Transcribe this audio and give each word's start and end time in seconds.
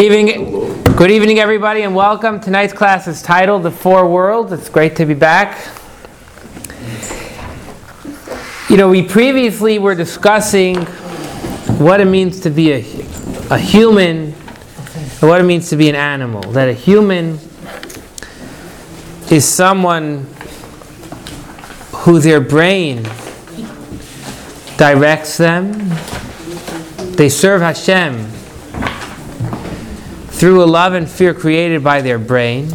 Evening, 0.00 0.84
good 0.94 1.10
evening, 1.10 1.40
everybody, 1.40 1.82
and 1.82 1.92
welcome. 1.92 2.38
Tonight's 2.38 2.72
class 2.72 3.08
is 3.08 3.20
titled 3.20 3.64
"The 3.64 3.72
Four 3.72 4.08
Worlds." 4.08 4.52
It's 4.52 4.68
great 4.68 4.94
to 4.94 5.04
be 5.04 5.14
back. 5.14 5.58
You 8.70 8.76
know, 8.76 8.88
we 8.88 9.02
previously 9.02 9.80
were 9.80 9.96
discussing 9.96 10.84
what 11.80 12.00
it 12.00 12.04
means 12.04 12.38
to 12.42 12.50
be 12.50 12.74
a, 12.74 12.76
a 13.50 13.58
human 13.58 14.34
and 14.34 15.22
what 15.22 15.40
it 15.40 15.44
means 15.44 15.68
to 15.70 15.76
be 15.76 15.88
an 15.88 15.96
animal. 15.96 16.42
That 16.52 16.68
a 16.68 16.74
human 16.74 17.40
is 19.32 19.44
someone 19.44 20.28
who 21.92 22.20
their 22.20 22.40
brain 22.40 23.02
directs 24.76 25.38
them. 25.38 25.72
They 27.16 27.28
serve 27.28 27.62
Hashem 27.62 28.37
through 30.38 30.62
a 30.62 30.66
love 30.66 30.92
and 30.94 31.10
fear 31.10 31.34
created 31.34 31.82
by 31.82 32.00
their 32.00 32.16
brain. 32.16 32.68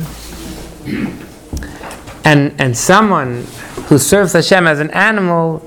And, 2.26 2.54
and 2.60 2.78
someone 2.78 3.46
who 3.86 3.98
serves 3.98 4.34
Hashem 4.34 4.68
as 4.68 4.82
an 4.82 4.92
animal, 4.92 5.66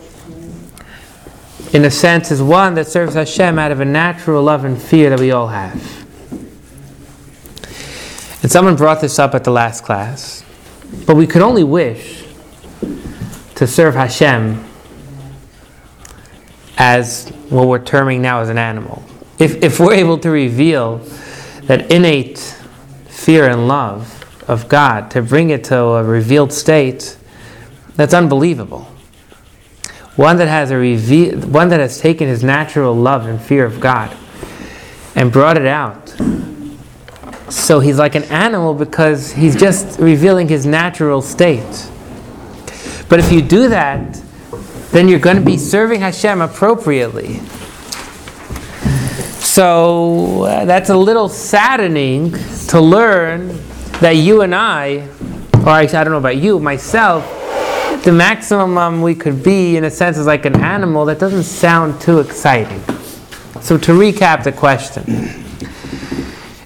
in 1.73 1.87
a 1.87 1.90
sense, 1.90 2.30
is 2.30 2.42
one 2.42 2.74
that 2.74 2.87
serves 2.87 3.14
Hashem 3.14 3.59
out 3.59 3.73
of 3.73 3.80
a 3.80 3.87
natural 3.87 4.42
love 4.42 4.66
and 4.66 4.80
fear 4.80 5.09
that 5.09 5.18
we 5.18 5.30
all 5.30 5.48
have. 5.48 5.74
And 8.42 8.52
someone 8.52 8.76
brought 8.76 9.01
this 9.01 9.18
up 9.18 9.34
at 9.34 9.45
the 9.45 9.51
last 9.51 9.82
class. 9.82 10.45
But 11.06 11.16
we 11.16 11.26
could 11.26 11.40
only 11.40 11.65
wish 11.65 12.24
to 13.54 13.66
serve 13.66 13.95
Hashem 13.95 14.62
as 16.76 17.30
what 17.48 17.68
we're 17.68 17.82
terming 17.82 18.20
now 18.20 18.40
as 18.40 18.51
an 18.51 18.59
animal. 18.59 19.02
If, 19.38 19.62
if 19.62 19.80
we're 19.80 19.95
able 19.95 20.18
to 20.18 20.30
reveal 20.30 21.01
that 21.66 21.91
innate 21.91 22.38
fear 23.09 23.48
and 23.48 23.69
love 23.69 24.24
of 24.48 24.69
God, 24.69 25.11
to 25.11 25.23
bring 25.23 25.51
it 25.51 25.65
to 25.65 25.77
a 25.77 26.04
revealed 26.04 26.52
state, 26.52 27.16
that's 27.96 28.15
unbelievable. 28.15 28.82
One 30.15 30.37
that 30.38 30.49
has 30.49 30.71
a 30.71 30.79
reve- 30.79 31.45
one 31.45 31.68
that 31.71 31.80
has 31.80 32.01
taken 32.01 32.29
his 32.29 32.43
natural 32.43 32.95
love 32.95 33.27
and 33.27 33.40
fear 33.40 33.65
of 33.65 33.80
God 33.80 34.16
and 35.15 35.32
brought 35.32 35.57
it 35.57 35.66
out. 35.66 36.15
So 37.51 37.80
he's 37.80 37.99
like 37.99 38.15
an 38.15 38.24
animal 38.24 38.74
because 38.74 39.33
he's 39.33 39.57
just 39.57 39.99
revealing 39.99 40.49
his 40.49 40.66
natural 40.66 41.23
state. 41.23 41.90
But 43.09 43.21
if 43.21 43.30
you 43.30 43.40
do 43.43 43.68
that, 43.68 44.21
then 44.90 45.09
you're 45.09 45.18
going 45.18 45.37
to 45.37 45.45
be 45.45 45.59
serving 45.59 46.01
Hashem 46.01 46.40
appropriately. 46.40 47.40
So 49.57 50.43
uh, 50.43 50.66
that's 50.66 50.90
a 50.90 50.96
little 50.99 51.30
saddening 51.30 52.32
to 52.68 52.79
learn 52.79 53.57
that 54.02 54.16
you 54.16 54.43
and 54.43 54.54
I, 54.54 55.09
or 55.60 55.71
I, 55.71 55.85
I 55.85 55.87
don't 55.87 56.10
know 56.10 56.18
about 56.18 56.37
you, 56.37 56.60
myself, 56.60 57.24
the 58.04 58.12
maximum 58.12 59.01
we 59.01 59.15
could 59.15 59.43
be, 59.43 59.79
in 59.79 59.84
a 59.84 59.90
sense, 59.90 60.18
is 60.18 60.27
like 60.27 60.45
an 60.45 60.57
animal. 60.57 61.07
That 61.07 61.18
doesn't 61.18 61.45
sound 61.45 62.02
too 62.02 62.18
exciting. 62.18 62.80
So 63.62 63.79
to 63.79 63.93
recap 63.93 64.44
the 64.44 64.53
question. 64.53 65.04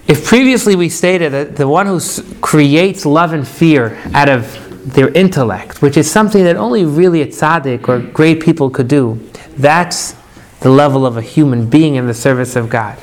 If 0.08 0.24
previously 0.27 0.74
we 0.74 0.88
stated 0.88 1.30
that 1.30 1.55
the 1.55 1.68
one 1.68 1.86
who 1.86 1.98
s- 1.98 2.20
creates 2.41 3.06
love 3.06 3.33
and 3.33 3.46
fear 3.46 4.00
out 4.14 4.28
of 4.28 4.92
their 4.94 5.11
intellect, 5.11 5.80
which 5.80 5.96
is 5.96 6.11
something 6.11 6.42
that 6.42 6.56
only 6.56 6.84
really 6.84 7.22
a 7.22 7.28
tzaddik 7.28 7.88
or 7.88 8.00
great 8.00 8.41
people 8.42 8.68
could 8.68 8.88
do, 8.88 9.20
that's 9.56 10.16
the 10.61 10.70
level 10.70 11.06
of 11.06 11.16
a 11.16 11.22
human 11.22 11.69
being 11.69 11.94
in 11.94 12.06
the 12.06 12.14
service 12.14 12.56
of 12.56 12.69
God. 12.69 12.98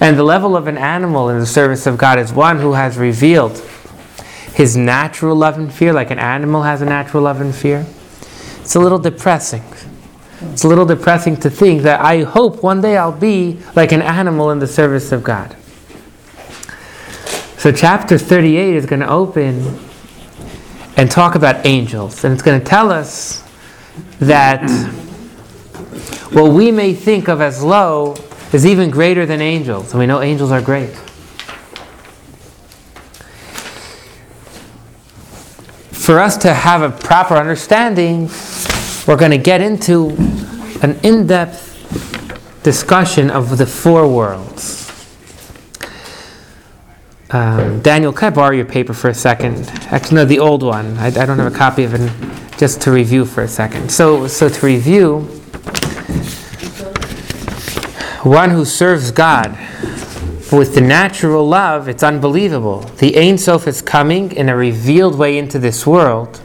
And 0.00 0.18
the 0.18 0.24
level 0.24 0.56
of 0.56 0.66
an 0.66 0.78
animal 0.78 1.28
in 1.28 1.38
the 1.38 1.46
service 1.46 1.86
of 1.86 1.98
God 1.98 2.18
is 2.18 2.32
one 2.32 2.58
who 2.58 2.72
has 2.72 2.96
revealed 2.96 3.58
his 4.54 4.76
natural 4.76 5.36
love 5.36 5.58
and 5.58 5.72
fear, 5.72 5.92
like 5.92 6.10
an 6.10 6.18
animal 6.18 6.62
has 6.62 6.82
a 6.82 6.84
natural 6.84 7.22
love 7.22 7.40
and 7.40 7.54
fear. 7.54 7.86
It's 8.60 8.74
a 8.74 8.80
little 8.80 8.98
depressing. 8.98 9.64
It's 10.52 10.64
a 10.64 10.68
little 10.68 10.84
depressing 10.84 11.36
to 11.38 11.50
think 11.50 11.82
that 11.82 12.00
I 12.00 12.22
hope 12.22 12.62
one 12.62 12.80
day 12.80 12.96
I'll 12.96 13.12
be 13.12 13.58
like 13.74 13.92
an 13.92 14.02
animal 14.02 14.50
in 14.50 14.58
the 14.58 14.66
service 14.66 15.12
of 15.12 15.22
God. 15.22 15.56
So, 17.58 17.70
chapter 17.70 18.18
38 18.18 18.74
is 18.74 18.86
going 18.86 19.00
to 19.00 19.08
open 19.08 19.78
and 20.96 21.10
talk 21.10 21.34
about 21.36 21.64
angels. 21.64 22.24
And 22.24 22.34
it's 22.34 22.42
going 22.42 22.58
to 22.58 22.66
tell 22.66 22.90
us 22.90 23.44
that 24.18 24.62
what 26.32 26.52
we 26.52 26.70
may 26.70 26.94
think 26.94 27.28
of 27.28 27.40
as 27.40 27.62
low 27.62 28.16
is 28.52 28.64
even 28.64 28.90
greater 28.90 29.26
than 29.26 29.40
angels. 29.40 29.92
And 29.92 30.00
we 30.00 30.06
know 30.06 30.20
angels 30.22 30.50
are 30.50 30.62
great. 30.62 30.90
For 35.90 36.18
us 36.18 36.36
to 36.38 36.52
have 36.52 36.82
a 36.82 36.90
proper 36.90 37.34
understanding, 37.36 38.28
we're 39.06 39.16
going 39.16 39.30
to 39.30 39.38
get 39.38 39.60
into 39.60 40.10
an 40.82 40.98
in 41.02 41.26
depth 41.26 41.70
discussion 42.62 43.30
of 43.30 43.58
the 43.58 43.66
four 43.66 44.08
worlds. 44.08 44.80
Um, 47.30 47.80
Daniel, 47.80 48.12
can 48.12 48.32
I 48.32 48.34
borrow 48.34 48.54
your 48.54 48.66
paper 48.66 48.92
for 48.92 49.08
a 49.08 49.14
second? 49.14 49.68
Actually, 49.90 50.16
no, 50.16 50.24
the 50.24 50.38
old 50.38 50.62
one. 50.62 50.96
I, 50.98 51.06
I 51.06 51.10
don't 51.10 51.38
have 51.38 51.52
a 51.52 51.56
copy 51.56 51.84
of 51.84 51.94
it. 51.94 52.58
Just 52.58 52.80
to 52.82 52.92
review 52.92 53.24
for 53.24 53.42
a 53.42 53.48
second. 53.48 53.90
So, 53.90 54.26
so 54.28 54.48
to 54.48 54.66
review, 54.66 55.41
one 58.22 58.50
who 58.50 58.64
serves 58.64 59.10
God 59.10 59.50
with 60.52 60.74
the 60.74 60.80
natural 60.80 61.46
love, 61.48 61.88
it's 61.88 62.02
unbelievable. 62.02 62.80
The 62.98 63.16
Ein 63.18 63.38
Sof 63.38 63.66
is 63.66 63.80
coming 63.82 64.32
in 64.32 64.48
a 64.48 64.56
revealed 64.56 65.16
way 65.18 65.38
into 65.38 65.58
this 65.58 65.86
world, 65.86 66.40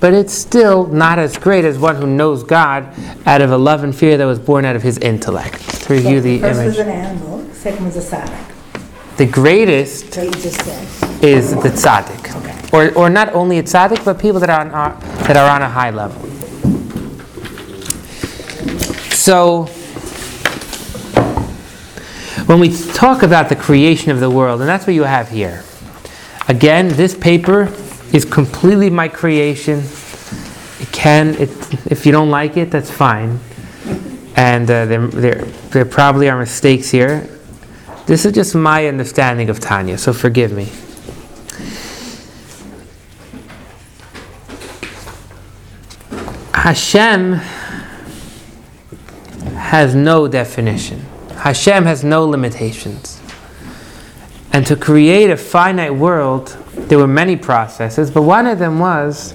but 0.00 0.14
it's 0.14 0.32
still 0.32 0.86
not 0.86 1.18
as 1.18 1.36
great 1.36 1.64
as 1.64 1.76
one 1.78 1.96
who 1.96 2.06
knows 2.06 2.44
God 2.44 2.94
out 3.26 3.40
of 3.42 3.50
a 3.50 3.58
love 3.58 3.82
and 3.82 3.94
fear 3.94 4.16
that 4.16 4.24
was 4.24 4.38
born 4.38 4.64
out 4.64 4.76
of 4.76 4.82
his 4.82 4.96
intellect. 4.98 5.58
To 5.84 5.94
review 5.94 6.20
the 6.20 6.38
First 6.38 6.64
was 6.64 6.78
image. 6.78 6.78
an 6.78 6.88
animal, 6.88 7.44
second 7.52 7.84
was 7.86 7.96
a 7.96 8.16
tzaddik. 8.16 9.16
The 9.16 9.26
greatest 9.26 10.14
So 10.14 10.22
you 10.22 10.30
just 10.30 10.60
said. 10.64 11.24
is 11.24 11.50
the 11.50 11.70
tzaddik. 11.70 12.36
Okay. 12.36 12.92
Or, 12.92 12.94
or 12.96 13.10
not 13.10 13.32
only 13.34 13.58
a 13.58 13.62
tzaddik, 13.64 14.04
but 14.04 14.20
people 14.20 14.38
that 14.38 14.50
are, 14.50 14.60
on, 14.60 14.70
are, 14.70 14.94
that 15.26 15.36
are 15.36 15.50
on 15.50 15.62
a 15.62 15.68
high 15.68 15.90
level. 15.90 16.22
So, 19.10 19.68
when 22.48 22.60
we 22.60 22.74
talk 22.94 23.22
about 23.22 23.50
the 23.50 23.56
creation 23.56 24.10
of 24.10 24.20
the 24.20 24.30
world, 24.30 24.60
and 24.60 24.68
that's 24.70 24.86
what 24.86 24.94
you 24.94 25.02
have 25.02 25.28
here. 25.28 25.62
Again, 26.48 26.88
this 26.88 27.14
paper 27.14 27.64
is 28.10 28.24
completely 28.24 28.88
my 28.88 29.06
creation. 29.06 29.80
It 30.80 30.90
can, 30.90 31.34
it, 31.34 31.50
if 31.92 32.06
you 32.06 32.12
don't 32.12 32.30
like 32.30 32.56
it, 32.56 32.70
that's 32.70 32.90
fine. 32.90 33.38
And 34.34 34.64
uh, 34.70 34.86
there, 34.86 35.06
there, 35.08 35.44
there 35.44 35.84
probably 35.84 36.30
are 36.30 36.38
mistakes 36.38 36.88
here. 36.88 37.28
This 38.06 38.24
is 38.24 38.32
just 38.32 38.54
my 38.54 38.86
understanding 38.86 39.50
of 39.50 39.60
Tanya, 39.60 39.98
so 39.98 40.14
forgive 40.14 40.52
me. 40.52 40.68
Hashem 46.54 47.34
has 49.54 49.94
no 49.94 50.26
definition. 50.26 51.04
Hashem 51.38 51.84
has 51.84 52.02
no 52.02 52.26
limitations. 52.26 53.20
And 54.52 54.66
to 54.66 54.76
create 54.76 55.30
a 55.30 55.36
finite 55.36 55.94
world, 55.94 56.48
there 56.74 56.98
were 56.98 57.06
many 57.06 57.36
processes, 57.36 58.10
but 58.10 58.22
one 58.22 58.46
of 58.46 58.58
them 58.58 58.78
was 58.78 59.34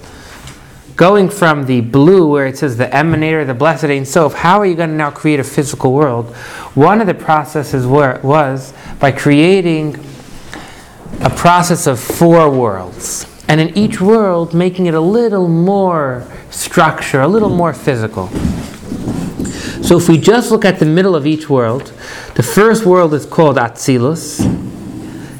going 0.96 1.30
from 1.30 1.66
the 1.66 1.81
blue, 1.81 2.28
where 2.28 2.46
it 2.46 2.58
says 2.58 2.78
the 2.78 2.86
emanator, 2.86 3.46
the 3.46 3.53
blessed 3.53 3.86
Ein 3.86 4.06
Sof, 4.06 4.34
how 4.34 4.59
are 4.59 4.66
you 4.66 4.75
going 4.75 4.90
to 4.90 4.96
now 4.96 5.12
create 5.12 5.40
a 5.40 5.44
physical 5.44 5.94
world? 5.94 6.36
One 6.75 7.02
of 7.02 7.08
the 7.08 7.13
processes 7.13 7.88
were, 7.88 8.19
was 8.22 8.74
by 9.00 9.12
creating 9.12 9.96
a 11.22 11.30
process 11.30 11.88
of 11.88 12.00
four 12.00 12.50
worlds. 12.50 13.25
And 13.48 13.60
in 13.60 13.77
each 13.77 14.01
world, 14.01 14.54
making 14.54 14.86
it 14.88 14.94
a 14.94 15.01
little 15.01 15.48
more 15.48 16.27
structure, 16.50 17.22
a 17.22 17.27
little 17.27 17.50
more 17.50 17.74
physical. 17.74 18.30
So 19.83 19.97
if 19.97 20.07
we 20.07 20.18
just 20.18 20.51
look 20.51 20.65
at 20.65 20.80
the 20.80 20.85
middle 20.85 21.15
of 21.15 21.25
each 21.25 21.50
world, 21.50 21.91
the 22.35 22.44
first 22.44 22.85
world 22.85 23.13
is 23.13 23.25
called 23.25 23.57
Atzilus. 23.57 24.39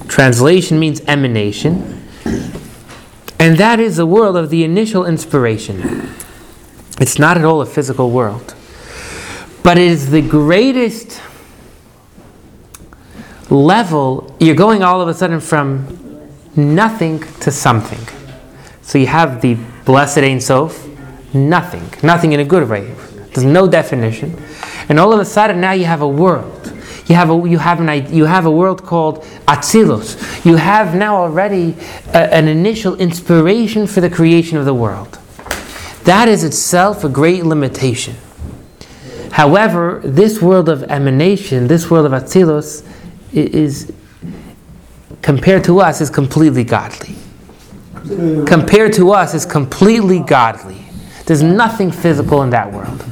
Translation 0.07 0.80
means 0.80 1.01
emanation. 1.01 2.07
And 3.40 3.57
that 3.57 3.80
is 3.80 3.98
the 3.98 4.06
world 4.06 4.38
of 4.38 4.50
the 4.50 4.63
initial 4.63 5.06
inspiration. 5.06 6.13
It's 7.00 7.19
not 7.19 7.38
at 7.38 7.45
all 7.45 7.62
a 7.62 7.66
physical 7.66 8.12
world. 8.12 8.56
But 9.63 9.78
it 9.78 9.88
is 9.88 10.12
the 10.12 10.22
greatest 10.22 11.22
level. 13.50 14.36
You're 14.39 14.56
going 14.56 14.84
all 14.84 15.01
of 15.01 15.07
a 15.07 15.13
sudden 15.13 15.39
from 15.39 16.30
nothing 16.56 17.19
to 17.42 17.51
something. 17.51 18.07
So 18.81 18.98
you 18.98 19.07
have 19.07 19.42
the 19.42 19.57
blessed 19.86 20.19
Ein 20.19 20.42
Sof, 20.42 20.88
nothing, 21.34 21.89
nothing 22.04 22.34
in 22.34 22.39
a 22.39 22.46
good 22.46 22.69
way. 22.69 22.94
There's 23.34 23.46
no 23.46 23.68
definition. 23.68 24.38
And 24.90 25.00
all 25.00 25.12
of 25.14 25.20
a 25.20 25.26
sudden 25.26 25.60
now 25.62 25.72
you 25.72 25.86
have 25.86 26.02
a 26.02 26.08
world. 26.08 26.72
You 27.08 27.16
have 27.16 27.30
a 27.30 27.50
you 27.50 27.58
have 27.58 27.80
an 27.82 28.14
you 28.14 28.26
have 28.26 28.46
a 28.46 28.52
world 28.52 28.84
called 28.84 29.24
Atzilus. 29.48 30.46
You 30.46 30.56
have 30.56 30.96
now 30.96 31.18
already 31.18 31.76
a- 32.14 32.34
an 32.34 32.48
initial 32.48 32.96
inspiration 32.96 33.88
for 33.88 34.00
the 34.02 34.10
creation 34.10 34.58
of 34.58 34.66
the 34.66 34.74
world. 34.74 35.18
That 36.06 36.28
is 36.28 36.44
itself 36.44 37.04
a 37.04 37.10
great 37.10 37.46
limitation. 37.46 38.16
However, 39.32 40.02
this 40.04 40.42
world 40.42 40.70
of 40.70 40.84
emanation, 40.84 41.68
this 41.68 41.90
world 41.90 42.06
of 42.06 42.12
Atzilus, 42.12 42.84
is 43.34 43.92
compared 45.22 45.64
to 45.64 45.80
us 45.80 46.02
is 46.02 46.10
completely 46.10 46.64
godly. 46.64 47.16
Compared 48.46 48.94
to 48.94 49.12
us 49.12 49.34
is 49.34 49.46
completely 49.46 50.20
godly. 50.20 50.86
There's 51.26 51.42
nothing 51.42 51.92
physical 51.92 52.44
in 52.44 52.50
that 52.52 52.72
world. 52.72 53.04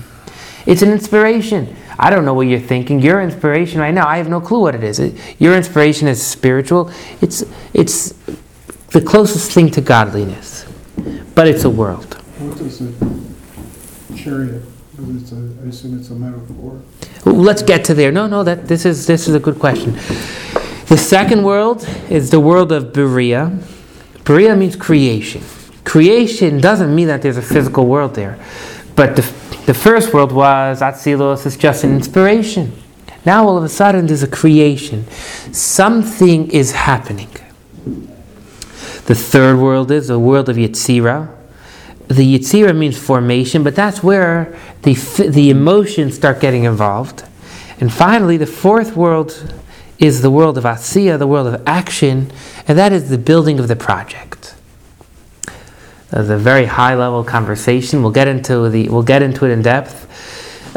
It's 0.65 0.81
an 0.81 0.91
inspiration. 0.91 1.75
I 1.97 2.09
don't 2.09 2.25
know 2.25 2.33
what 2.33 2.47
you're 2.47 2.59
thinking. 2.59 2.99
Your 2.99 3.21
inspiration 3.21 3.79
right 3.79 3.93
now, 3.93 4.07
I 4.07 4.17
have 4.17 4.29
no 4.29 4.41
clue 4.41 4.59
what 4.59 4.75
it 4.75 4.83
is. 4.83 4.99
It- 4.99 5.15
your 5.39 5.55
inspiration 5.55 6.07
is 6.07 6.21
spiritual. 6.21 6.89
It's 7.21 7.43
it's 7.73 8.13
the 8.91 9.01
closest 9.01 9.51
thing 9.51 9.69
to 9.71 9.81
godliness, 9.81 10.65
but 11.35 11.47
it's 11.47 11.63
a 11.63 11.69
world. 11.69 12.15
What 12.39 12.59
is 12.61 12.81
a 12.81 14.17
chariot? 14.17 14.63
It's 15.17 15.31
a, 15.31 15.35
I 15.63 15.69
assume 15.69 15.99
it's 15.99 16.09
a 16.11 16.15
metaphor. 16.15 16.79
Let's 17.25 17.63
get 17.63 17.83
to 17.85 17.93
there. 17.93 18.11
No, 18.11 18.27
no, 18.27 18.43
that 18.43 18.67
this 18.67 18.85
is 18.85 19.07
this 19.07 19.27
is 19.27 19.33
a 19.35 19.39
good 19.39 19.57
question. 19.59 19.93
The 20.87 20.97
second 20.97 21.43
world 21.43 21.87
is 22.09 22.29
the 22.29 22.39
world 22.39 22.71
of 22.71 22.93
Berea. 22.93 23.57
Berea 24.25 24.55
means 24.55 24.75
creation. 24.75 25.41
Creation 25.85 26.59
doesn't 26.61 26.93
mean 26.93 27.07
that 27.07 27.21
there's 27.21 27.37
a 27.37 27.41
physical 27.41 27.87
world 27.87 28.13
there, 28.13 28.37
but 28.95 29.15
the, 29.15 29.23
the 29.65 29.73
first 29.73 30.13
world 30.13 30.31
was 30.31 30.81
Atzilos. 30.81 31.45
It's 31.45 31.57
just 31.57 31.83
an 31.83 31.95
inspiration. 31.95 32.73
Now 33.25 33.47
all 33.47 33.57
of 33.57 33.63
a 33.63 33.69
sudden 33.69 34.07
there's 34.07 34.23
a 34.23 34.27
creation. 34.27 35.07
Something 35.51 36.49
is 36.51 36.71
happening. 36.71 37.29
The 39.05 39.15
third 39.15 39.57
world 39.59 39.91
is 39.91 40.09
a 40.09 40.17
world 40.19 40.49
of 40.49 40.57
Yetzirah. 40.57 41.37
The 42.07 42.37
Yetzirah 42.37 42.75
means 42.75 42.97
formation, 42.97 43.63
but 43.63 43.75
that's 43.75 44.03
where 44.03 44.57
the, 44.81 44.93
the 45.29 45.49
emotions 45.49 46.15
start 46.15 46.39
getting 46.39 46.65
involved. 46.65 47.23
And 47.79 47.91
finally, 47.91 48.37
the 48.37 48.47
fourth 48.47 48.95
world 48.95 49.53
is 49.97 50.21
the 50.21 50.31
world 50.31 50.57
of 50.57 50.63
Asiya, 50.63 51.17
the 51.17 51.27
world 51.27 51.47
of 51.47 51.61
action, 51.67 52.31
and 52.67 52.77
that 52.77 52.91
is 52.91 53.09
the 53.09 53.17
building 53.17 53.59
of 53.59 53.67
the 53.67 53.75
project. 53.75 54.30
That's 56.11 56.29
a 56.29 56.37
very 56.37 56.65
high 56.65 56.95
level 56.95 57.23
conversation. 57.23 58.03
We'll 58.03 58.11
get 58.11 58.27
into 58.27 58.69
the 58.69 58.89
we'll 58.89 59.01
get 59.01 59.21
into 59.21 59.45
it 59.45 59.51
in 59.51 59.61
depth. 59.61 60.07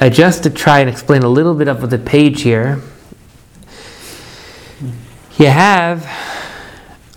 Uh, 0.00 0.08
just 0.08 0.42
to 0.44 0.50
try 0.50 0.80
and 0.80 0.88
explain 0.88 1.22
a 1.22 1.28
little 1.28 1.54
bit 1.54 1.68
of 1.68 1.90
the 1.90 1.98
page 1.98 2.42
here, 2.42 2.80
you 5.36 5.46
have 5.46 6.04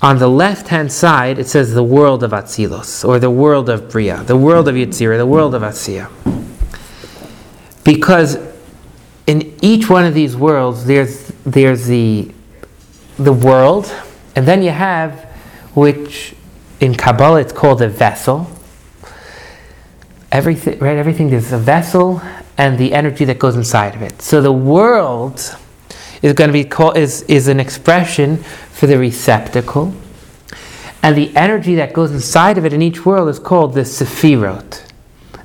on 0.02 0.20
the 0.20 0.28
left 0.28 0.68
hand 0.68 0.92
side, 0.92 1.40
it 1.40 1.48
says 1.48 1.74
the 1.74 1.84
world 1.84 2.24
of 2.24 2.32
Atzilos, 2.32 3.08
or 3.08 3.18
the 3.20 3.32
world 3.32 3.68
of 3.70 3.90
Bria, 3.90 4.24
the 4.24 4.38
world 4.38 4.68
of 4.68 4.76
Yitzira, 4.76 5.18
the 5.18 5.26
world 5.26 5.56
of 5.56 5.64
Asiya. 5.64 6.08
Because 7.84 8.38
in 9.26 9.58
each 9.62 9.90
one 9.90 10.06
of 10.06 10.14
these 10.14 10.36
worlds, 10.36 10.86
there's, 10.86 11.28
there's 11.46 11.88
the, 11.88 12.32
the 13.18 13.34
world, 13.34 13.92
and 14.36 14.48
then 14.48 14.62
you 14.62 14.70
have, 14.70 15.26
which 15.74 16.36
in 16.80 16.96
Kabbalah 16.96 17.42
it's 17.42 17.54
called 17.54 17.82
a 17.82 17.88
vessel. 17.90 18.48
Everything, 20.32 20.78
right? 20.80 20.98
Everything, 20.98 21.30
there's 21.30 21.52
a 21.52 21.58
vessel 21.58 22.22
and 22.58 22.78
the 22.78 22.94
energy 22.94 23.26
that 23.26 23.40
goes 23.40 23.56
inside 23.56 23.96
of 23.96 24.02
it. 24.02 24.22
So 24.22 24.42
the 24.42 24.52
world 24.52 25.56
is 26.22 26.34
going 26.34 26.50
to 26.50 26.54
be 26.54 26.64
called, 26.64 26.98
is, 26.98 27.22
is 27.24 27.48
an 27.48 27.60
expression 27.60 28.38
for 28.38 28.88
the 28.88 28.98
receptacle. 28.98 29.94
And 31.04 31.16
the 31.16 31.36
energy 31.36 31.76
that 31.76 31.94
goes 31.94 32.12
inside 32.12 32.58
of 32.58 32.66
it 32.66 32.74
in 32.74 32.82
each 32.82 33.06
world 33.06 33.30
is 33.30 33.40
called 33.40 33.74
the 33.74 33.82
Sephirot. 33.82 34.84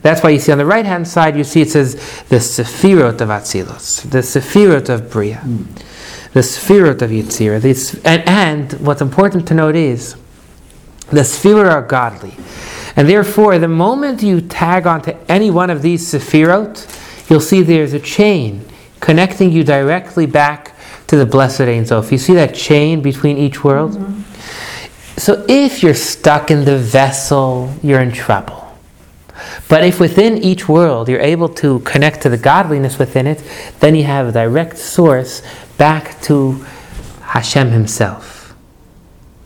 That's 0.00 0.22
why 0.22 0.30
you 0.30 0.40
see 0.40 0.50
on 0.50 0.58
the 0.58 0.66
right 0.66 0.84
hand 0.84 1.06
side, 1.06 1.36
you 1.36 1.44
see 1.44 1.60
it 1.60 1.70
says 1.70 1.94
the 2.28 2.36
Sephirot 2.36 3.20
of 3.20 3.28
Atzilos, 3.28 4.10
the 4.10 4.18
Sephirot 4.18 4.88
of 4.88 5.10
Bria, 5.10 5.36
hmm. 5.36 5.62
the 6.32 6.40
Sephirot 6.40 7.02
of 7.02 7.10
Yitzira. 7.10 7.60
This, 7.60 7.94
and, 8.04 8.26
and 8.28 8.72
what's 8.84 9.00
important 9.00 9.46
to 9.48 9.54
note 9.54 9.76
is 9.76 10.16
the 11.12 11.20
Sephirot 11.20 11.70
are 11.70 11.82
godly. 11.82 12.34
And 12.96 13.08
therefore, 13.08 13.58
the 13.58 13.68
moment 13.68 14.22
you 14.22 14.40
tag 14.40 14.86
onto 14.86 15.16
any 15.28 15.50
one 15.50 15.70
of 15.70 15.82
these 15.82 16.12
Sephirot, 16.12 17.30
you'll 17.30 17.40
see 17.40 17.62
there's 17.62 17.92
a 17.92 18.00
chain 18.00 18.64
connecting 19.00 19.50
you 19.50 19.64
directly 19.64 20.26
back 20.26 20.74
to 21.06 21.16
the 21.16 21.26
blessed 21.26 21.62
Ein 21.62 21.86
Sof. 21.86 22.10
You 22.12 22.18
see 22.18 22.34
that 22.34 22.54
chain 22.54 23.02
between 23.02 23.36
each 23.36 23.62
world? 23.62 23.92
Mm-hmm. 23.92 25.18
So 25.18 25.44
if 25.48 25.82
you're 25.82 25.94
stuck 25.94 26.50
in 26.50 26.64
the 26.64 26.78
vessel, 26.78 27.72
you're 27.82 28.00
in 28.00 28.12
trouble. 28.12 28.76
But 29.68 29.84
if 29.84 30.00
within 30.00 30.38
each 30.38 30.68
world 30.68 31.08
you're 31.08 31.20
able 31.20 31.48
to 31.50 31.80
connect 31.80 32.22
to 32.22 32.28
the 32.28 32.36
godliness 32.36 32.98
within 32.98 33.26
it, 33.26 33.42
then 33.80 33.94
you 33.94 34.04
have 34.04 34.28
a 34.28 34.32
direct 34.32 34.78
source 34.78 35.42
back 35.76 36.20
to 36.22 36.64
Hashem 37.22 37.70
Himself. 37.70 38.31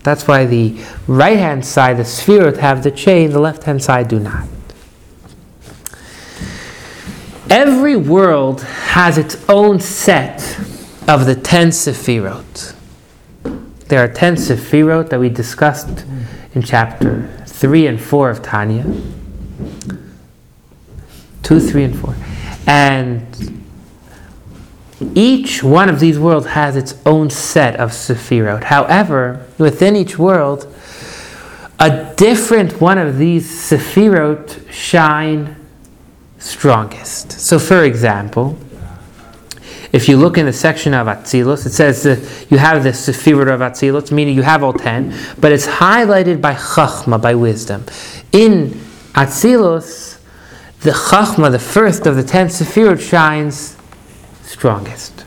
That's 0.07 0.29
why 0.29 0.47
the 0.47 0.81
right 1.09 1.37
hand 1.37 1.67
side, 1.67 1.97
the 1.97 2.05
spherot, 2.05 2.59
have 2.59 2.85
the 2.85 2.93
chain, 2.93 3.33
the 3.33 3.41
left 3.41 3.65
hand 3.65 3.83
side 3.83 4.07
do 4.07 4.21
not. 4.21 4.47
Every 7.51 7.97
world 7.97 8.63
has 8.63 9.19
its 9.19 9.37
own 9.49 9.81
set 9.81 10.61
of 11.09 11.27
the 11.27 11.35
ten 11.35 11.71
sephirot. 11.71 12.77
There 13.89 13.99
are 13.99 14.07
ten 14.07 14.37
sephirot 14.37 15.11
that 15.11 15.19
we 15.19 15.29
discussed 15.29 16.05
in 16.55 16.63
chapter 16.63 17.29
3 17.47 17.89
and 17.89 18.01
4 18.01 18.31
of 18.31 18.43
Tanya. 18.43 18.85
2, 21.43 21.59
3, 21.59 21.83
and 21.83 21.99
4. 21.99 22.17
And 22.69 23.66
each 25.15 25.63
one 25.63 25.89
of 25.89 26.01
these 26.01 26.19
worlds 26.19 26.47
has 26.47 26.77
its 26.77 26.95
own 27.05 27.31
set 27.31 27.77
of 27.77 27.91
sephirot. 27.91 28.65
However, 28.65 29.47
within 29.59 29.95
each 29.95 30.19
world, 30.19 30.73
a 31.79 32.15
different 32.17 32.81
one 32.81 32.97
of 32.97 33.19
these 33.19 33.47
sephirot 33.47 34.71
shine 34.71 35.57
strongest. 36.39 37.33
So, 37.33 37.59
for 37.59 37.85
example, 37.85 38.59
if 39.93 40.09
you 40.09 40.17
look 40.17 40.37
in 40.37 40.47
the 40.47 40.53
section 40.53 40.95
of 40.95 41.07
Atzilus, 41.07 41.65
it 41.67 41.71
says 41.71 42.03
that 42.03 42.47
you 42.51 42.59
have 42.59 42.83
the 42.83 42.91
Sephirot 42.91 43.53
of 43.53 43.61
Atzilus, 43.61 44.11
meaning 44.11 44.35
you 44.35 44.43
have 44.43 44.63
all 44.63 44.73
ten, 44.73 45.17
but 45.39 45.53
it's 45.53 45.67
highlighted 45.67 46.41
by 46.41 46.55
Chachma, 46.55 47.21
by 47.21 47.35
wisdom. 47.35 47.85
In 48.33 48.71
Atzilus, 49.15 50.19
the 50.81 50.91
Chachma, 50.91 51.51
the 51.51 51.59
first 51.59 52.07
of 52.07 52.17
the 52.17 52.23
ten 52.23 52.49
Sephirot, 52.49 53.01
shines 53.01 53.76
strongest. 54.47 55.25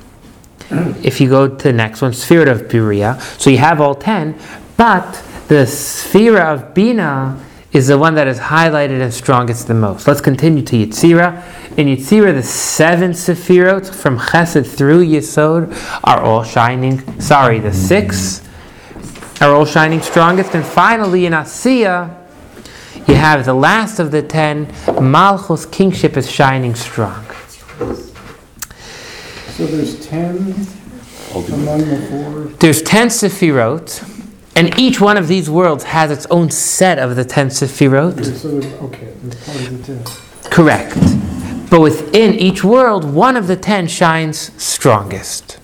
If 1.03 1.19
you 1.19 1.29
go 1.29 1.47
to 1.47 1.63
the 1.63 1.73
next 1.73 2.01
one, 2.01 2.11
Sephirot 2.11 2.49
of 2.49 2.69
Berea, 2.69 3.19
so 3.37 3.49
you 3.49 3.57
have 3.57 3.81
all 3.81 3.95
ten, 3.95 4.39
but 4.77 5.11
the 5.47 5.65
Sephira 5.65 6.53
of 6.53 6.73
Bina 6.73 7.43
is 7.71 7.87
the 7.87 7.97
one 7.97 8.15
that 8.15 8.27
is 8.27 8.39
highlighted 8.39 9.01
and 9.01 9.13
strongest 9.13 9.67
the 9.67 9.73
most. 9.73 10.07
Let's 10.07 10.21
continue 10.21 10.63
to 10.63 10.75
Yitzira. 10.75 11.77
In 11.77 11.87
Yitzira, 11.87 12.33
the 12.33 12.43
seven 12.43 13.11
Sephirot 13.11 13.93
from 13.93 14.17
Chesed 14.17 14.65
through 14.67 15.05
Yesod 15.05 15.71
are 16.03 16.21
all 16.21 16.43
shining. 16.43 16.99
Sorry, 17.19 17.59
the 17.59 17.73
six 17.73 18.47
are 19.41 19.53
all 19.53 19.65
shining 19.65 20.01
strongest. 20.01 20.55
And 20.55 20.65
finally, 20.65 21.25
in 21.25 21.33
Asiya, 21.33 22.15
you 23.07 23.15
have 23.15 23.45
the 23.45 23.53
last 23.53 23.99
of 23.99 24.11
the 24.11 24.23
ten, 24.23 24.73
Malchus, 24.99 25.65
kingship, 25.65 26.17
is 26.17 26.29
shining 26.29 26.75
strong. 26.75 27.25
So 29.59 29.65
there's 29.67 30.07
ten 30.07 30.37
among 30.37 31.79
the 31.79 32.07
four. 32.09 32.43
There's 32.59 32.81
ten 32.81 33.09
Sephirot, 33.09 34.01
and 34.55 34.79
each 34.79 35.01
one 35.01 35.17
of 35.17 35.27
these 35.27 35.49
worlds 35.49 35.83
has 35.83 36.11
its 36.11 36.25
own 36.27 36.49
set 36.49 36.97
of 36.97 37.17
the 37.17 37.25
ten 37.25 37.49
Sephirot. 37.49 38.23
So 38.23 38.57
there's, 38.57 38.73
okay, 38.83 39.13
there's 39.21 39.45
part 39.45 39.57
of 39.57 39.85
the 39.85 39.95
ten. 39.95 40.49
Correct. 40.49 40.95
But 41.69 41.81
within 41.81 42.35
each 42.35 42.63
world, 42.63 43.03
one 43.03 43.35
of 43.35 43.47
the 43.47 43.57
ten 43.57 43.89
shines 43.89 44.37
strongest. 44.63 45.59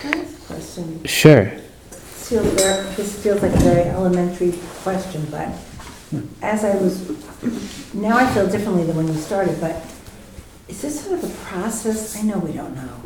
Can 0.00 0.14
I 0.14 0.18
ask 0.18 0.38
a 0.38 0.46
question? 0.46 1.04
Sure. 1.06 1.44
This 1.90 2.28
feels 2.28 2.46
very- 2.46 2.94
This 2.94 3.20
feels 3.20 3.42
like 3.42 3.52
a 3.52 3.58
very 3.58 3.82
elementary 3.90 4.54
question, 4.84 5.26
but 5.28 5.48
as 6.40 6.62
I 6.62 6.76
was, 6.76 7.10
now 7.94 8.16
I 8.16 8.26
feel 8.32 8.48
differently 8.48 8.84
than 8.84 8.96
when 8.96 9.08
you 9.08 9.14
started, 9.14 9.60
but 9.60 9.84
is 10.68 10.82
this 10.82 11.04
sort 11.04 11.22
of 11.22 11.24
a 11.24 11.44
process, 11.44 12.16
I 12.16 12.22
know 12.22 12.38
we 12.38 12.52
don't 12.52 12.74
know, 12.74 13.00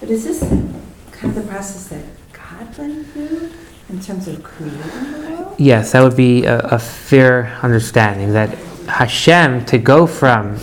but 0.00 0.10
is 0.10 0.24
this 0.24 0.40
kind 0.40 1.24
of 1.24 1.34
the 1.34 1.48
process 1.50 1.88
that 1.88 2.04
God 2.32 2.78
went 2.78 3.06
through 3.08 3.50
in 3.88 4.00
terms 4.00 4.28
of 4.28 4.42
creating 4.42 4.78
the 4.78 5.36
world? 5.36 5.54
Yes, 5.58 5.92
that 5.92 6.02
would 6.02 6.16
be 6.16 6.44
a, 6.44 6.58
a 6.60 6.78
fair 6.78 7.58
understanding 7.62 8.32
that 8.32 8.50
Hashem 8.86 9.64
to 9.66 9.78
go 9.78 10.06
from 10.06 10.58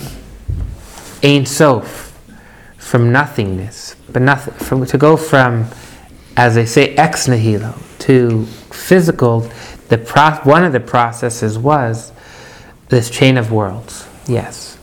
Ein 1.22 1.46
Sof, 1.46 2.18
from 2.78 3.12
nothingness, 3.12 3.96
but 4.10 4.22
nothing, 4.22 4.54
from, 4.54 4.86
to 4.86 4.98
go 4.98 5.16
from, 5.16 5.66
as 6.36 6.54
they 6.54 6.66
say, 6.66 6.94
ex 6.94 7.26
nihilo 7.26 7.74
to 8.00 8.44
physical, 8.70 9.40
the 9.88 9.98
pro, 9.98 10.30
one 10.44 10.64
of 10.64 10.72
the 10.72 10.80
processes 10.80 11.58
was 11.58 12.12
this 12.88 13.10
chain 13.10 13.36
of 13.36 13.52
worlds. 13.52 14.06
Yes. 14.26 14.78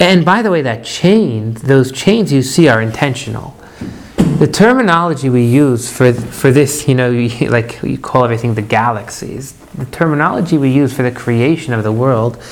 And 0.00 0.24
by 0.24 0.42
the 0.42 0.50
way, 0.50 0.62
that 0.62 0.84
chain, 0.84 1.54
those 1.54 1.92
chains 1.92 2.32
you 2.32 2.42
see 2.42 2.68
are 2.68 2.80
intentional. 2.80 3.56
The 4.16 4.48
terminology 4.50 5.28
we 5.28 5.44
use 5.44 5.90
for, 5.90 6.12
for 6.12 6.50
this, 6.50 6.88
you 6.88 6.94
know, 6.94 7.10
like 7.48 7.82
you 7.82 7.98
call 7.98 8.24
everything 8.24 8.54
the 8.54 8.62
galaxies, 8.62 9.52
the 9.74 9.86
terminology 9.86 10.58
we 10.58 10.70
use 10.70 10.94
for 10.94 11.02
the 11.02 11.10
creation 11.10 11.72
of 11.72 11.82
the 11.82 11.92
world 11.92 12.42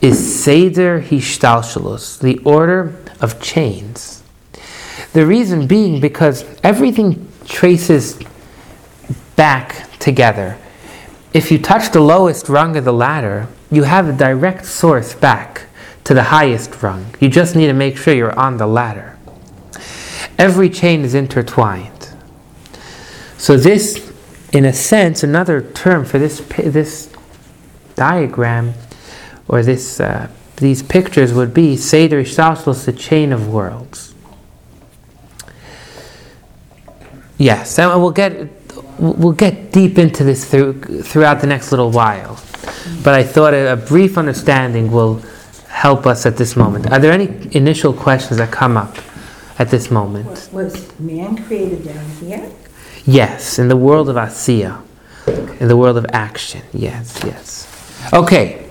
is 0.00 0.42
Seder 0.42 1.00
Hishtalshalus, 1.00 2.20
the 2.20 2.38
order 2.38 2.94
of 3.20 3.40
chains. 3.40 4.22
The 5.12 5.26
reason 5.26 5.66
being 5.66 6.00
because 6.00 6.44
everything 6.62 7.26
traces 7.46 8.20
back 9.36 9.98
together. 9.98 10.58
If 11.32 11.50
you 11.50 11.58
touch 11.58 11.90
the 11.92 12.00
lowest 12.00 12.48
rung 12.48 12.76
of 12.76 12.84
the 12.84 12.92
ladder, 12.92 13.48
you 13.70 13.84
have 13.84 14.08
a 14.08 14.12
direct 14.12 14.64
source 14.64 15.14
back 15.14 15.66
to 16.04 16.14
the 16.14 16.24
highest 16.24 16.82
rung. 16.82 17.14
You 17.20 17.28
just 17.28 17.54
need 17.54 17.66
to 17.66 17.72
make 17.72 17.96
sure 17.96 18.14
you're 18.14 18.38
on 18.38 18.56
the 18.56 18.66
ladder. 18.66 19.18
Every 20.38 20.70
chain 20.70 21.02
is 21.02 21.14
intertwined. 21.14 22.10
So 23.36 23.56
this, 23.56 24.12
in 24.52 24.64
a 24.64 24.72
sense, 24.72 25.22
another 25.22 25.60
term 25.60 26.04
for 26.04 26.18
this 26.18 26.40
this 26.56 27.12
diagram 27.94 28.74
or 29.48 29.62
this 29.62 30.00
uh, 30.00 30.28
these 30.56 30.82
pictures 30.82 31.32
would 31.32 31.54
be 31.54 31.76
Seder 31.76 32.22
Ishtalshalos, 32.22 32.84
the 32.84 32.92
chain 32.92 33.32
of 33.32 33.48
worlds. 33.48 34.14
Yes, 37.36 37.78
and 37.78 38.00
we'll 38.00 38.10
get 38.10 38.50
we'll 38.98 39.32
get 39.32 39.72
deep 39.72 39.98
into 39.98 40.24
this 40.24 40.44
through, 40.44 41.02
throughout 41.02 41.40
the 41.40 41.46
next 41.46 41.70
little 41.72 41.90
while. 41.90 42.38
But 43.02 43.14
I 43.14 43.22
thought 43.22 43.54
a, 43.54 43.72
a 43.72 43.76
brief 43.76 44.18
understanding 44.18 44.90
will 44.90 45.22
help 45.68 46.06
us 46.06 46.26
at 46.26 46.36
this 46.36 46.56
moment. 46.56 46.90
Are 46.90 46.98
there 46.98 47.12
any 47.12 47.28
initial 47.56 47.92
questions 47.92 48.38
that 48.38 48.50
come 48.50 48.76
up 48.76 48.96
at 49.58 49.68
this 49.70 49.90
moment? 49.90 50.48
Was 50.52 50.98
man 50.98 51.42
created 51.44 51.84
down 51.84 52.04
here? 52.20 52.50
Yes, 53.04 53.58
in 53.58 53.68
the 53.68 53.76
world 53.76 54.08
of 54.08 54.16
Asiya, 54.16 54.82
in 55.60 55.68
the 55.68 55.76
world 55.76 55.96
of 55.96 56.06
action. 56.12 56.62
Yes, 56.72 57.20
yes. 57.24 57.66
Okay, 58.12 58.66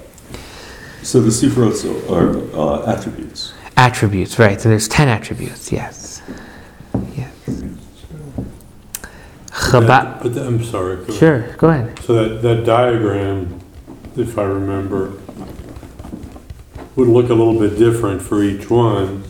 So 1.01 1.21
the 1.21 1.29
Sifrots 1.29 1.85
are 2.09 2.37
uh, 2.57 2.93
attributes. 2.93 3.53
attributes, 3.77 4.37
right. 4.39 4.59
So 4.59 4.69
there's 4.69 4.87
10 4.87 5.07
attributes, 5.07 5.71
yes. 5.71 6.21
Yes. 7.15 7.31
Chabad. 9.57 10.21
But, 10.21 10.33
the- 10.35 10.45
I'm 10.45 10.63
sorry. 10.63 10.97
go- 11.05 11.13
Sure, 11.13 11.55
go 11.57 11.69
ahead. 11.69 11.99
So 12.03 12.13
that, 12.13 12.41
that 12.43 12.65
diagram, 12.65 13.59
if 14.15 14.37
I 14.37 14.43
remember, 14.43 15.13
would 16.95 17.07
look 17.07 17.29
a 17.29 17.33
little 17.33 17.59
bit 17.59 17.77
different 17.77 18.21
for 18.21 18.43
each 18.43 18.69
one, 18.69 19.23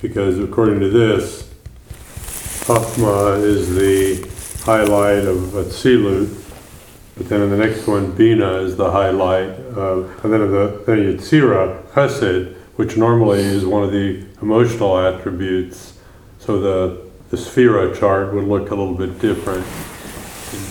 because 0.00 0.38
according 0.38 0.80
to 0.80 0.88
this, 0.90 1.50
Chachma 2.66 3.42
is 3.42 3.74
the 3.74 4.28
highlight 4.64 5.24
of 5.24 5.36
Atzilut, 5.54 6.40
but 7.16 7.28
then 7.28 7.42
in 7.42 7.50
the 7.50 7.56
next 7.56 7.86
one, 7.86 8.12
Bina 8.12 8.54
is 8.58 8.76
the 8.76 8.90
highlight 8.90 9.50
of, 9.76 10.24
and 10.24 10.32
then 10.32 10.40
the, 10.50 10.82
then 10.86 10.98
Yetzira, 10.98 11.82
Chesed, 11.92 12.54
which 12.76 12.96
normally 12.96 13.40
is 13.40 13.64
one 13.66 13.82
of 13.84 13.92
the 13.92 14.24
emotional 14.42 14.98
attributes. 14.98 15.98
So 16.40 16.58
the, 16.60 17.03
the 17.34 17.40
Sphera 17.40 17.98
chart 17.98 18.32
would 18.32 18.44
look 18.44 18.70
a 18.70 18.74
little 18.74 18.94
bit 18.94 19.18
different. 19.18 19.66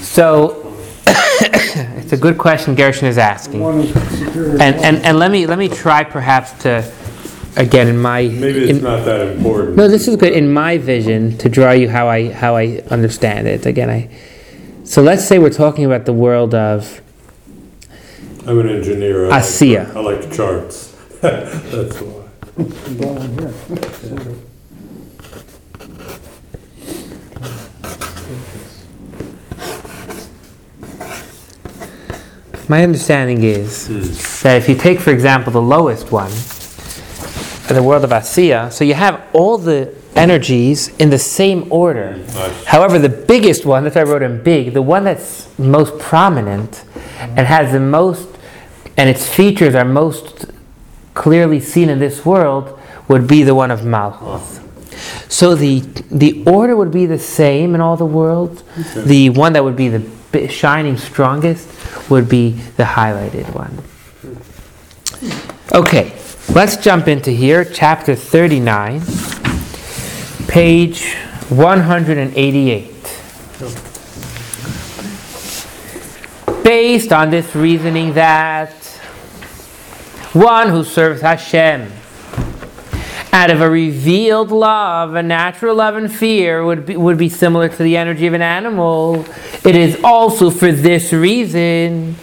So, 0.02 0.74
it's 1.06 2.14
a 2.14 2.18
good 2.18 2.38
question 2.38 2.76
Gershon 2.76 3.08
is 3.08 3.18
asking. 3.18 3.60
One 3.60 3.80
is 3.80 3.94
superior. 4.18 4.52
And, 4.62 4.76
and, 4.78 4.98
and 5.06 5.20
let 5.20 5.30
me 5.32 5.46
let 5.46 5.58
me 5.58 5.68
try 5.68 6.04
perhaps 6.04 6.54
to 6.64 6.90
again 7.58 7.88
in 7.88 7.98
my 8.02 8.24
Maybe 8.24 8.70
in- 8.70 8.76
it's 8.78 8.84
not 8.84 9.04
that 9.06 9.28
important. 9.28 9.76
no 9.76 9.88
this 9.88 10.08
is 10.08 10.16
good 10.16 10.34
in 10.34 10.52
my 10.52 10.78
vision 10.78 11.38
to 11.38 11.50
draw 11.50 11.72
you 11.72 11.88
how 11.90 12.08
I 12.08 12.32
how 12.32 12.56
I 12.56 12.82
understand 12.90 13.48
it 13.48 13.66
again 13.68 13.90
I 13.92 14.10
so 14.86 15.04
let's 15.04 15.24
say 15.28 15.38
we're 15.38 15.50
talking 15.52 15.86
about 15.86 16.06
the 16.06 16.14
world 16.14 16.56
of 16.56 17.02
I'm 18.48 18.60
an 18.60 18.70
engineer. 18.70 19.26
I 19.26 19.30
like- 19.30 19.44
Asiya. 19.44 19.96
I 19.96 20.00
like 20.02 20.32
charts. 20.34 20.92
That's 21.22 22.02
why. 22.02 22.24
Down 23.00 23.38
here. 23.40 24.36
My 32.74 32.82
understanding 32.82 33.44
is 33.44 33.70
that 34.42 34.56
if 34.62 34.68
you 34.68 34.74
take 34.74 35.00
for 35.00 35.12
example 35.12 35.52
the 35.54 35.62
lowest 35.62 36.12
one 36.12 36.32
in 37.70 37.76
the 37.80 37.84
world 37.84 38.04
of 38.04 38.10
Asiya 38.10 38.72
so 38.72 38.84
you 38.84 38.96
have 38.96 39.22
all 39.32 39.60
the 39.60 39.94
energies 40.16 40.80
in 40.98 41.12
the 41.12 41.20
same 41.20 41.72
order 41.72 42.18
Nice. 42.18 42.66
However, 42.66 42.98
the 42.98 43.16
biggest 43.34 43.64
one, 43.64 43.84
that's 43.84 43.96
why 43.96 44.02
I 44.02 44.06
wrote 44.06 44.24
in 44.24 44.42
big, 44.42 44.74
the 44.74 44.82
one 44.82 45.04
that's 45.04 45.48
most 45.60 46.00
prominent 46.00 46.84
and 47.38 47.46
has 47.46 47.72
the 47.72 47.80
most, 47.80 48.28
and 48.98 49.08
its 49.08 49.24
features 49.28 49.76
are 49.76 49.86
most 49.86 50.46
clearly 51.14 51.60
seen 51.60 51.90
in 51.90 52.00
this 52.00 52.26
world, 52.26 52.66
would 53.08 53.28
be 53.28 53.44
the 53.44 53.54
one 53.54 53.70
of 53.70 53.86
Malchus. 53.86 54.60
So 55.30 55.54
the 55.54 55.82
the 56.24 56.44
order 56.58 56.76
would 56.76 56.92
be 56.92 57.06
the 57.06 57.20
same 57.20 57.76
in 57.76 57.82
all 57.82 57.98
the 57.98 58.12
worlds. 58.20 58.64
The 58.96 59.30
one 59.30 59.54
that 59.54 59.64
would 59.64 59.76
be 59.76 59.90
the 59.90 60.04
shining 60.50 60.98
strongest 60.98 61.70
would 62.10 62.28
be 62.28 62.52
the 62.78 62.84
highlighted 62.84 63.54
one. 63.54 63.84
Okay, 65.74 66.14
let's 66.54 66.78
jump 66.78 67.08
into 67.08 67.32
here, 67.32 67.64
chapter 67.66 68.16
39, 68.16 69.02
page 70.48 71.16
188. 71.50 72.90
Based 76.64 77.12
on 77.12 77.30
this 77.30 77.56
reasoning 77.56 78.14
that 78.14 78.72
one 80.34 80.70
who 80.70 80.84
serves 80.84 81.22
Hashem 81.22 81.92
out 83.34 83.50
of 83.50 83.62
a 83.62 83.70
revealed 83.70 84.52
love, 84.52 85.16
a 85.16 85.24
natural 85.24 85.76
love 85.76 85.96
and 85.96 86.14
fear 86.14 86.64
would 86.64 86.86
be, 86.86 86.96
would 86.96 87.18
be 87.18 87.30
similar 87.30 87.68
to 87.68 87.84
the 87.84 87.98
energy 87.98 88.28
of 88.28 88.36
an 88.36 88.44
animal. 88.44 89.26
It 89.66 89.76
is 89.76 90.00
also 90.04 90.52
for 90.52 90.72
this 90.72 91.12
reason 91.12 92.16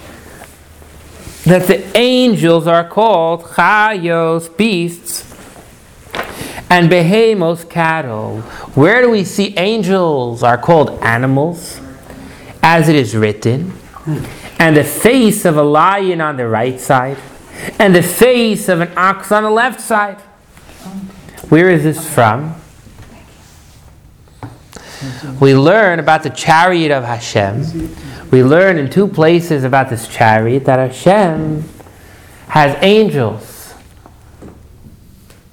that 1.43 1.67
the 1.67 1.97
angels 1.97 2.65
are 2.65 2.87
called 2.87 3.43
chayos, 3.43 4.55
beasts, 4.55 5.29
and 6.69 6.89
behemos, 6.89 7.69
cattle. 7.69 8.39
Where 8.73 9.01
do 9.01 9.09
we 9.09 9.25
see 9.25 9.53
angels 9.57 10.43
are 10.43 10.57
called 10.57 10.91
animals? 11.01 11.81
As 12.63 12.87
it 12.87 12.95
is 12.95 13.17
written, 13.17 13.73
and 14.59 14.77
the 14.77 14.83
face 14.83 15.43
of 15.43 15.57
a 15.57 15.63
lion 15.63 16.21
on 16.21 16.37
the 16.37 16.47
right 16.47 16.79
side, 16.79 17.17
and 17.79 17.93
the 17.93 18.03
face 18.03 18.69
of 18.69 18.79
an 18.79 18.91
ox 18.95 19.29
on 19.31 19.43
the 19.43 19.49
left 19.49 19.81
side. 19.81 20.21
Where 21.51 21.69
is 21.69 21.83
this 21.83 22.09
from? 22.13 22.55
We 25.41 25.53
learn 25.53 25.99
about 25.99 26.23
the 26.23 26.29
chariot 26.29 26.91
of 26.91 27.03
Hashem. 27.03 27.93
We 28.31 28.41
learn 28.41 28.77
in 28.77 28.89
two 28.89 29.05
places 29.05 29.65
about 29.65 29.89
this 29.89 30.07
chariot 30.07 30.63
that 30.63 30.79
Hashem 30.79 31.65
has 32.47 32.81
angels. 32.81 33.73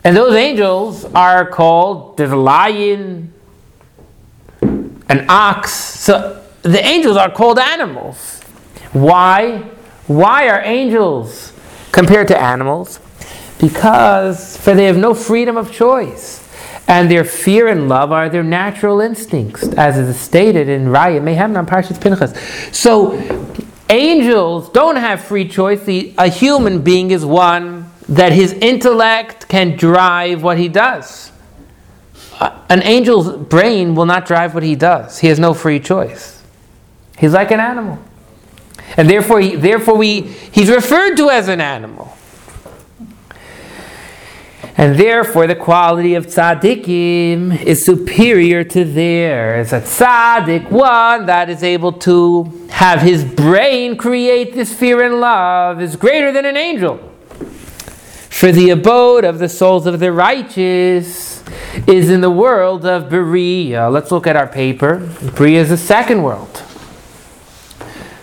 And 0.05 0.17
those 0.17 0.37
angels 0.37 1.05
are 1.05 1.45
called, 1.45 2.17
there's 2.17 2.31
a 2.31 2.37
lion, 2.37 3.33
an 4.63 5.27
ox. 5.29 5.73
So 5.73 6.45
the 6.63 6.87
angels 6.87 7.17
are 7.17 7.29
called 7.29 7.59
animals. 7.59 8.41
Why? 8.93 9.65
Why 10.07 10.49
are 10.49 10.63
angels 10.63 11.53
compared 11.91 12.29
to 12.29 12.41
animals? 12.41 13.01
Because 13.59 14.57
for 14.57 14.75
they 14.75 14.85
have 14.85 14.97
no 14.97 15.15
freedom 15.15 15.57
of 15.57 15.73
choice. 15.73 16.45
And 16.87 17.11
their 17.11 17.25
fear 17.25 17.69
and 17.69 17.89
love 17.89 18.13
are 18.13 18.31
their 18.31 18.43
natural 18.43 19.01
instincts, 19.01 19.69
as 19.75 19.99
is 19.99 20.19
stated 20.19 20.69
in 20.71 20.87
Raya 20.87 21.21
Mehamna 21.21 21.67
Parshas 21.67 22.01
Pinchas. 22.01 22.35
So 22.75 23.13
angels 23.91 24.71
don't 24.71 24.97
have 24.97 25.23
free 25.23 25.47
choice. 25.47 25.83
The, 25.85 26.15
a 26.17 26.29
human 26.29 26.83
being 26.83 27.11
is 27.11 27.27
one 27.27 27.91
that 28.09 28.33
his 28.33 28.55
intellect 28.55 29.49
can 29.49 29.77
drive 29.77 30.43
what 30.43 30.57
he 30.57 30.69
does. 30.69 31.31
An 32.41 32.83
angel's 32.83 33.37
brain 33.37 33.95
will 33.95 34.07
not 34.07 34.25
drive 34.25 34.55
what 34.55 34.63
he 34.63 34.75
does. 34.75 35.19
He 35.19 35.27
has 35.27 35.39
no 35.39 35.53
free 35.53 35.81
choice. 35.81 36.43
He's 37.19 37.33
like 37.33 37.51
an 37.51 37.61
animal. 37.61 37.99
And 38.97 39.11
therefore, 39.11 39.41
he, 39.41 39.57
therefore 39.57 39.97
we, 39.97 40.23
he's 40.23 40.71
referred 40.71 41.17
to 41.17 41.29
as 41.29 41.49
an 41.49 41.61
animal. 41.61 42.17
And 44.79 44.95
therefore, 44.95 45.49
the 45.49 45.57
quality 45.57 46.15
of 46.15 46.27
tzaddikim 46.27 47.65
is 47.65 47.85
superior 47.85 48.63
to 48.63 48.85
theirs. 48.85 49.73
A 49.73 49.81
tzaddik, 49.81 50.71
one 50.71 51.27
that 51.27 51.51
is 51.51 51.65
able 51.65 51.93
to 51.95 52.45
have 52.71 53.01
his 53.01 53.25
brain 53.25 53.97
create 53.97 54.55
this 54.55 54.73
fear 54.73 55.03
and 55.03 55.21
love, 55.21 55.83
is 55.83 55.97
greater 55.97 56.31
than 56.31 56.45
an 56.45 56.57
angel. 56.57 56.99
For 58.31 58.53
the 58.53 58.71
abode 58.71 59.25
of 59.25 59.41
the 59.41 59.49
souls 59.49 59.85
of 59.85 59.99
the 59.99 60.13
righteous 60.13 61.43
is 61.89 62.09
in 62.09 62.21
the 62.21 62.31
world 62.31 62.87
of 62.87 63.11
Berea. 63.11 63.91
Let's 63.91 64.13
look 64.13 64.29
at 64.29 64.37
our 64.37 64.47
paper. 64.47 64.99
Berea 65.35 65.61
is 65.61 65.71
the 65.71 65.77
second 65.77 66.23
world. 66.23 66.63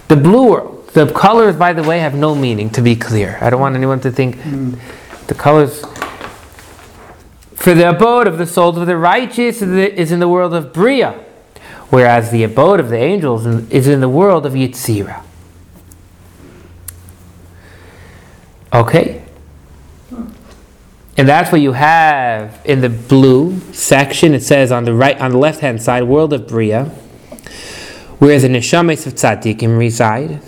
The 0.08 0.16
blue 0.16 0.52
world. 0.52 0.88
The 0.94 1.12
colors, 1.12 1.58
by 1.58 1.74
the 1.74 1.84
way, 1.84 2.00
have 2.00 2.16
no 2.16 2.34
meaning, 2.34 2.70
to 2.70 2.82
be 2.82 2.96
clear. 2.96 3.38
I 3.42 3.50
don't 3.50 3.60
want 3.60 3.76
anyone 3.76 4.00
to 4.00 4.10
think 4.10 4.40
hmm. 4.40 4.76
the 5.28 5.36
colors. 5.36 5.84
For 7.66 7.74
the 7.74 7.90
abode 7.90 8.28
of 8.28 8.38
the 8.38 8.46
souls 8.46 8.78
of 8.78 8.86
the 8.86 8.96
righteous 8.96 9.60
is 9.60 10.12
in 10.12 10.20
the 10.20 10.28
world 10.28 10.54
of 10.54 10.72
Bria, 10.72 11.14
whereas 11.90 12.30
the 12.30 12.44
abode 12.44 12.80
of 12.80 12.90
the 12.90 12.98
angels 13.00 13.48
is 13.48 13.88
in 13.88 14.02
the 14.02 14.08
world 14.08 14.46
of 14.46 14.54
Yitzira. 14.54 15.24
Okay? 18.72 19.24
And 21.18 21.28
that's 21.28 21.52
what 21.52 21.60
you 21.60 21.72
have 21.72 22.62
in 22.66 22.82
the 22.82 22.90
blue 22.90 23.60
section. 23.74 24.36
It 24.36 24.44
says 24.44 24.72
on 24.72 24.84
the 24.84 24.94
right, 24.94 25.20
on 25.20 25.32
the 25.32 25.40
left 25.40 25.62
hand 25.62 25.82
side, 25.82 26.04
world 26.04 26.34
of 26.34 26.48
Bria, 26.48 26.86
where 28.20 28.40
the 28.40 28.48
neshames 28.48 29.08
of 29.08 29.16
tzaddikim 29.16 29.76
reside. 29.76 30.40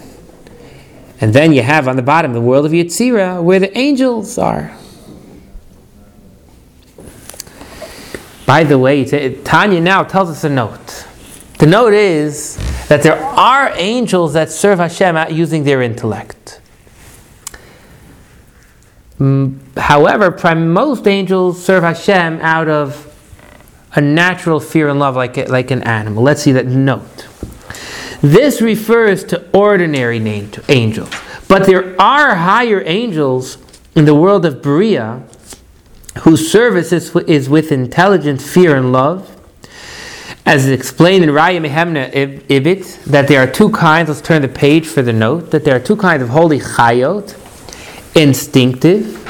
And 1.19 1.33
then 1.33 1.51
you 1.51 1.63
have 1.63 1.87
on 1.87 1.95
the 1.95 2.03
bottom 2.03 2.33
the 2.33 2.41
world 2.41 2.67
of 2.67 2.73
Yitzira, 2.73 3.41
where 3.41 3.59
the 3.59 3.75
angels 3.75 4.37
are. 4.37 4.76
By 8.47 8.63
the 8.63 8.79
way, 8.79 9.03
Tanya 9.43 9.81
now 9.81 10.03
tells 10.03 10.29
us 10.29 10.45
a 10.45 10.49
note. 10.49 11.05
The 11.59 11.65
note 11.65 11.93
is 11.93 12.55
that 12.87 13.03
there 13.03 13.21
are 13.21 13.73
angels 13.75 14.33
that 14.33 14.49
serve 14.49 14.79
Hashem 14.79 15.35
using 15.35 15.65
their 15.65 15.81
intellect. 15.81 16.61
Mm, 19.19 19.59
however, 19.77 20.55
most 20.55 21.07
angels 21.07 21.61
serve 21.61 21.83
Hashem 21.83 22.39
out 22.41 22.69
of 22.69 23.03
a 23.93 23.99
natural 23.99 24.61
fear 24.61 24.87
and 24.87 24.97
love, 24.97 25.17
like, 25.17 25.49
like 25.49 25.69
an 25.71 25.83
animal. 25.83 26.23
Let's 26.23 26.41
see 26.41 26.53
that 26.53 26.67
note. 26.67 27.27
This 28.21 28.61
refers 28.61 29.25
to 29.25 29.45
ordinary 29.51 30.19
angels, 30.69 31.09
but 31.49 31.65
there 31.65 31.99
are 32.01 32.35
higher 32.35 32.81
angels 32.85 33.57
in 33.93 34.05
the 34.05 34.15
world 34.15 34.45
of 34.45 34.61
Berea 34.61 35.21
whose 36.17 36.51
service 36.51 36.91
is, 36.91 37.15
is 37.15 37.49
with 37.49 37.71
intelligent 37.71 38.41
fear 38.41 38.75
and 38.75 38.91
love. 38.91 39.33
As 40.45 40.65
is 40.65 40.71
explained 40.71 41.23
in 41.25 41.29
Raya 41.31 41.59
Mehemna 41.59 42.09
Ibit, 42.47 43.03
that 43.05 43.27
there 43.27 43.41
are 43.41 43.51
two 43.51 43.69
kinds, 43.69 44.07
let's 44.07 44.21
turn 44.21 44.41
the 44.41 44.47
page 44.47 44.87
for 44.87 45.01
the 45.01 45.11
note, 45.11 45.51
that 45.51 45.65
there 45.65 45.75
are 45.75 45.79
two 45.79 45.97
kinds 45.97 46.23
of 46.23 46.29
holy 46.29 46.59
chayot, 46.59 47.35
instinctive 48.15 49.23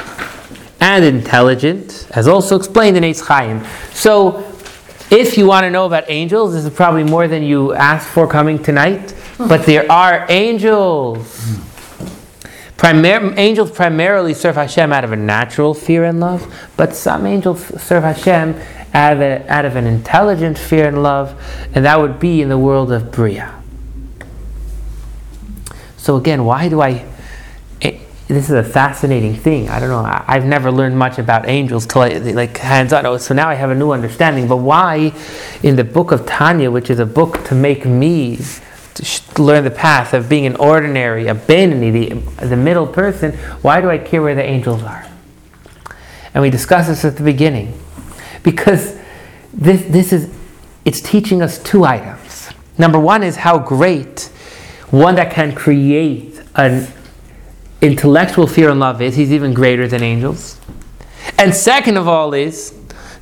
and 0.80 1.04
intelligent, 1.04 2.06
as 2.12 2.28
also 2.28 2.56
explained 2.56 2.96
in 2.96 3.02
Eitz 3.02 3.20
Chaim. 3.26 3.64
So, 3.92 4.44
if 5.10 5.38
you 5.38 5.46
want 5.46 5.64
to 5.64 5.70
know 5.70 5.86
about 5.86 6.04
angels, 6.08 6.52
this 6.52 6.64
is 6.64 6.72
probably 6.72 7.02
more 7.02 7.26
than 7.26 7.42
you 7.42 7.72
asked 7.72 8.08
for 8.08 8.28
coming 8.28 8.62
tonight, 8.62 9.14
but 9.38 9.64
there 9.64 9.90
are 9.90 10.26
angels. 10.28 11.58
Primar- 12.78 13.36
angels 13.36 13.72
primarily 13.72 14.32
serve 14.32 14.54
Hashem 14.54 14.92
out 14.92 15.02
of 15.02 15.10
a 15.10 15.16
natural 15.16 15.74
fear 15.74 16.04
and 16.04 16.20
love, 16.20 16.70
but 16.76 16.94
some 16.94 17.26
angels 17.26 17.66
serve 17.82 18.04
Hashem 18.04 18.54
out 18.94 19.14
of, 19.14 19.20
a, 19.20 19.44
out 19.52 19.64
of 19.64 19.74
an 19.74 19.84
intelligent 19.84 20.56
fear 20.56 20.86
and 20.86 21.02
love, 21.02 21.34
and 21.74 21.84
that 21.84 22.00
would 22.00 22.20
be 22.20 22.40
in 22.40 22.48
the 22.48 22.56
world 22.56 22.92
of 22.92 23.10
Bria. 23.10 23.60
So 25.96 26.16
again, 26.16 26.44
why 26.44 26.68
do 26.68 26.80
I? 26.80 27.04
It, 27.80 27.98
this 28.28 28.48
is 28.48 28.54
a 28.54 28.62
fascinating 28.62 29.34
thing. 29.34 29.68
I 29.68 29.80
don't 29.80 29.90
know. 29.90 29.98
I, 29.98 30.34
have 30.34 30.46
never 30.46 30.70
learned 30.70 30.96
much 30.96 31.18
about 31.18 31.48
angels 31.48 31.84
till 31.84 32.02
I, 32.02 32.10
like 32.18 32.58
hands 32.58 32.92
on. 32.92 33.18
So 33.18 33.34
now 33.34 33.48
I 33.48 33.54
have 33.54 33.70
a 33.70 33.74
new 33.74 33.90
understanding. 33.90 34.46
But 34.46 34.58
why, 34.58 35.12
in 35.64 35.74
the 35.74 35.84
book 35.84 36.12
of 36.12 36.26
Tanya, 36.26 36.70
which 36.70 36.90
is 36.90 37.00
a 37.00 37.06
book 37.06 37.44
to 37.46 37.56
make 37.56 37.84
me 37.84 38.38
learn 39.38 39.64
the 39.64 39.70
path 39.70 40.14
of 40.14 40.28
being 40.28 40.46
an 40.46 40.56
ordinary, 40.56 41.28
a 41.28 41.34
Beinoni, 41.34 41.92
the, 41.92 42.46
the 42.46 42.56
middle 42.56 42.86
person, 42.86 43.32
why 43.62 43.80
do 43.80 43.90
I 43.90 43.98
care 43.98 44.22
where 44.22 44.34
the 44.34 44.44
angels 44.44 44.82
are? 44.82 45.06
And 46.34 46.42
we 46.42 46.50
discussed 46.50 46.88
this 46.88 47.04
at 47.04 47.16
the 47.16 47.22
beginning. 47.22 47.78
Because 48.42 48.98
this, 49.52 49.82
this 49.84 50.12
is, 50.12 50.32
it's 50.84 51.00
teaching 51.00 51.42
us 51.42 51.62
two 51.62 51.84
items. 51.84 52.50
Number 52.76 52.98
one 52.98 53.22
is 53.22 53.36
how 53.36 53.58
great 53.58 54.30
one 54.90 55.16
that 55.16 55.32
can 55.32 55.54
create 55.54 56.40
an 56.54 56.86
intellectual 57.80 58.46
fear 58.46 58.70
and 58.70 58.80
love 58.80 59.02
is. 59.02 59.16
He's 59.16 59.32
even 59.32 59.52
greater 59.52 59.88
than 59.88 60.02
angels. 60.02 60.60
And 61.38 61.54
second 61.54 61.96
of 61.96 62.08
all 62.08 62.34
is, 62.34 62.74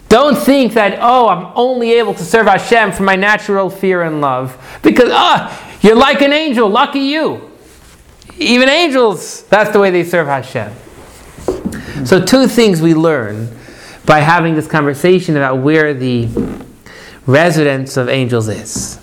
don't 0.09 0.37
think 0.37 0.75
that, 0.75 0.99
oh, 1.01 1.29
I'm 1.29 1.53
only 1.57 1.95
able 1.95 2.15
to 2.15 2.23
serve 2.23 2.47
Hashem 2.47 2.93
for 2.93 3.03
my 3.03 3.17
natural 3.17 3.69
fear 3.69 4.03
and 4.03 4.21
love. 4.21 4.57
Because, 4.83 5.11
ah, 5.13 5.66
you're 5.87 5.97
like 5.97 6.21
an 6.21 6.33
angel, 6.33 6.69
lucky 6.69 6.99
you. 6.99 7.51
Even 8.39 8.69
angels, 8.69 9.45
that's 9.45 9.71
the 9.71 9.79
way 9.79 9.91
they 9.91 10.05
serve 10.05 10.27
Hashem. 10.27 10.73
So, 12.05 12.23
two 12.23 12.49
things 12.49 12.83
we 12.83 12.93
learn 12.93 13.49
by 14.05 14.21
having 14.21 14.55
this 14.55 14.67
conversation 14.67 15.37
about 15.37 15.59
where 15.59 15.95
the 15.95 16.29
residence 17.27 17.97
of 17.97 18.09
angels 18.09 18.49
is. 18.49 19.01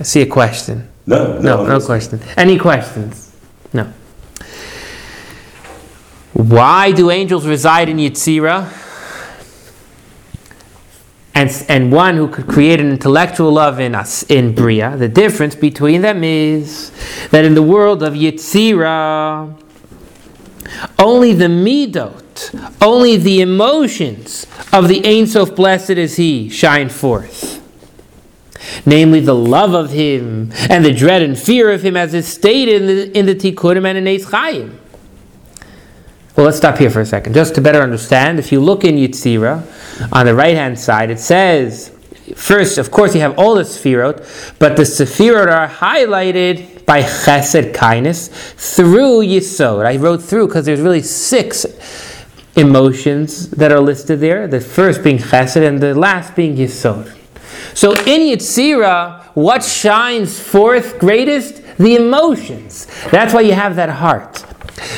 I 0.00 0.02
see 0.02 0.22
a 0.22 0.26
question. 0.26 0.88
No, 1.06 1.38
No, 1.38 1.66
no 1.66 1.80
question. 1.80 2.20
Any 2.36 2.58
questions? 2.58 3.36
No. 3.72 3.92
Why 6.32 6.92
do 6.92 7.10
angels 7.10 7.46
reside 7.46 7.88
in 7.88 7.98
Yitzira? 7.98 8.83
And, 11.36 11.50
and 11.68 11.90
one 11.90 12.16
who 12.16 12.28
could 12.28 12.46
create 12.46 12.78
an 12.80 12.90
intellectual 12.90 13.52
love 13.52 13.80
in 13.80 13.94
us 13.94 14.22
in 14.24 14.54
Bria. 14.54 14.96
The 14.96 15.08
difference 15.08 15.56
between 15.56 16.02
them 16.02 16.22
is 16.22 16.92
that 17.30 17.44
in 17.44 17.54
the 17.54 17.62
world 17.62 18.04
of 18.04 18.14
Yitzira, 18.14 19.60
only 20.98 21.32
the 21.32 21.46
midot, 21.46 22.78
only 22.80 23.16
the 23.16 23.40
emotions 23.40 24.46
of 24.72 24.88
the 24.88 25.04
Ein 25.04 25.26
Sof 25.26 25.54
blessed 25.54 25.90
is 25.90 26.16
He 26.16 26.48
shine 26.48 26.88
forth. 26.88 27.60
Namely, 28.86 29.20
the 29.20 29.34
love 29.34 29.74
of 29.74 29.90
Him 29.90 30.52
and 30.70 30.84
the 30.84 30.94
dread 30.94 31.22
and 31.22 31.38
fear 31.38 31.70
of 31.70 31.82
Him, 31.82 31.96
as 31.96 32.14
is 32.14 32.26
stated 32.26 32.82
in 32.82 32.86
the, 32.86 33.18
in 33.18 33.26
the 33.26 33.34
Tikkunim 33.34 33.86
and 33.86 33.98
in 33.98 34.04
Eitz 34.04 34.30
Chaim. 34.30 34.78
Well, 36.36 36.46
let's 36.46 36.56
stop 36.56 36.78
here 36.78 36.90
for 36.90 37.00
a 37.00 37.06
second, 37.06 37.32
just 37.34 37.54
to 37.54 37.60
better 37.60 37.80
understand. 37.80 38.40
If 38.40 38.50
you 38.50 38.58
look 38.58 38.82
in 38.82 38.96
Yitzira, 38.96 40.12
on 40.12 40.26
the 40.26 40.34
right 40.34 40.56
hand 40.56 40.76
side, 40.76 41.10
it 41.10 41.20
says, 41.20 41.90
first, 42.34 42.76
of 42.76 42.90
course, 42.90 43.14
you 43.14 43.20
have 43.20 43.38
all 43.38 43.54
the 43.54 43.62
Sefirot, 43.62 44.58
but 44.58 44.76
the 44.76 44.82
Sefirot 44.82 45.46
are 45.46 45.68
highlighted 45.68 46.84
by 46.86 47.02
Chesed, 47.02 47.72
kindness, 47.72 48.26
through 48.56 49.20
Yisod. 49.20 49.86
I 49.86 49.96
wrote 49.96 50.24
through 50.24 50.48
because 50.48 50.66
there's 50.66 50.80
really 50.80 51.02
six 51.02 51.66
emotions 52.56 53.50
that 53.50 53.70
are 53.70 53.80
listed 53.80 54.18
there, 54.18 54.48
the 54.48 54.60
first 54.60 55.04
being 55.04 55.18
Chesed 55.18 55.64
and 55.64 55.80
the 55.80 55.94
last 55.94 56.34
being 56.34 56.56
Yisod. 56.56 57.16
So 57.74 57.92
in 57.92 58.36
Yitzira, 58.36 59.22
what 59.34 59.62
shines 59.62 60.40
forth 60.40 60.98
greatest? 60.98 61.62
The 61.76 61.94
emotions. 61.94 62.88
That's 63.12 63.32
why 63.32 63.42
you 63.42 63.52
have 63.52 63.76
that 63.76 63.88
heart 63.88 64.44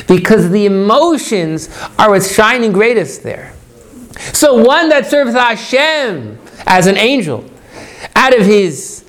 because 0.07 0.49
the 0.49 0.65
emotions 0.65 1.69
are 1.97 2.09
what's 2.09 2.33
shining 2.33 2.71
greatest 2.71 3.23
there. 3.23 3.53
So 4.33 4.63
one 4.63 4.89
that 4.89 5.05
serves 5.05 5.33
Hashem 5.33 6.39
as 6.65 6.87
an 6.87 6.97
angel, 6.97 7.45
out 8.15 8.37
of 8.37 8.45
his 8.45 9.05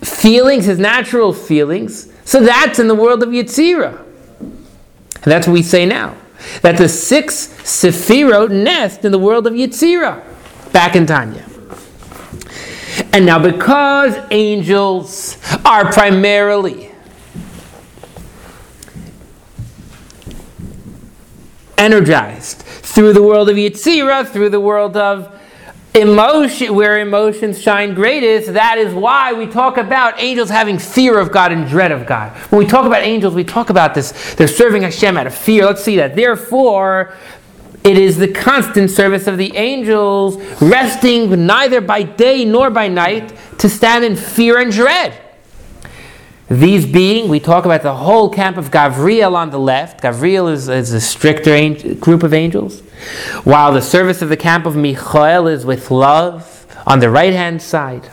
feelings, 0.00 0.64
his 0.64 0.78
natural 0.78 1.32
feelings, 1.32 2.12
so 2.24 2.40
that's 2.40 2.78
in 2.78 2.88
the 2.88 2.94
world 2.94 3.22
of 3.22 3.28
Yitzira. 3.28 4.04
And 4.40 5.30
that's 5.30 5.46
what 5.46 5.52
we 5.52 5.62
say 5.62 5.86
now. 5.86 6.16
That 6.62 6.76
the 6.76 6.88
six 6.88 7.48
Sefirot 7.62 8.50
nest 8.50 9.04
in 9.04 9.12
the 9.12 9.18
world 9.18 9.46
of 9.46 9.52
Yitzira, 9.52 10.22
back 10.72 10.96
in 10.96 11.06
Tanya. 11.06 11.46
And 13.12 13.24
now, 13.24 13.38
because 13.38 14.16
angels 14.30 15.38
are 15.64 15.92
primarily 15.92 16.91
energized 21.82 22.58
through 22.92 23.12
the 23.12 23.22
world 23.22 23.48
of 23.50 23.56
Yitzira, 23.56 24.26
through 24.26 24.50
the 24.50 24.60
world 24.60 24.96
of 24.96 25.16
emotion, 25.94 26.74
where 26.74 27.00
emotions 27.00 27.60
shine 27.60 27.92
greatest. 27.94 28.54
That 28.54 28.78
is 28.78 28.94
why 28.94 29.32
we 29.32 29.46
talk 29.46 29.76
about 29.76 30.14
angels 30.18 30.48
having 30.48 30.78
fear 30.78 31.18
of 31.18 31.30
God 31.32 31.52
and 31.52 31.68
dread 31.68 31.92
of 31.92 32.06
God. 32.06 32.30
When 32.50 32.58
we 32.60 32.66
talk 32.66 32.86
about 32.86 33.02
angels, 33.02 33.34
we 33.34 33.44
talk 33.44 33.68
about 33.68 33.94
this. 33.94 34.34
They're 34.36 34.48
serving 34.48 34.82
Hashem 34.82 35.16
out 35.16 35.26
of 35.26 35.34
fear. 35.34 35.66
Let's 35.66 35.82
see 35.84 35.96
that. 35.96 36.16
Therefore, 36.16 37.12
It 37.84 37.98
is 37.98 38.16
the 38.16 38.28
constant 38.28 38.90
service 38.90 39.26
of 39.26 39.38
the 39.38 39.56
angels, 39.56 40.36
resting 40.62 41.46
neither 41.46 41.80
by 41.80 42.04
day 42.04 42.44
nor 42.44 42.70
by 42.70 42.86
night, 42.86 43.32
to 43.58 43.68
stand 43.68 44.04
in 44.04 44.14
fear 44.14 44.58
and 44.58 44.70
dread. 44.70 45.18
These 46.48 46.86
being, 46.86 47.28
we 47.28 47.40
talk 47.40 47.64
about 47.64 47.82
the 47.82 47.94
whole 47.94 48.28
camp 48.28 48.56
of 48.56 48.70
Gavriel 48.70 49.34
on 49.34 49.50
the 49.50 49.58
left. 49.58 50.02
Gavriel 50.02 50.52
is, 50.52 50.68
is 50.68 50.92
a 50.92 51.00
stricter 51.00 51.50
angel, 51.50 51.94
group 51.94 52.22
of 52.22 52.34
angels, 52.34 52.80
while 53.44 53.72
the 53.72 53.80
service 53.80 54.20
of 54.22 54.28
the 54.28 54.36
camp 54.36 54.66
of 54.66 54.76
Michael 54.76 55.46
is 55.46 55.64
with 55.64 55.90
love 55.90 56.66
on 56.86 56.98
the 56.98 57.08
right 57.08 57.32
hand 57.32 57.62
side. 57.62 58.10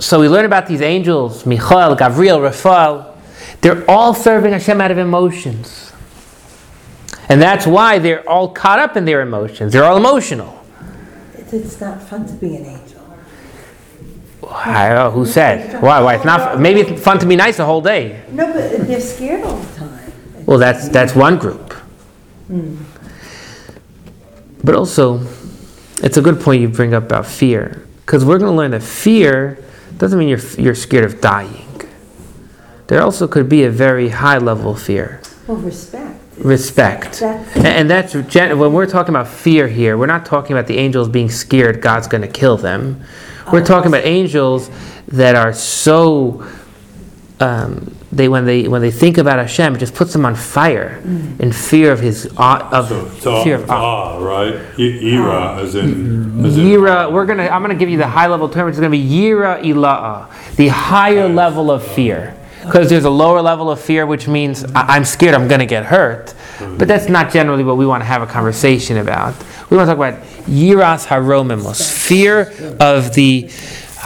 So 0.00 0.20
we 0.20 0.28
learn 0.28 0.44
about 0.44 0.66
these 0.66 0.82
angels, 0.82 1.46
Michael, 1.46 1.94
Gavriel, 1.96 2.42
Raphael. 2.42 3.16
They're 3.60 3.88
all 3.88 4.12
serving 4.12 4.52
Hashem 4.52 4.80
out 4.80 4.90
of 4.90 4.98
emotions. 4.98 5.92
And 7.28 7.40
that's 7.40 7.66
why 7.66 7.98
they're 7.98 8.28
all 8.28 8.48
caught 8.48 8.78
up 8.78 8.96
in 8.96 9.04
their 9.04 9.22
emotions. 9.22 9.72
They're 9.72 9.84
all 9.84 9.96
emotional. 9.96 10.63
It's- 11.54 11.80
not 11.80 12.02
fun 12.02 12.26
to 12.26 12.32
be 12.34 12.56
an 12.56 12.66
angel. 12.66 13.00
I 14.50 15.08
who 15.10 15.24
said? 15.24 15.80
Why? 15.82 16.00
Why? 16.02 16.14
It's 16.16 16.24
not. 16.24 16.60
Maybe 16.60 16.80
it's 16.80 17.02
fun 17.02 17.18
to 17.20 17.26
be 17.26 17.34
nice 17.36 17.56
the 17.56 17.64
whole 17.64 17.80
day. 17.80 18.22
No, 18.30 18.46
but 18.52 18.86
they're 18.86 19.00
scared 19.00 19.42
all 19.44 19.56
the 19.56 19.78
time. 19.78 20.12
Well, 20.46 20.58
that's 20.58 20.88
that's 20.90 21.14
one 21.14 21.38
group. 21.38 21.72
Hmm. 22.48 22.76
But 24.62 24.74
also, 24.74 25.20
it's 26.02 26.16
a 26.16 26.22
good 26.22 26.40
point 26.40 26.60
you 26.60 26.68
bring 26.68 26.94
up 26.94 27.04
about 27.04 27.26
fear, 27.26 27.86
because 28.04 28.24
we're 28.24 28.38
going 28.38 28.50
to 28.52 28.56
learn 28.56 28.70
that 28.72 28.82
fear 28.82 29.58
doesn't 29.98 30.18
mean 30.18 30.28
you're 30.28 30.46
you're 30.58 30.74
scared 30.74 31.04
of 31.04 31.20
dying. 31.20 31.80
There 32.88 33.00
also 33.00 33.26
could 33.26 33.48
be 33.48 33.64
a 33.64 33.70
very 33.70 34.10
high 34.10 34.38
level 34.38 34.72
of 34.72 34.82
fear, 34.82 35.20
Well, 35.46 35.56
respect. 35.56 36.20
Respect, 36.38 37.20
That's- 37.20 37.56
and, 37.56 37.66
and 37.66 37.90
that's 37.90 38.12
gen- 38.28 38.58
when 38.58 38.72
we're 38.72 38.86
talking 38.86 39.14
about 39.14 39.28
fear 39.28 39.68
here. 39.68 39.96
We're 39.96 40.06
not 40.06 40.26
talking 40.26 40.52
about 40.56 40.66
the 40.66 40.78
angels 40.78 41.08
being 41.08 41.30
scared 41.30 41.80
God's 41.80 42.06
going 42.08 42.22
to 42.22 42.28
kill 42.28 42.56
them. 42.56 43.02
We're 43.52 43.60
Oh, 43.60 43.64
talking 43.64 43.88
about 43.88 44.04
angels 44.04 44.70
that 45.08 45.34
are 45.36 45.52
so 45.52 46.44
um, 47.40 47.94
they 48.12 48.28
when 48.28 48.44
they 48.46 48.68
when 48.68 48.80
they 48.80 48.90
think 48.92 49.18
about 49.18 49.38
Hashem, 49.38 49.74
it 49.74 49.78
just 49.78 49.94
puts 49.94 50.12
them 50.12 50.24
on 50.24 50.34
fire 50.36 51.02
in 51.40 51.52
fear 51.52 51.90
of 51.92 51.98
his 52.00 52.32
awe, 52.36 52.68
of 52.70 52.88
So 52.88 53.06
it's 53.06 53.26
awe, 53.26 53.44
fear 53.44 53.56
of 53.56 53.70
awe. 53.70 54.16
awe, 54.16 54.24
right? 54.24 54.54
Y- 54.78 55.00
Ira, 55.14 55.56
as 55.60 55.74
in, 55.74 56.44
as 56.46 56.56
in. 56.56 56.64
Yira, 56.64 57.12
we're 57.12 57.26
gonna. 57.26 57.48
I'm 57.48 57.60
gonna 57.60 57.74
give 57.74 57.88
you 57.90 57.98
the 57.98 58.06
high 58.06 58.28
level 58.28 58.48
term. 58.48 58.68
It's 58.68 58.78
gonna 58.78 58.88
be 58.90 59.04
yira 59.04 59.62
ila'a, 59.64 60.28
the 60.56 60.68
higher 60.68 61.28
level 61.28 61.70
of 61.72 61.84
fear. 61.84 62.34
Because 62.64 62.88
there's 62.88 63.04
a 63.04 63.10
lower 63.10 63.40
level 63.42 63.70
of 63.70 63.80
fear, 63.80 64.06
which 64.06 64.26
means 64.28 64.64
I- 64.74 64.96
I'm 64.96 65.04
scared 65.04 65.34
I'm 65.34 65.48
gonna 65.48 65.66
get 65.66 65.84
hurt. 65.84 66.26
Mm-hmm. 66.58 66.78
But 66.78 66.88
that's 66.88 67.08
not 67.08 67.32
generally 67.32 67.64
what 67.64 67.76
we 67.76 67.86
want 67.86 68.00
to 68.02 68.06
have 68.06 68.22
a 68.22 68.26
conversation 68.26 68.96
about. 68.98 69.34
We 69.70 69.76
want 69.76 69.88
to 69.88 69.94
talk 69.94 70.08
about 70.08 70.22
yiras 70.46 71.06
haromimos, 71.06 71.82
fear 71.90 72.52
of 72.80 73.14
the 73.14 73.44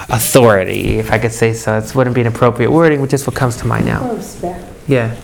authority, 0.08 0.98
if 0.98 1.10
I 1.10 1.18
could 1.18 1.32
say 1.32 1.52
so. 1.52 1.76
It 1.78 1.94
wouldn't 1.94 2.14
be 2.14 2.20
an 2.22 2.26
appropriate 2.26 2.70
wording, 2.70 3.00
which 3.00 3.12
is 3.12 3.26
what 3.26 3.36
comes 3.36 3.56
to 3.58 3.66
mind 3.66 3.86
now. 3.86 4.12
Respect. 4.12 4.64
Yeah, 4.86 5.14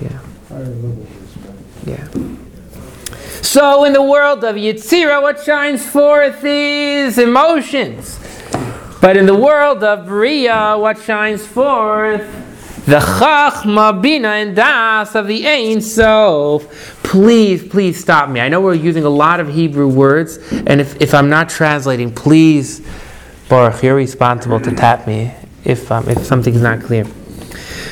yeah. 0.00 0.18
Higher 0.48 0.60
level 0.64 0.90
of 0.92 1.84
respect. 1.84 1.86
Yeah. 1.86 3.42
So, 3.42 3.84
in 3.84 3.92
the 3.92 4.02
world 4.02 4.44
of 4.44 4.56
Yitzira, 4.56 5.22
what 5.22 5.42
shines 5.42 5.84
forth 5.86 6.44
is 6.44 7.18
emotions. 7.18 8.18
But 9.00 9.16
in 9.16 9.26
the 9.26 9.34
world 9.36 9.82
of 9.84 10.06
Bria, 10.06 10.76
what 10.78 11.00
shines 11.02 11.46
forth? 11.46 12.26
The 12.86 13.00
Chachma, 13.00 14.00
Bina, 14.00 14.28
and 14.28 14.54
Das 14.54 15.16
of 15.16 15.26
the 15.26 15.44
Ein 15.44 15.80
Sof. 15.80 17.02
Please, 17.02 17.66
please 17.66 17.98
stop 17.98 18.30
me. 18.30 18.38
I 18.38 18.48
know 18.48 18.60
we're 18.60 18.74
using 18.74 19.02
a 19.02 19.08
lot 19.08 19.40
of 19.40 19.48
Hebrew 19.48 19.88
words, 19.88 20.38
and 20.52 20.80
if, 20.80 21.00
if 21.02 21.12
I'm 21.12 21.28
not 21.28 21.48
translating, 21.48 22.14
please, 22.14 22.86
Baruch, 23.48 23.82
you're 23.82 23.96
responsible 23.96 24.60
to 24.60 24.70
tap 24.72 25.04
me 25.04 25.34
if, 25.64 25.90
um, 25.90 26.08
if 26.08 26.24
something's 26.24 26.62
not 26.62 26.80
clear. 26.80 27.04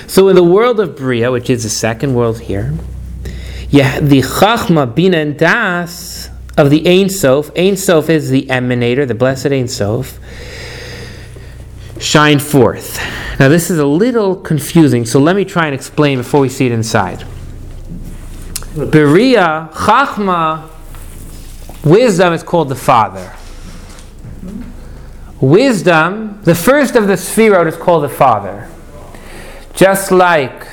So, 0.06 0.28
in 0.28 0.36
the 0.36 0.44
world 0.44 0.78
of 0.78 0.94
Bria, 0.94 1.32
which 1.32 1.50
is 1.50 1.64
the 1.64 1.70
second 1.70 2.14
world 2.14 2.38
here, 2.38 2.72
yeah, 3.70 3.98
the 3.98 4.20
Chachma, 4.20 4.94
Bina, 4.94 5.16
and 5.16 5.36
Das 5.36 6.30
of 6.56 6.70
the 6.70 6.86
Ein 6.86 7.10
Sof. 7.10 7.50
Ein 7.56 7.76
Sof 7.76 8.08
is 8.08 8.30
the 8.30 8.46
emanator, 8.46 9.08
the 9.08 9.14
blessed 9.16 9.46
Ein 9.46 9.66
Sof. 9.66 10.20
Shine 11.98 12.38
forth. 12.38 12.98
Now, 13.38 13.48
this 13.48 13.70
is 13.70 13.78
a 13.78 13.86
little 13.86 14.36
confusing, 14.36 15.04
so 15.04 15.20
let 15.20 15.36
me 15.36 15.44
try 15.44 15.66
and 15.66 15.74
explain 15.74 16.18
before 16.18 16.40
we 16.40 16.48
see 16.48 16.66
it 16.66 16.72
inside. 16.72 17.24
Beria, 18.74 19.70
Chachma, 19.72 20.68
wisdom 21.84 22.32
is 22.32 22.42
called 22.42 22.68
the 22.68 22.74
Father. 22.74 23.32
Wisdom, 25.40 26.40
the 26.42 26.54
first 26.54 26.96
of 26.96 27.06
the 27.06 27.14
Sphirot 27.14 27.66
is 27.66 27.76
called 27.76 28.04
the 28.04 28.08
Father. 28.08 28.68
Just 29.74 30.10
like 30.10 30.66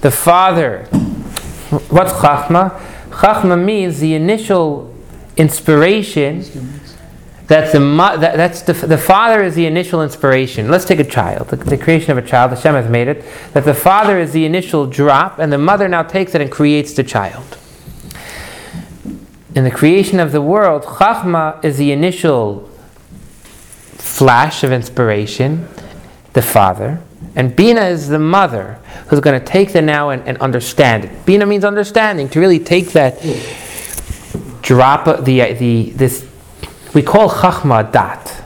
the 0.00 0.10
Father 0.10 0.88
What's 1.88 2.12
Chachma? 2.12 2.78
Chachma 3.10 3.62
means 3.62 3.98
the 3.98 4.14
initial 4.14 4.94
inspiration. 5.36 6.42
That 7.48 7.72
the 7.72 7.78
that, 7.78 8.36
that's 8.36 8.62
the, 8.62 8.72
the 8.72 8.96
father 8.96 9.42
is 9.42 9.54
the 9.54 9.66
initial 9.66 10.02
inspiration. 10.02 10.70
Let's 10.70 10.86
take 10.86 10.98
a 10.98 11.04
child, 11.04 11.48
the, 11.48 11.56
the 11.56 11.76
creation 11.76 12.10
of 12.10 12.18
a 12.18 12.26
child. 12.26 12.52
Hashem 12.52 12.74
has 12.74 12.88
made 12.88 13.08
it. 13.08 13.24
That 13.52 13.64
the 13.64 13.74
father 13.74 14.18
is 14.18 14.32
the 14.32 14.46
initial 14.46 14.86
drop, 14.86 15.38
and 15.38 15.52
the 15.52 15.58
mother 15.58 15.86
now 15.86 16.02
takes 16.02 16.34
it 16.34 16.40
and 16.40 16.50
creates 16.50 16.94
the 16.94 17.04
child. 17.04 17.58
In 19.54 19.64
the 19.64 19.70
creation 19.70 20.20
of 20.20 20.32
the 20.32 20.40
world, 20.40 20.82
Chachma 20.84 21.62
is 21.62 21.76
the 21.76 21.92
initial 21.92 22.68
flash 23.92 24.64
of 24.64 24.72
inspiration, 24.72 25.68
the 26.32 26.42
father, 26.42 27.00
and 27.36 27.54
Bina 27.54 27.82
is 27.82 28.08
the 28.08 28.18
mother 28.18 28.78
who's 29.08 29.20
going 29.20 29.38
to 29.38 29.44
take 29.44 29.72
the 29.72 29.82
now 29.82 30.10
and, 30.10 30.26
and 30.26 30.38
understand 30.38 31.04
it. 31.04 31.26
Bina 31.26 31.46
means 31.46 31.64
understanding, 31.64 32.28
to 32.30 32.40
really 32.40 32.58
take 32.58 32.92
that 32.92 33.20
drop, 34.62 35.04
the, 35.24 35.52
the, 35.52 35.90
this, 35.90 36.26
we 36.94 37.02
call 37.02 37.28
Chachma 37.28 37.88
a 37.88 37.92
dot. 37.92 38.42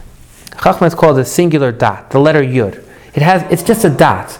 Chachma 0.53 0.87
is 0.87 0.95
called 0.95 1.19
a 1.19 1.25
singular 1.25 1.71
dot, 1.71 2.11
the 2.11 2.19
letter 2.19 2.43
Yud. 2.43 2.85
It 3.15 3.23
has, 3.23 3.43
it's 3.53 3.63
just 3.63 3.85
a 3.85 3.91
dot. 3.91 4.39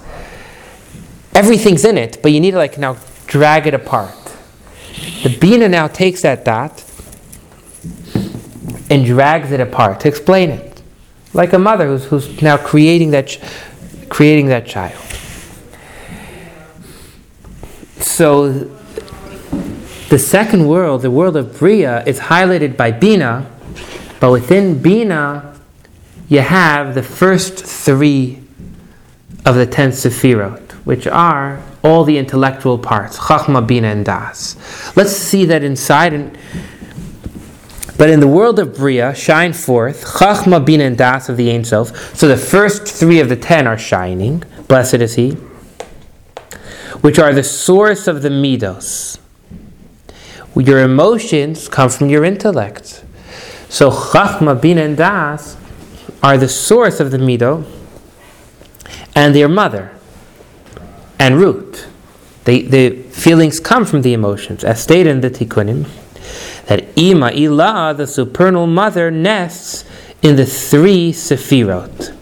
Everything's 1.35 1.85
in 1.85 1.97
it, 1.97 2.19
but 2.23 2.33
you 2.33 2.41
need 2.41 2.53
to 2.53 2.57
like 2.57 2.79
now 2.79 2.97
drag 3.27 3.67
it 3.67 3.75
apart. 3.75 4.15
The 5.23 5.37
Bina 5.39 5.69
now 5.69 5.87
takes 5.87 6.23
that 6.23 6.45
dot 6.45 6.85
and 8.91 9.05
drags 9.05 9.53
it 9.53 9.61
apart 9.61 10.01
to 10.01 10.09
explain 10.09 10.51
it. 10.51 10.83
Like 11.35 11.53
a 11.53 11.59
mother 11.59 11.87
who's, 11.87 12.07
who's 12.07 12.43
now 12.43 12.57
creating 12.57 13.11
that, 13.11 13.29
ch- 13.29 13.41
creating 14.09 14.47
that 14.47 14.67
child. 14.67 14.99
So, 18.01 18.51
the 20.09 20.19
second 20.19 20.67
world, 20.67 21.03
the 21.03 21.11
world 21.11 21.37
of 21.37 21.59
Bria, 21.59 22.03
is 22.05 22.19
highlighted 22.19 22.77
by 22.77 22.91
Bina, 22.93 23.47
but 24.21 24.31
within 24.31 24.81
Bina, 24.81 25.59
you 26.29 26.41
have 26.41 26.95
the 26.95 27.03
first 27.03 27.65
three 27.65 28.41
of 29.45 29.55
the 29.55 29.67
ten 29.67 29.91
Sefirot, 29.91 30.73
which 30.85 31.07
are 31.07 31.63
all 31.83 32.05
the 32.05 32.19
intellectual 32.19 32.79
parts 32.79 33.19
Chachma, 33.19 33.67
Bina, 33.67 33.89
and 33.89 34.05
Das. 34.05 34.57
Let's 34.97 35.13
see 35.13 35.45
that 35.47 35.63
inside. 35.63 36.13
And, 36.13 36.39
but 37.97 38.11
in 38.11 38.21
the 38.21 38.29
world 38.29 38.59
of 38.59 38.77
Bria, 38.77 39.15
shine 39.15 39.53
forth 39.53 40.05
Chachma, 40.05 40.65
Bina, 40.65 40.85
and 40.85 40.99
Das 40.99 41.29
of 41.29 41.37
the 41.37 41.51
Ein 41.51 41.65
Sof. 41.65 42.17
So 42.17 42.29
the 42.29 42.37
first 42.37 42.87
three 42.87 43.21
of 43.21 43.29
the 43.29 43.37
ten 43.37 43.67
are 43.67 43.79
shining. 43.79 44.43
Blessed 44.67 44.95
is 44.95 45.15
He 45.15 45.37
which 47.01 47.19
are 47.19 47.33
the 47.33 47.45
source 47.45 48.07
of 48.07 48.23
the 48.23 48.29
midos. 48.29 49.19
Your 50.57 50.81
emotions 50.81 51.69
come 51.69 51.89
from 51.89 52.11
your 52.11 52.25
intellect. 52.25 53.05
So 53.69 53.91
Chachma, 53.91 54.61
Bina, 54.61 54.83
and 54.83 54.97
Das 54.97 55.57
are 56.23 56.39
the 56.39 56.49
source 56.49 57.01
of 57.01 57.11
the 57.11 57.19
mido 57.19 57.65
and 59.15 59.35
their 59.35 59.49
mother 59.49 59.95
and 61.19 61.37
root. 61.37 61.87
They, 62.45 62.63
the 62.63 63.03
feelings 63.03 63.61
come 63.61 63.85
from 63.85 64.03
the 64.03 64.15
emotions, 64.15 64.65
as 64.65 64.83
stated 64.83 65.11
in 65.11 65.21
the 65.21 65.31
Tikkunim, 65.31 65.87
that 66.67 66.87
Ima 66.97 67.31
Ilah, 67.31 67.97
the 67.97 68.07
supernal 68.07 68.67
mother, 68.67 69.11
nests 69.11 69.85
in 70.23 70.37
the 70.37 70.47
three 70.47 71.13
Sefirot. 71.13 72.15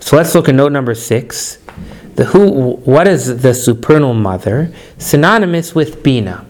So 0.00 0.16
let's 0.16 0.34
look 0.34 0.48
at 0.48 0.54
note 0.54 0.72
number 0.72 0.94
six. 0.94 1.58
The 2.16 2.26
who, 2.26 2.72
what 2.76 3.06
is 3.06 3.42
the 3.42 3.54
supernal 3.54 4.12
mother? 4.12 4.72
Synonymous 4.98 5.74
with 5.74 6.02
Bina. 6.02 6.44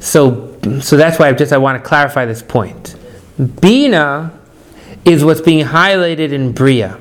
So, 0.00 0.47
so 0.80 0.96
that's 0.96 1.18
why 1.18 1.28
I 1.28 1.32
just 1.32 1.52
I 1.52 1.58
want 1.58 1.82
to 1.82 1.88
clarify 1.88 2.24
this 2.24 2.42
point. 2.42 2.96
Bina 3.60 4.38
is 5.04 5.24
what's 5.24 5.40
being 5.40 5.64
highlighted 5.64 6.32
in 6.32 6.52
Bria. 6.52 6.98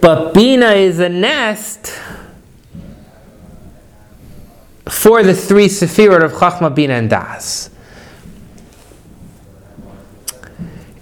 But 0.00 0.34
Bina 0.34 0.72
is 0.72 0.98
a 0.98 1.08
nest 1.08 1.98
for 4.88 5.22
the 5.22 5.34
three 5.34 5.66
Sephirot 5.66 6.22
of 6.22 6.32
Chachma, 6.32 6.74
Bina, 6.74 6.94
and 6.94 7.08
Das. 7.08 7.70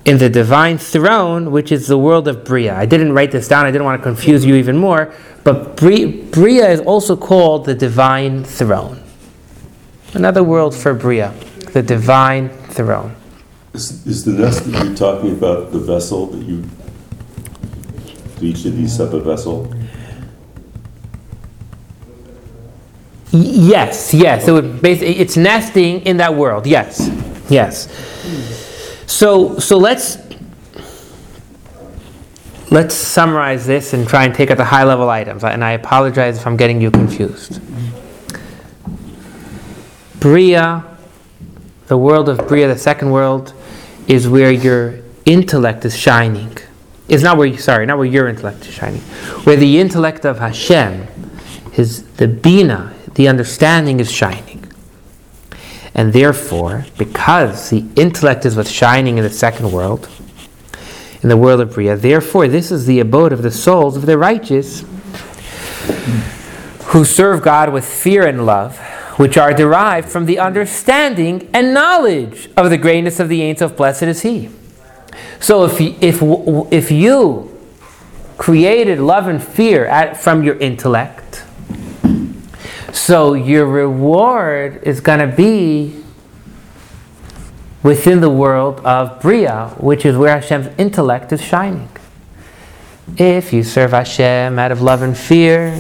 In 0.05 0.19
the 0.19 0.29
divine 0.29 0.79
throne, 0.79 1.51
which 1.51 1.71
is 1.73 1.87
the 1.87 1.99
world 1.99 2.29
of 2.29 2.45
Bria. 2.45 2.77
I 2.77 2.87
didn't 2.87 3.13
write 3.13 3.33
this 3.33 3.49
down, 3.49 3.67
I 3.67 3.71
didn't 3.71 3.85
want 3.85 4.01
to 4.01 4.03
confuse 4.03 4.45
you 4.45 4.57
even 4.57 4.77
more, 4.77 5.13
but 5.45 5.77
Bri- 5.77 6.23
Bria 6.23 6.71
is 6.71 6.81
also 6.81 7.17
called 7.17 7.67
the 7.67 7.75
divine 7.75 8.45
throne. 8.45 9.02
Another 10.15 10.43
world 10.43 10.75
for 10.75 10.93
Bria, 10.93 11.33
the 11.73 11.83
divine 11.83 12.49
throne. 12.49 13.15
Is, 13.73 14.07
is 14.07 14.25
the 14.25 14.33
nest 14.33 14.65
that 14.71 14.85
you're 14.85 14.95
talking 14.95 15.33
about 15.33 15.73
the 15.73 15.79
vessel 15.79 16.27
that 16.27 16.43
you, 16.45 16.65
each 18.41 18.67
of 18.67 18.77
these 18.77 18.95
separate 18.95 19.23
vessel? 19.23 19.75
Yes, 23.31 24.13
yes. 24.13 24.45
So 24.45 24.59
it 24.59 24.83
basically, 24.83 25.17
it's 25.17 25.39
nesting 25.39 26.03
in 26.03 26.19
that 26.19 26.35
world. 26.35 26.67
Yes, 26.67 27.09
yes. 27.49 27.89
So, 29.07 29.59
so 29.59 29.79
let's 29.79 30.19
let's 32.71 32.95
summarize 32.95 33.67
this 33.67 33.95
and 33.95 34.07
try 34.07 34.25
and 34.25 34.35
take 34.35 34.51
out 34.51 34.59
the 34.59 34.65
high 34.65 34.85
level 34.85 35.09
items. 35.09 35.45
And 35.45 35.65
I 35.65 35.73
apologize 35.73 36.37
if 36.39 36.47
I'm 36.47 36.59
getting 36.59 36.81
you 36.81 36.91
confused. 36.91 37.61
Bria, 40.23 40.85
the 41.89 41.99
world 41.99 42.29
of 42.29 42.47
Bria, 42.47 42.69
the 42.69 42.79
second 42.79 43.11
world, 43.11 43.53
is 44.07 44.29
where 44.29 44.53
your 44.53 45.01
intellect 45.25 45.85
is 45.85 45.99
shining. 45.99 46.57
It's 47.09 47.25
not 47.25 47.37
where 47.37 47.47
you 47.49 47.57
sorry, 47.57 47.87
not 47.87 47.99
where 47.99 48.07
your 48.07 48.29
intellect 48.29 48.65
is 48.65 48.73
shining. 48.73 49.01
Where 49.43 49.57
the 49.57 49.81
intellect 49.81 50.25
of 50.25 50.39
Hashem, 50.39 51.09
his 51.73 52.05
the 52.19 52.29
bina, 52.29 52.95
the 53.15 53.27
understanding 53.27 53.99
is 53.99 54.13
shining. 54.13 54.71
And 55.93 56.13
therefore, 56.13 56.87
because 56.97 57.71
the 57.71 57.85
intellect 57.97 58.47
is 58.47 58.57
what's 58.57 58.71
shining 58.71 59.19
in 59.19 59.25
the 59.25 59.31
second 59.31 59.73
world, 59.73 60.09
in 61.21 61.31
the 61.31 61.37
world 61.37 61.61
of 61.61 61.75
Bria, 61.75 61.97
therefore 61.97 62.47
this 62.47 62.71
is 62.71 62.87
the 62.87 63.01
abode 63.01 63.33
of 63.33 63.43
the 63.43 63.51
souls 63.51 63.97
of 63.97 64.07
the 64.07 64.17
righteous 64.17 64.85
who 66.93 67.05
serve 67.05 67.43
God 67.43 67.73
with 67.73 67.85
fear 67.85 68.25
and 68.25 68.47
love, 68.47 68.79
which 69.17 69.37
are 69.37 69.53
derived 69.53 70.09
from 70.09 70.27
the 70.27 70.39
understanding 70.39 71.49
and 71.53 71.75
knowledge 71.75 72.49
of 72.57 72.71
the 72.71 72.79
greatness 72.79 73.21
of 73.21 73.29
the 73.29 73.51
of 73.61 73.77
Blessed 73.77 74.05
is 74.05 74.23
He. 74.23 74.49
So 75.39 75.65
if 75.65 75.81
you, 75.81 75.97
if, 76.01 76.21
if 76.73 76.91
you 76.91 77.49
created 78.39 78.99
love 78.99 79.27
and 79.27 79.43
fear 79.43 79.87
at, 79.87 80.17
from 80.17 80.43
your 80.43 80.57
intellect, 80.59 81.45
so 82.93 83.35
your 83.35 83.67
reward 83.67 84.83
is 84.83 85.01
going 85.01 85.21
to 85.21 85.37
be 85.37 86.03
within 87.83 88.21
the 88.21 88.31
world 88.31 88.81
of 88.81 89.21
Bria, 89.21 89.69
which 89.79 90.07
is 90.07 90.17
where 90.17 90.41
Hashem's 90.41 90.69
intellect 90.79 91.33
is 91.33 91.43
shining. 91.43 91.89
If 93.17 93.53
you 93.53 93.63
serve 93.63 93.91
Hashem 93.91 94.59
out 94.59 94.73
of 94.73 94.81
love 94.81 95.03
and 95.03 95.17
fear, 95.17 95.75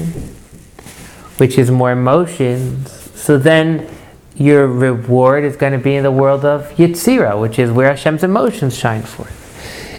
which 1.36 1.56
is 1.56 1.70
more 1.70 1.92
emotions, 1.92 3.01
so 3.22 3.38
then 3.38 3.88
your 4.34 4.66
reward 4.66 5.44
is 5.44 5.54
going 5.54 5.72
to 5.72 5.78
be 5.78 5.94
in 5.94 6.02
the 6.02 6.10
world 6.10 6.44
of 6.44 6.68
Yitzira, 6.72 7.40
which 7.40 7.56
is 7.56 7.70
where 7.70 7.90
Hashem's 7.90 8.24
emotions 8.24 8.76
shine 8.76 9.02
forth. 9.02 9.38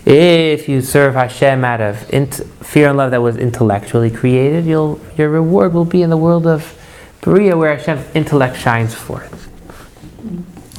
If 0.06 0.68
you 0.68 0.82
serve 0.82 1.14
Hashem 1.14 1.64
out 1.64 1.80
of 1.80 2.14
int- 2.14 2.46
fear 2.60 2.90
and 2.90 2.98
love 2.98 3.12
that 3.12 3.22
was 3.22 3.38
intellectually 3.38 4.12
created, 4.12 4.66
your 4.66 4.98
reward 5.18 5.74
will 5.74 5.86
be 5.86 6.02
in 6.02 6.10
the 6.10 6.18
world 6.18 6.46
of 6.46 6.78
Bria, 7.22 7.56
where 7.56 7.78
Hashem's 7.78 8.06
intellect 8.14 8.58
shines 8.58 8.94
forth. 8.94 9.50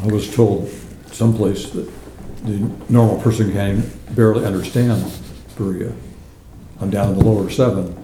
I 0.02 0.08
was 0.08 0.34
told 0.34 0.68
someplace 1.06 1.70
that 1.70 1.90
the 2.44 2.70
normal 2.90 3.22
person 3.22 3.52
can't 3.52 4.14
barely 4.14 4.44
understand 4.44 5.10
Berea. 5.56 5.94
I'm 6.78 6.90
down 6.90 7.14
in 7.14 7.18
the 7.18 7.24
lower 7.24 7.48
seven 7.48 7.96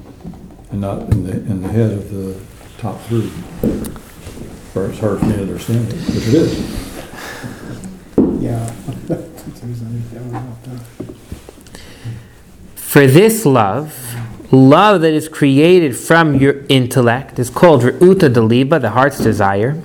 and 0.70 0.80
not 0.80 1.02
in 1.12 1.26
the, 1.26 1.32
in 1.32 1.60
the 1.60 1.68
head 1.68 1.92
of 1.92 2.10
the 2.10 2.40
top 2.78 2.98
three. 3.02 3.30
Or 4.74 4.86
it's 4.86 4.98
hard 5.00 5.18
for 5.18 5.26
me 5.26 5.36
to 5.36 5.42
understand 5.42 5.92
it, 5.92 5.96
which 5.96 6.28
it 6.28 6.34
is. 6.34 6.58
Yeah. 8.42 8.70
For 12.90 13.06
this 13.06 13.46
love, 13.46 14.16
love 14.50 15.02
that 15.02 15.12
is 15.12 15.28
created 15.28 15.96
from 15.96 16.34
your 16.34 16.64
intellect, 16.68 17.38
is 17.38 17.48
called 17.48 17.82
Re'uta 17.82 18.28
Deliba, 18.32 18.80
the 18.80 18.90
heart's 18.90 19.18
desire, 19.18 19.80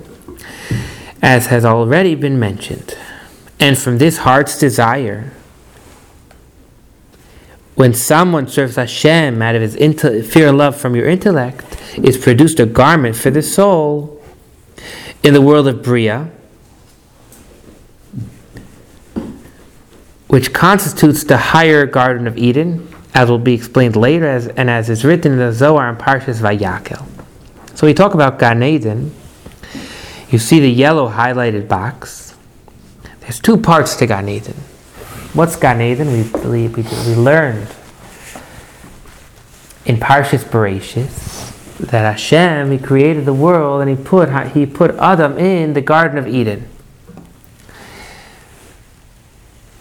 as 1.22 1.46
has 1.46 1.64
already 1.64 2.16
been 2.16 2.40
mentioned. 2.40 2.98
And 3.60 3.78
from 3.78 3.98
this 3.98 4.18
heart's 4.18 4.58
desire, 4.58 5.32
when 7.76 7.94
someone 7.94 8.48
serves 8.48 8.74
Hashem 8.74 9.40
out 9.40 9.54
of 9.54 9.62
his 9.62 9.76
fear 10.32 10.48
and 10.48 10.58
love 10.58 10.76
from 10.76 10.96
your 10.96 11.08
intellect, 11.08 11.80
is 11.98 12.18
produced 12.18 12.58
a 12.58 12.66
garment 12.66 13.14
for 13.14 13.30
the 13.30 13.42
soul 13.42 14.15
in 15.26 15.34
the 15.34 15.42
world 15.42 15.66
of 15.66 15.82
Bria, 15.82 16.30
which 20.28 20.52
constitutes 20.52 21.24
the 21.24 21.36
higher 21.36 21.84
Garden 21.84 22.28
of 22.28 22.38
Eden, 22.38 22.86
as 23.12 23.28
will 23.28 23.40
be 23.40 23.52
explained 23.52 23.96
later, 23.96 24.28
as, 24.28 24.46
and 24.46 24.70
as 24.70 24.88
is 24.88 25.04
written 25.04 25.32
in 25.32 25.38
the 25.38 25.52
Zohar 25.52 25.88
and 25.88 25.98
Parshas 25.98 26.40
Vayakel. 26.40 27.04
So 27.76 27.88
we 27.88 27.92
talk 27.92 28.14
about 28.14 28.38
Gan 28.38 28.62
Eden. 28.62 29.12
You 30.30 30.38
see 30.38 30.60
the 30.60 30.70
yellow 30.70 31.10
highlighted 31.10 31.66
box. 31.66 32.36
There's 33.18 33.40
two 33.40 33.56
parts 33.56 33.96
to 33.96 34.06
Gan 34.06 34.28
Eden. 34.28 34.54
What's 35.34 35.56
Gan 35.56 35.80
Eden? 35.80 36.06
We, 36.12 36.22
we, 36.48 36.68
we, 36.68 36.82
we 36.82 37.14
learned 37.16 37.66
in 39.86 39.96
Parshas 39.96 40.44
Bereshis 40.44 41.55
that 41.78 42.10
Hashem, 42.12 42.70
He 42.70 42.78
created 42.78 43.24
the 43.24 43.34
world 43.34 43.80
and 43.80 43.90
He 43.90 43.96
put, 43.96 44.30
he 44.52 44.66
put 44.66 44.94
Adam 44.96 45.38
in 45.38 45.74
the 45.74 45.80
Garden 45.80 46.18
of 46.18 46.26
Eden. 46.26 46.68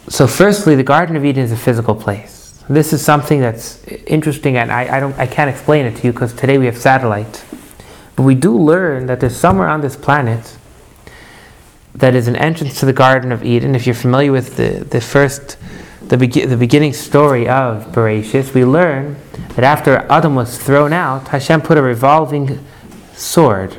So, 0.08 0.28
firstly, 0.28 0.76
the 0.76 0.84
Garden 0.84 1.16
of 1.16 1.26
Eden 1.26 1.44
is 1.44 1.52
a 1.52 1.58
physical 1.58 1.96
place. 1.96 2.64
This 2.70 2.94
is 2.94 3.04
something 3.04 3.40
that's 3.40 3.84
interesting, 4.08 4.58
and 4.58 4.72
I, 4.72 4.98
I 4.98 5.00
don't, 5.00 5.18
I 5.18 5.28
can't 5.28 5.50
explain 5.50 5.86
it 5.86 5.96
to 5.98 6.08
you 6.08 6.14
because 6.14 6.34
today 6.34 6.58
we 6.58 6.66
have 6.66 6.78
satellites, 6.78 7.44
But 8.16 8.24
we 8.24 8.36
do 8.36 8.58
learn 8.58 9.08
that 9.08 9.20
there's 9.20 9.36
somewhere 9.36 9.68
on 9.68 9.82
this 9.82 9.96
planet 9.96 10.58
that 11.94 12.14
is 12.14 12.28
an 12.28 12.36
entrance 12.36 12.80
to 12.80 12.86
the 12.86 12.94
Garden 12.94 13.32
of 13.32 13.44
Eden. 13.44 13.74
If 13.76 13.86
you're 13.86 13.96
familiar 13.96 14.32
with 14.32 14.58
the, 14.58 14.84
the 14.84 15.00
first, 15.02 15.58
the, 16.02 16.18
be- 16.18 16.28
the 16.28 16.58
beginning 16.58 16.94
story 16.94 17.48
of 17.48 17.86
Bereshit, 17.88 18.54
we 18.54 18.66
learn 18.66 19.16
that 19.56 19.64
after 19.64 19.98
Adam 20.10 20.36
was 20.36 20.58
thrown 20.58 20.92
out, 20.94 21.30
Hashem 21.30 21.62
put 21.62 21.78
a 21.78 21.82
revolving 21.82 22.60
sword. 23.14 23.78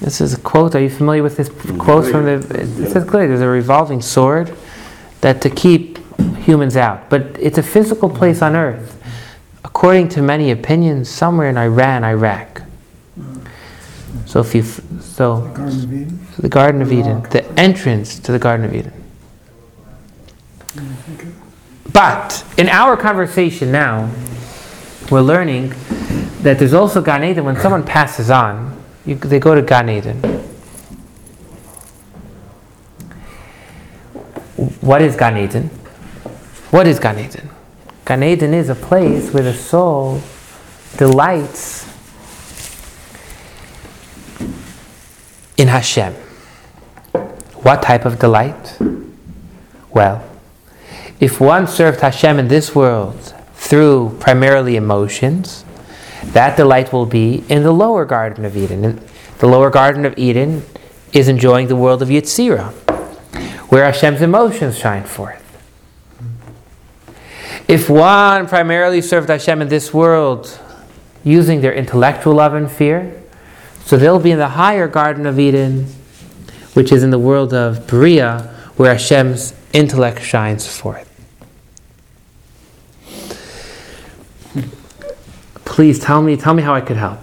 This 0.00 0.20
is 0.20 0.34
a 0.34 0.40
quote. 0.40 0.74
Are 0.74 0.80
you 0.80 0.90
familiar 0.90 1.22
with 1.22 1.36
this 1.36 1.48
quote 1.78 2.10
from 2.10 2.24
the? 2.24 2.34
It 2.34 2.90
says 2.90 3.08
clearly 3.08 3.28
there's 3.28 3.40
a 3.40 3.48
revolving 3.48 4.02
sword 4.02 4.54
that 5.20 5.40
to 5.42 5.50
keep 5.50 5.98
humans 6.38 6.76
out, 6.76 7.08
but 7.08 7.22
it's 7.38 7.58
a 7.58 7.62
physical 7.62 8.10
place 8.10 8.42
on 8.42 8.56
earth, 8.56 9.00
according 9.64 10.08
to 10.10 10.22
many 10.22 10.50
opinions, 10.50 11.08
somewhere 11.08 11.48
in 11.48 11.56
Iran, 11.56 12.04
Iraq. 12.04 12.62
So 14.26 14.40
if 14.40 14.54
you, 14.54 14.62
so 14.62 15.40
Garden 15.40 15.66
of 15.66 15.92
Eden? 15.92 16.28
the 16.38 16.48
Garden 16.48 16.82
of 16.82 16.92
Eden, 16.92 17.22
the 17.30 17.60
entrance 17.60 18.18
to 18.18 18.32
the 18.32 18.38
Garden 18.38 18.66
of 18.66 18.74
Eden. 18.74 19.01
But 21.92 22.44
in 22.56 22.68
our 22.68 22.96
conversation 22.96 23.70
now, 23.70 24.10
we're 25.10 25.20
learning 25.20 25.74
that 26.42 26.58
there's 26.58 26.74
also 26.74 27.02
Gan 27.02 27.22
Eden. 27.22 27.44
When 27.44 27.56
someone 27.56 27.84
passes 27.84 28.30
on, 28.30 28.82
you, 29.04 29.14
they 29.16 29.38
go 29.38 29.54
to 29.54 29.62
Gan 29.62 29.90
Eden. 29.90 30.18
What 34.80 35.02
is 35.02 35.16
Gan 35.16 35.36
Eden? 35.36 35.68
What 36.70 36.86
is 36.86 36.98
Gan 36.98 37.18
Eden? 37.18 37.50
Gan 38.04 38.22
Eden 38.22 38.54
is 38.54 38.68
a 38.68 38.74
place 38.74 39.32
where 39.32 39.42
the 39.42 39.54
soul 39.54 40.22
delights 40.96 41.84
in 45.56 45.68
Hashem. 45.68 46.14
What 47.62 47.82
type 47.82 48.04
of 48.04 48.18
delight? 48.18 48.78
Well, 49.90 50.31
if 51.22 51.40
one 51.40 51.68
served 51.68 52.00
Hashem 52.00 52.40
in 52.40 52.48
this 52.48 52.74
world 52.74 53.32
through 53.54 54.16
primarily 54.18 54.74
emotions, 54.74 55.64
that 56.24 56.56
delight 56.56 56.92
will 56.92 57.06
be 57.06 57.44
in 57.48 57.62
the 57.62 57.70
lower 57.70 58.04
Garden 58.04 58.44
of 58.44 58.56
Eden. 58.56 58.84
And 58.84 59.08
the 59.38 59.46
lower 59.46 59.70
Garden 59.70 60.04
of 60.04 60.18
Eden 60.18 60.64
is 61.12 61.28
enjoying 61.28 61.68
the 61.68 61.76
world 61.76 62.02
of 62.02 62.08
Yetzirah, 62.08 62.72
where 63.70 63.84
Hashem's 63.84 64.20
emotions 64.20 64.76
shine 64.76 65.04
forth. 65.04 65.38
If 67.68 67.88
one 67.88 68.48
primarily 68.48 69.00
served 69.00 69.28
Hashem 69.28 69.62
in 69.62 69.68
this 69.68 69.94
world 69.94 70.58
using 71.22 71.60
their 71.60 71.72
intellectual 71.72 72.34
love 72.34 72.54
and 72.54 72.68
fear, 72.68 73.22
so 73.84 73.96
they'll 73.96 74.18
be 74.18 74.32
in 74.32 74.38
the 74.38 74.48
higher 74.48 74.88
Garden 74.88 75.26
of 75.26 75.38
Eden, 75.38 75.86
which 76.74 76.90
is 76.90 77.04
in 77.04 77.10
the 77.10 77.18
world 77.20 77.54
of 77.54 77.86
Bria, 77.86 78.52
where 78.76 78.92
Hashem's 78.92 79.54
intellect 79.72 80.20
shines 80.20 80.66
forth. 80.66 81.10
Please 85.72 85.98
tell 85.98 86.20
me, 86.20 86.36
tell 86.36 86.52
me 86.52 86.62
how 86.62 86.74
I 86.74 86.82
could 86.82 86.98
help. 86.98 87.18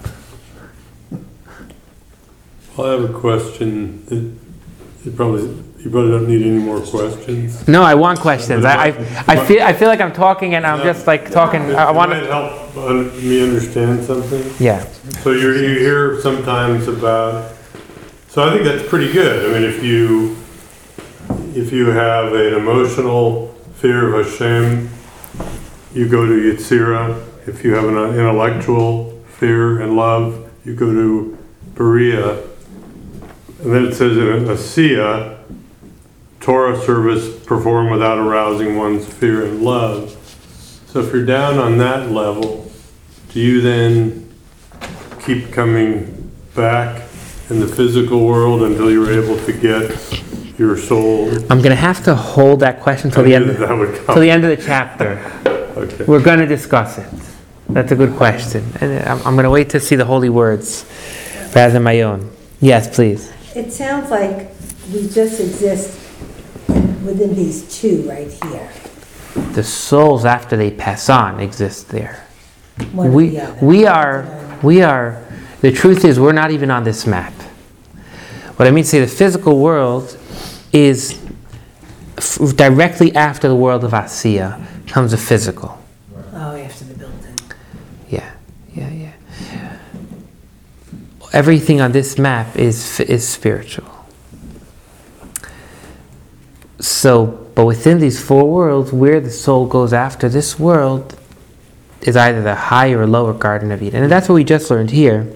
I 2.76 2.88
have 2.88 3.04
a 3.04 3.12
question. 3.12 4.04
It- 4.10 5.06
You 5.06 5.12
probably, 5.12 5.44
you 5.78 5.88
probably 5.90 6.10
don't 6.10 6.28
need 6.28 6.42
any 6.42 6.58
more 6.58 6.80
questions. 6.80 7.66
No, 7.66 7.82
I 7.82 7.94
want 7.94 8.18
questions. 8.20 8.64
I, 8.66 8.88
I, 8.88 8.88
I 9.28 9.36
feel, 9.46 9.62
I 9.62 9.72
feel 9.72 9.88
like 9.88 10.00
I'm 10.00 10.12
talking 10.12 10.54
and 10.56 10.66
I'm 10.66 10.82
just 10.82 11.06
like 11.06 11.30
talking. 11.30 11.62
I, 11.74 11.84
I 11.84 11.90
want 11.92 12.10
to. 12.10 12.20
help 12.26 12.76
uh, 12.76 12.92
me 13.22 13.42
understand 13.42 14.04
something. 14.04 14.44
Yeah. 14.58 14.84
So 15.22 15.30
you're, 15.30 15.56
you 15.56 15.78
hear 15.78 16.20
sometimes 16.20 16.86
about, 16.86 17.54
so 18.28 18.46
I 18.46 18.50
think 18.52 18.64
that's 18.64 18.86
pretty 18.90 19.10
good. 19.10 19.48
I 19.48 19.54
mean, 19.58 19.66
if 19.66 19.82
you, 19.82 20.36
if 21.54 21.72
you 21.72 21.86
have 21.86 22.34
an 22.34 22.52
emotional 22.54 23.54
fear 23.76 24.12
of 24.14 24.26
Hashem, 24.26 24.90
you 25.94 26.08
go 26.10 26.26
to 26.26 26.32
Yetzirah. 26.32 27.29
If 27.50 27.64
you 27.64 27.74
have 27.74 27.84
an 27.84 27.96
uh, 27.96 28.12
intellectual 28.12 29.20
fear 29.26 29.80
and 29.80 29.96
love, 29.96 30.48
you 30.64 30.76
go 30.76 30.92
to 30.92 31.36
Bria. 31.74 32.44
And 33.58 33.72
then 33.74 33.86
it 33.86 33.94
says 33.94 34.16
in 34.16 34.44
Asiya, 34.44 35.36
Torah 36.38 36.80
service 36.80 37.44
performed 37.44 37.90
without 37.90 38.18
arousing 38.18 38.76
one's 38.76 39.04
fear 39.04 39.44
and 39.44 39.62
love. 39.62 40.12
So 40.86 41.00
if 41.00 41.12
you're 41.12 41.26
down 41.26 41.58
on 41.58 41.78
that 41.78 42.12
level, 42.12 42.70
do 43.30 43.40
you 43.40 43.60
then 43.60 44.32
keep 45.20 45.52
coming 45.52 46.30
back 46.54 47.02
in 47.50 47.58
the 47.58 47.66
physical 47.66 48.24
world 48.24 48.62
until 48.62 48.92
you're 48.92 49.10
able 49.10 49.44
to 49.44 49.52
get 49.52 50.56
your 50.56 50.76
soul? 50.76 51.30
I'm 51.50 51.60
gonna 51.60 51.74
have 51.74 52.04
to 52.04 52.14
hold 52.14 52.60
that 52.60 52.80
question 52.80 53.10
till 53.10 53.24
the 53.24 53.34
end. 53.34 53.56
Till 53.56 54.20
the 54.20 54.30
end 54.30 54.44
of 54.44 54.56
the 54.56 54.64
chapter. 54.64 55.18
Okay. 55.70 56.04
We're 56.04 56.20
going 56.20 56.40
to 56.40 56.46
discuss 56.46 56.98
it. 56.98 57.29
That's 57.72 57.92
a 57.92 57.96
good 57.96 58.16
question. 58.16 58.64
And 58.80 58.98
I'm, 59.08 59.18
I'm 59.26 59.34
going 59.34 59.44
to 59.44 59.50
wait 59.50 59.70
to 59.70 59.80
see 59.80 59.96
the 59.96 60.04
holy 60.04 60.28
words 60.28 60.84
rather 61.54 61.72
than 61.72 61.82
my 61.82 62.02
own. 62.02 62.30
Yes, 62.60 62.92
please. 62.94 63.32
It 63.54 63.72
sounds 63.72 64.10
like 64.10 64.50
we 64.92 65.08
just 65.08 65.40
exist 65.40 65.98
within 67.04 67.34
these 67.34 67.80
two 67.80 68.02
right 68.08 68.30
here, 68.44 68.70
The 69.52 69.62
souls 69.62 70.24
after 70.24 70.56
they 70.56 70.70
pass 70.70 71.08
on 71.08 71.40
exist 71.40 71.88
there. 71.88 72.26
one 72.92 73.12
We, 73.12 73.30
the 73.30 73.56
we 73.62 73.86
are, 73.86 74.58
we 74.62 74.82
are, 74.82 75.24
the 75.60 75.72
truth 75.72 76.04
is, 76.04 76.20
we're 76.20 76.32
not 76.32 76.50
even 76.50 76.70
on 76.70 76.84
this 76.84 77.06
map. 77.06 77.32
What 78.56 78.66
I 78.68 78.70
mean 78.70 78.84
to 78.84 78.90
say, 78.90 79.00
the 79.00 79.06
physical 79.06 79.58
world 79.58 80.18
is 80.72 81.18
f- 82.18 82.38
directly 82.56 83.14
after 83.14 83.48
the 83.48 83.56
world 83.56 83.84
of 83.84 83.92
Asiya 83.92 84.62
comes 84.86 85.12
the 85.12 85.16
physical. 85.16 85.80
Oh, 86.34 86.54
after 86.56 86.84
the 86.84 86.94
building. 86.94 87.36
Yeah, 88.08 88.30
yeah, 88.74 88.90
yeah. 88.90 89.12
Everything 91.32 91.80
on 91.80 91.92
this 91.92 92.18
map 92.18 92.56
is 92.56 93.00
is 93.00 93.26
spiritual. 93.26 93.88
So, 96.80 97.48
but 97.54 97.66
within 97.66 97.98
these 97.98 98.20
four 98.20 98.50
worlds, 98.50 98.92
where 98.92 99.20
the 99.20 99.30
soul 99.30 99.66
goes 99.66 99.92
after 99.92 100.28
this 100.28 100.58
world 100.58 101.16
is 102.00 102.16
either 102.16 102.42
the 102.42 102.54
higher 102.54 103.00
or 103.00 103.06
lower 103.06 103.34
Garden 103.34 103.70
of 103.70 103.82
Eden, 103.82 104.02
and 104.02 104.10
that's 104.10 104.28
what 104.28 104.34
we 104.34 104.44
just 104.44 104.70
learned 104.70 104.90
here. 104.90 105.30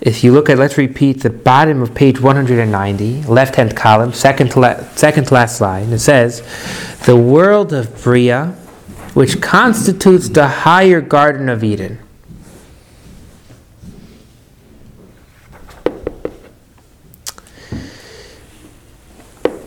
If 0.00 0.22
you 0.22 0.32
look 0.32 0.50
at, 0.50 0.58
let's 0.58 0.76
repeat 0.76 1.22
the 1.22 1.30
bottom 1.30 1.80
of 1.80 1.94
page 1.94 2.20
190, 2.20 3.22
left-hand 3.22 3.74
column, 3.74 4.12
second 4.12 4.50
to, 4.50 4.60
la- 4.60 4.80
second 4.94 5.28
to 5.28 5.34
last 5.34 5.62
line. 5.62 5.90
It 5.92 6.00
says, 6.00 6.42
"The 7.06 7.16
world 7.16 7.72
of 7.72 8.02
Bria." 8.02 8.54
which 9.14 9.40
constitutes 9.40 10.28
the 10.28 10.48
higher 10.48 11.00
Garden 11.00 11.48
of 11.48 11.64
Eden. 11.64 11.98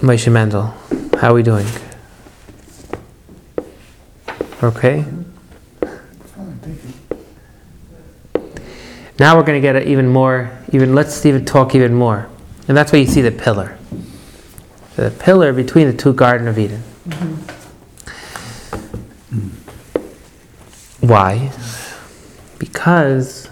Moshe 0.07 0.31
Mendel, 0.31 0.73
how 1.19 1.31
are 1.31 1.33
we 1.33 1.43
doing? 1.43 1.67
Okay. 4.63 5.03
Fine, 5.81 6.59
thank 6.61 6.79
you. 6.85 6.93
Now 9.19 9.35
we're 9.35 9.43
going 9.43 9.61
to 9.61 9.67
get 9.67 9.85
even 9.85 10.07
more, 10.07 10.49
even 10.71 10.95
let's 10.95 11.25
even 11.25 11.43
talk 11.43 11.75
even 11.75 11.93
more. 11.93 12.29
And 12.69 12.77
that's 12.77 12.93
why 12.93 12.99
you 12.99 13.05
see 13.05 13.19
the 13.21 13.33
pillar. 13.33 13.77
The 14.95 15.11
pillar 15.11 15.51
between 15.51 15.87
the 15.87 15.97
two 15.97 16.13
Garden 16.13 16.47
of 16.47 16.57
Eden. 16.57 16.83
Mm-hmm. 17.09 17.57
Why? 21.05 21.51
Because. 22.59 23.49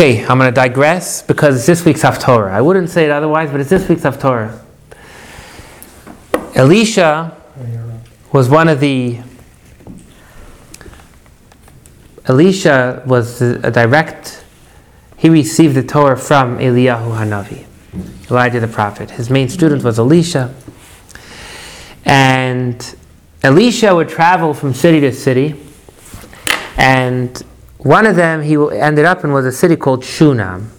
Okay, 0.00 0.24
I'm 0.24 0.38
going 0.38 0.48
to 0.48 0.54
digress 0.54 1.22
because 1.22 1.56
it's 1.56 1.66
this 1.66 1.84
week's 1.84 2.02
Haftorah. 2.02 2.52
I 2.52 2.60
wouldn't 2.60 2.88
say 2.88 3.06
it 3.06 3.10
otherwise, 3.10 3.50
but 3.50 3.58
it's 3.58 3.68
this 3.68 3.88
week's 3.88 4.02
Haftorah. 4.02 4.56
Elisha 6.54 7.36
was 8.30 8.48
one 8.48 8.68
of 8.68 8.78
the. 8.78 9.18
Elisha 12.26 13.02
was 13.06 13.42
a 13.42 13.72
direct. 13.72 14.44
He 15.16 15.30
received 15.30 15.74
the 15.74 15.82
Torah 15.82 16.16
from 16.16 16.58
Eliyahu 16.58 17.18
Hanavi, 17.18 17.66
Elijah 18.30 18.60
the 18.60 18.68
prophet. 18.68 19.10
His 19.10 19.30
main 19.30 19.48
student 19.48 19.82
was 19.82 19.98
Elisha. 19.98 20.54
And 22.04 22.94
Elisha 23.42 23.96
would 23.96 24.08
travel 24.08 24.54
from 24.54 24.74
city 24.74 25.00
to 25.00 25.10
city, 25.10 25.56
and 26.76 27.42
one 27.78 28.06
of 28.06 28.16
them 28.16 28.42
he 28.42 28.56
ended 28.56 29.04
up 29.04 29.24
in 29.24 29.32
was 29.32 29.46
a 29.46 29.52
city 29.52 29.76
called 29.76 30.02
Shunam. 30.02 30.70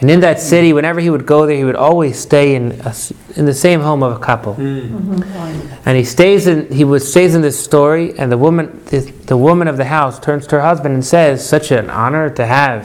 And 0.00 0.08
in 0.08 0.20
that 0.20 0.38
city, 0.38 0.72
whenever 0.72 1.00
he 1.00 1.10
would 1.10 1.26
go 1.26 1.44
there, 1.44 1.56
he 1.56 1.64
would 1.64 1.74
always 1.74 2.16
stay 2.18 2.54
in, 2.54 2.70
a 2.82 2.90
s 2.90 3.12
in 3.34 3.46
the 3.46 3.54
same 3.54 3.80
home 3.80 4.04
of 4.04 4.12
a 4.16 4.18
couple. 4.20 4.54
Mm. 4.54 4.90
Mm-hmm. 4.90 5.88
And 5.88 5.98
he 5.98 6.04
stays 6.04 6.46
in 6.46 6.70
he 6.72 6.84
was 6.84 7.10
stays 7.10 7.34
in 7.34 7.42
this 7.42 7.58
story, 7.58 8.16
and 8.16 8.30
the 8.30 8.38
woman 8.38 8.80
the, 8.86 9.00
the 9.26 9.36
woman 9.36 9.66
of 9.66 9.76
the 9.76 9.86
house 9.86 10.20
turns 10.20 10.46
to 10.48 10.56
her 10.56 10.62
husband 10.62 10.94
and 10.94 11.04
says, 11.04 11.46
"Such 11.46 11.72
an 11.72 11.90
honor 11.90 12.30
to 12.30 12.46
have 12.46 12.84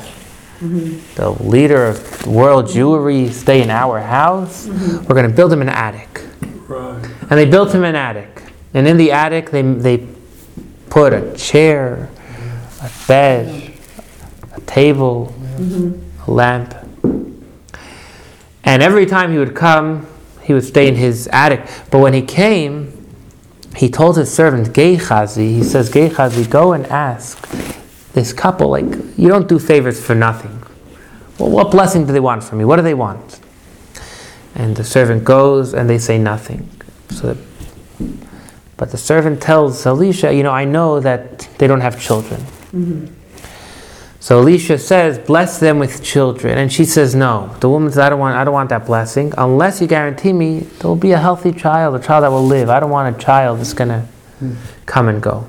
mm-hmm. 0.59 0.97
the 1.13 1.29
leader 1.29 1.85
of 1.85 2.25
world 2.25 2.65
Jewry 2.65 3.31
stay 3.31 3.61
in 3.61 3.69
our 3.69 3.99
house. 3.99 4.65
Mm-hmm. 4.65 5.05
We're 5.05 5.15
going 5.15 5.29
to 5.29 5.35
build 5.35 5.53
him 5.53 5.61
an 5.61 5.69
attic." 5.69 6.23
Right. 6.67 7.03
And 7.29 7.37
they 7.39 7.45
built 7.45 7.73
him 7.73 7.83
an 7.83 7.95
attic. 7.95 8.41
And 8.73 8.87
in 8.87 8.97
the 8.97 9.11
attic, 9.11 9.51
they, 9.51 9.61
they 9.61 10.07
put 10.89 11.13
a 11.13 11.35
chair, 11.35 12.09
a 12.83 12.91
bed, 13.07 13.73
a 14.53 14.61
table, 14.61 15.33
mm-hmm. 15.39 16.29
a 16.29 16.33
lamp. 16.33 16.75
And 18.65 18.83
every 18.83 19.05
time 19.05 19.31
he 19.31 19.37
would 19.37 19.55
come, 19.55 20.07
he 20.41 20.53
would 20.53 20.63
stay 20.63 20.87
in 20.87 20.95
his 20.95 21.27
attic. 21.31 21.67
But 21.89 21.99
when 21.99 22.13
he 22.13 22.21
came, 22.21 22.91
he 23.75 23.89
told 23.89 24.17
his 24.17 24.31
servant, 24.31 24.73
Gehazi, 24.73 25.53
he 25.53 25.63
says, 25.63 25.89
Gehazi, 25.89 26.45
go 26.45 26.73
and 26.73 26.85
ask 26.87 27.49
this 28.11 28.33
couple, 28.33 28.69
like, 28.69 28.85
you 29.17 29.27
don't 29.27 29.47
do 29.47 29.57
favors 29.57 30.03
for 30.03 30.13
nothing. 30.13 30.61
Well, 31.39 31.49
what 31.49 31.71
blessing 31.71 32.05
do 32.05 32.13
they 32.13 32.19
want 32.19 32.43
from 32.43 32.59
me? 32.59 32.65
What 32.65 32.75
do 32.75 32.83
they 32.83 32.93
want? 32.93 33.39
And 34.55 34.75
the 34.75 34.83
servant 34.83 35.23
goes 35.23 35.73
and 35.73 35.89
they 35.89 35.97
say 35.97 36.19
nothing. 36.19 36.69
So, 37.09 37.35
but 38.77 38.91
the 38.91 38.97
servant 38.97 39.41
tells 39.41 39.85
Elisha, 39.85 40.33
you 40.33 40.43
know, 40.43 40.51
I 40.51 40.65
know 40.65 40.99
that 40.99 41.47
they 41.57 41.65
don't 41.65 41.81
have 41.81 41.99
children. 41.99 42.45
So 44.19 44.39
Elisha 44.39 44.77
says, 44.77 45.19
bless 45.19 45.59
them 45.59 45.79
with 45.79 46.01
children. 46.01 46.57
And 46.57 46.71
she 46.71 46.85
says, 46.85 47.13
no. 47.13 47.55
The 47.59 47.69
woman 47.69 47.91
says, 47.91 47.99
I 47.99 48.09
don't 48.09 48.19
want, 48.19 48.37
I 48.37 48.43
don't 48.43 48.53
want 48.53 48.69
that 48.69 48.85
blessing 48.85 49.33
unless 49.37 49.81
you 49.81 49.87
guarantee 49.87 50.31
me 50.31 50.61
there 50.61 50.87
will 50.87 50.95
be 50.95 51.11
a 51.11 51.17
healthy 51.17 51.51
child, 51.51 51.93
a 51.95 51.99
child 51.99 52.23
that 52.23 52.29
will 52.31 52.45
live. 52.45 52.69
I 52.69 52.79
don't 52.79 52.89
want 52.89 53.15
a 53.15 53.19
child 53.19 53.59
that's 53.59 53.73
going 53.73 53.89
to 53.89 54.05
come 54.85 55.09
and 55.09 55.21
go. 55.21 55.45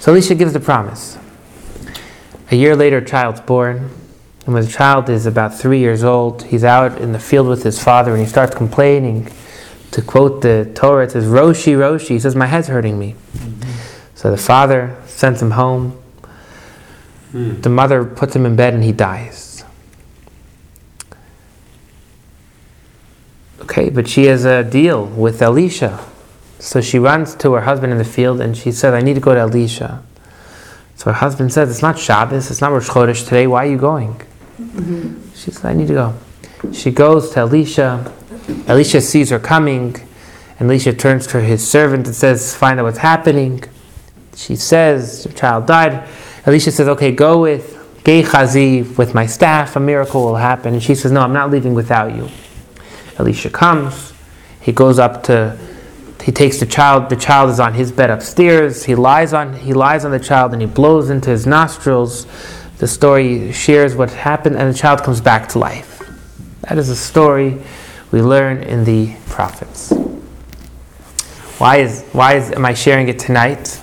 So 0.00 0.12
Elisha 0.12 0.34
gives 0.34 0.52
the 0.52 0.60
promise. 0.60 1.18
A 2.50 2.56
year 2.56 2.76
later, 2.76 2.98
a 2.98 3.04
child's 3.04 3.40
born. 3.40 3.90
And 4.44 4.54
when 4.54 4.64
the 4.64 4.70
child 4.70 5.08
is 5.08 5.24
about 5.24 5.54
three 5.54 5.78
years 5.78 6.04
old, 6.04 6.42
he's 6.44 6.62
out 6.64 7.00
in 7.00 7.12
the 7.12 7.18
field 7.18 7.48
with 7.48 7.62
his 7.62 7.82
father 7.82 8.12
and 8.12 8.20
he 8.20 8.26
starts 8.26 8.54
complaining. 8.54 9.28
To 9.92 10.02
quote 10.02 10.42
the 10.42 10.70
Torah, 10.74 11.04
it 11.04 11.12
says, 11.12 11.24
Roshi, 11.26 11.76
Roshi. 11.76 12.08
He 12.08 12.18
says, 12.18 12.36
My 12.36 12.46
head's 12.46 12.68
hurting 12.68 12.98
me. 12.98 13.14
So 14.14 14.30
the 14.30 14.36
father 14.36 14.96
sends 15.16 15.40
him 15.40 15.52
home. 15.52 15.92
Hmm. 17.32 17.60
The 17.62 17.70
mother 17.70 18.04
puts 18.04 18.36
him 18.36 18.44
in 18.44 18.54
bed 18.54 18.74
and 18.74 18.84
he 18.84 18.92
dies. 18.92 19.64
Okay, 23.62 23.86
Okay, 23.86 23.90
but 23.90 24.08
she 24.08 24.24
has 24.24 24.44
a 24.44 24.62
deal 24.62 25.06
with 25.06 25.42
Elisha. 25.42 26.04
So 26.58 26.80
she 26.80 26.98
runs 26.98 27.34
to 27.36 27.52
her 27.54 27.62
husband 27.62 27.92
in 27.92 27.98
the 27.98 28.04
field 28.04 28.40
and 28.40 28.56
she 28.56 28.72
says, 28.72 28.94
I 28.94 29.00
need 29.00 29.14
to 29.14 29.20
go 29.20 29.34
to 29.34 29.40
Elisha. 29.40 30.02
So 30.94 31.06
her 31.06 31.18
husband 31.18 31.52
says, 31.52 31.70
It's 31.70 31.82
not 31.82 31.98
Shabbos, 31.98 32.50
it's 32.50 32.60
not 32.60 32.72
Rosh 32.72 32.88
Chodesh 32.88 33.24
today, 33.24 33.46
why 33.46 33.66
are 33.66 33.70
you 33.70 33.78
going? 33.78 34.14
Mm-hmm. 34.58 35.30
She 35.34 35.50
says, 35.50 35.64
I 35.64 35.74
need 35.74 35.88
to 35.88 35.94
go. 35.94 36.14
She 36.72 36.90
goes 36.90 37.30
to 37.30 37.40
Elisha. 37.40 38.12
Elisha 38.66 39.00
sees 39.00 39.30
her 39.30 39.38
coming. 39.38 39.96
And 40.58 40.70
Elisha 40.70 40.94
turns 40.94 41.26
to 41.28 41.40
his 41.40 41.68
servant 41.68 42.06
and 42.06 42.14
says, 42.16 42.54
Find 42.54 42.80
out 42.80 42.84
what's 42.84 42.98
happening. 42.98 43.64
She 44.36 44.54
says, 44.54 45.24
The 45.24 45.32
child 45.32 45.66
died. 45.66 46.08
Elisha 46.44 46.70
says, 46.70 46.86
Okay, 46.88 47.10
go 47.10 47.40
with 47.40 47.72
Gehazi 48.04 48.82
with 48.82 49.14
my 49.14 49.26
staff, 49.26 49.74
a 49.74 49.80
miracle 49.80 50.22
will 50.22 50.36
happen. 50.36 50.74
And 50.74 50.82
she 50.82 50.94
says, 50.94 51.10
No, 51.10 51.22
I'm 51.22 51.32
not 51.32 51.50
leaving 51.50 51.74
without 51.74 52.14
you. 52.14 52.28
Elisha 53.18 53.50
comes. 53.50 54.12
He 54.60 54.72
goes 54.72 54.98
up 54.98 55.24
to 55.24 55.58
he 56.26 56.32
takes 56.32 56.58
the 56.58 56.66
child 56.66 57.08
the 57.08 57.14
child 57.14 57.50
is 57.50 57.60
on 57.60 57.72
his 57.72 57.92
bed 57.92 58.10
upstairs 58.10 58.84
he 58.84 58.96
lies 58.96 59.32
on 59.32 59.52
he 59.54 59.72
lies 59.72 60.04
on 60.04 60.10
the 60.10 60.18
child 60.18 60.52
and 60.52 60.60
he 60.60 60.66
blows 60.66 61.08
into 61.08 61.30
his 61.30 61.46
nostrils 61.46 62.26
the 62.78 62.86
story 62.88 63.52
shares 63.52 63.94
what 63.94 64.10
happened 64.10 64.56
and 64.56 64.74
the 64.74 64.76
child 64.76 65.00
comes 65.04 65.20
back 65.20 65.48
to 65.48 65.60
life 65.60 66.02
that 66.62 66.78
is 66.78 66.88
a 66.88 66.96
story 66.96 67.62
we 68.10 68.20
learn 68.20 68.60
in 68.64 68.82
the 68.82 69.14
prophets 69.26 69.92
why 71.58 71.76
is 71.76 72.02
why 72.12 72.34
is 72.34 72.50
am 72.50 72.64
i 72.64 72.74
sharing 72.74 73.06
it 73.06 73.20
tonight 73.20 73.80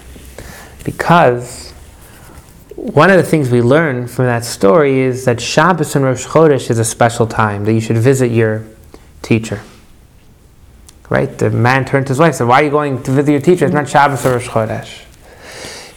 because 0.83 1.73
one 2.75 3.09
of 3.09 3.17
the 3.17 3.23
things 3.23 3.49
we 3.49 3.61
learn 3.61 4.07
from 4.07 4.25
that 4.25 4.43
story 4.43 4.99
is 4.99 5.25
that 5.25 5.39
Shabbos 5.39 5.95
and 5.95 6.03
Rosh 6.03 6.25
Chodesh 6.25 6.69
is 6.69 6.79
a 6.79 6.85
special 6.85 7.27
time 7.27 7.65
that 7.65 7.73
you 7.73 7.79
should 7.79 7.97
visit 7.97 8.31
your 8.31 8.65
teacher. 9.21 9.61
Right? 11.09 11.37
The 11.37 11.49
man 11.49 11.85
turned 11.85 12.07
to 12.07 12.11
his 12.11 12.19
wife 12.19 12.29
and 12.29 12.35
said, 12.35 12.47
Why 12.47 12.61
are 12.61 12.65
you 12.65 12.71
going 12.71 13.01
to 13.03 13.11
visit 13.11 13.31
your 13.31 13.41
teacher? 13.41 13.65
It's 13.65 13.73
not 13.73 13.87
Shabbos 13.87 14.25
or 14.25 14.33
Rosh 14.33 14.47
Chodesh. 14.47 15.03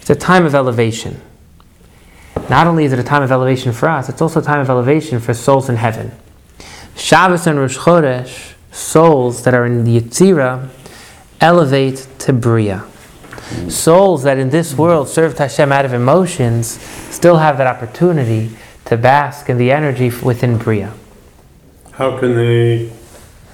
It's 0.01 0.11
a 0.11 0.15
time 0.15 0.45
of 0.45 0.55
elevation. 0.55 1.21
Not 2.49 2.67
only 2.67 2.85
is 2.85 2.93
it 2.93 2.99
a 2.99 3.05
time 3.05 3.23
of 3.23 3.33
elevation 3.33 3.73
for 3.73 3.89
us, 3.89 4.09
it's 4.09 4.23
also 4.23 4.41
a 4.41 4.43
time 4.43 4.61
of 4.61 4.71
elevation 4.71 5.19
for 5.19 5.35
souls 5.35 5.69
in 5.69 5.77
heaven. 5.77 6.13
Shabbos 6.97 7.47
and 7.47 7.59
Rosh 7.59 7.77
Chodesh, 7.77 8.55
souls 8.71 9.43
that 9.43 9.55
are 9.55 9.67
in 9.67 9.85
the 9.85 10.01
Yitzira, 10.01 10.69
elevate 11.41 12.07
to 12.21 12.33
Bria. 12.33 12.85
Souls 13.69 14.23
that 14.25 14.39
in 14.39 14.51
this 14.51 14.75
world 14.75 15.09
served 15.09 15.39
Hashem 15.39 15.71
out 15.71 15.85
of 15.85 15.93
emotions 15.93 16.67
still 17.11 17.37
have 17.39 17.59
that 17.59 17.67
opportunity 17.67 18.51
to 18.87 18.97
bask 18.97 19.49
in 19.49 19.59
the 19.59 19.71
energy 19.71 20.11
within 20.23 20.59
Bria. 20.59 20.93
How 21.93 22.19
can 22.19 22.35
they, 22.35 22.93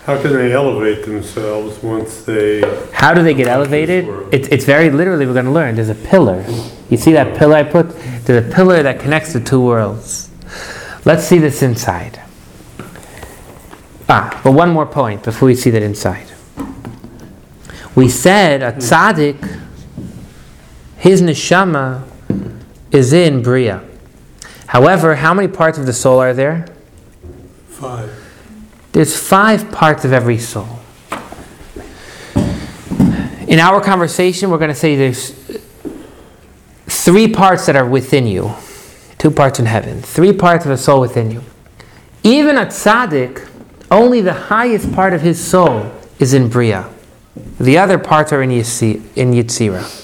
how 0.04 0.20
can 0.20 0.32
they 0.32 0.52
elevate 0.52 1.04
themselves 1.04 1.82
once 1.82 2.22
they, 2.24 2.60
How 2.92 3.14
do 3.14 3.22
they 3.22 3.34
get 3.34 3.48
elevated? 3.48 4.08
It's, 4.32 4.48
it's 4.48 4.64
very 4.64 4.90
literally, 4.90 5.26
we're 5.26 5.34
going 5.34 5.44
to 5.44 5.52
learn. 5.52 5.76
There's 5.76 5.88
a 5.88 5.94
pillar. 5.94 6.44
You 6.90 6.96
see 6.96 7.12
that 7.12 7.36
pillar 7.36 7.56
I 7.56 7.62
put? 7.62 7.90
There's 8.24 8.44
a 8.44 8.54
pillar 8.54 8.82
that 8.82 8.98
connects 8.98 9.32
the 9.32 9.40
two 9.40 9.60
worlds. 9.60 10.30
Let's 11.04 11.24
see 11.24 11.38
this 11.38 11.62
inside. 11.62 12.20
Ah, 14.08 14.40
but 14.42 14.52
one 14.52 14.70
more 14.70 14.86
point 14.86 15.22
before 15.22 15.46
we 15.46 15.54
see 15.54 15.70
that 15.70 15.82
inside. 15.82 16.26
We 17.94 18.08
said 18.08 18.62
a 18.62 18.72
tzaddik, 18.72 19.61
his 21.02 21.20
neshama 21.20 22.04
is 22.92 23.12
in 23.12 23.42
Bria. 23.42 23.82
However, 24.68 25.16
how 25.16 25.34
many 25.34 25.48
parts 25.48 25.76
of 25.76 25.84
the 25.84 25.92
soul 25.92 26.20
are 26.20 26.32
there? 26.32 26.64
five, 27.70 28.08
There's 28.92 29.16
five 29.18 29.72
parts 29.72 30.04
of 30.04 30.12
every 30.12 30.38
soul. 30.38 30.78
In 33.48 33.58
our 33.58 33.80
conversation, 33.80 34.48
we're 34.48 34.58
going 34.58 34.68
to 34.68 34.76
say 34.76 34.94
there's 34.94 35.34
three 36.86 37.26
parts 37.26 37.66
that 37.66 37.74
are 37.74 37.88
within 37.88 38.28
you, 38.28 38.54
two 39.18 39.32
parts 39.32 39.58
in 39.58 39.66
heaven, 39.66 40.00
three 40.02 40.32
parts 40.32 40.64
of 40.64 40.68
the 40.68 40.78
soul 40.78 41.00
within 41.00 41.32
you. 41.32 41.42
Even 42.22 42.56
a 42.56 42.66
tzaddik, 42.66 43.48
only 43.90 44.20
the 44.20 44.34
highest 44.34 44.92
part 44.92 45.14
of 45.14 45.22
his 45.22 45.42
soul 45.42 45.90
is 46.20 46.32
in 46.32 46.48
Bria. 46.48 46.88
The 47.58 47.76
other 47.76 47.98
parts 47.98 48.32
are 48.32 48.40
in, 48.40 48.50
Yitzi, 48.50 49.02
in 49.16 49.32
Yitzira. 49.32 49.98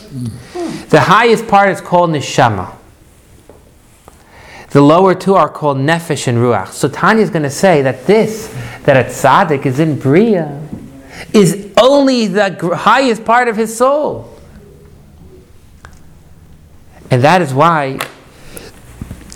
The 0.89 1.01
highest 1.01 1.47
part 1.47 1.71
is 1.71 1.81
called 1.81 2.11
Neshama. 2.11 2.75
The 4.71 4.81
lower 4.81 5.15
two 5.15 5.35
are 5.35 5.49
called 5.49 5.79
Nefesh 5.79 6.29
and 6.29 6.39
Ruach. 6.39 6.69
So 6.69 6.89
Tanya 6.89 7.23
is 7.23 7.31
going 7.31 7.43
to 7.43 7.51
say 7.51 7.83
that 7.83 8.07
this, 8.07 8.49
that 8.85 8.97
a 8.97 9.09
tzaddik 9.09 9.65
is 9.67 9.81
in 9.81 9.99
Bria, 9.99 10.63
is 11.33 11.73
only 11.81 12.27
the 12.27 12.77
highest 12.77 13.25
part 13.25 13.49
of 13.49 13.57
his 13.57 13.77
soul. 13.77 14.35
And 17.11 17.23
that 17.23 17.41
is 17.41 17.55
why 17.55 17.99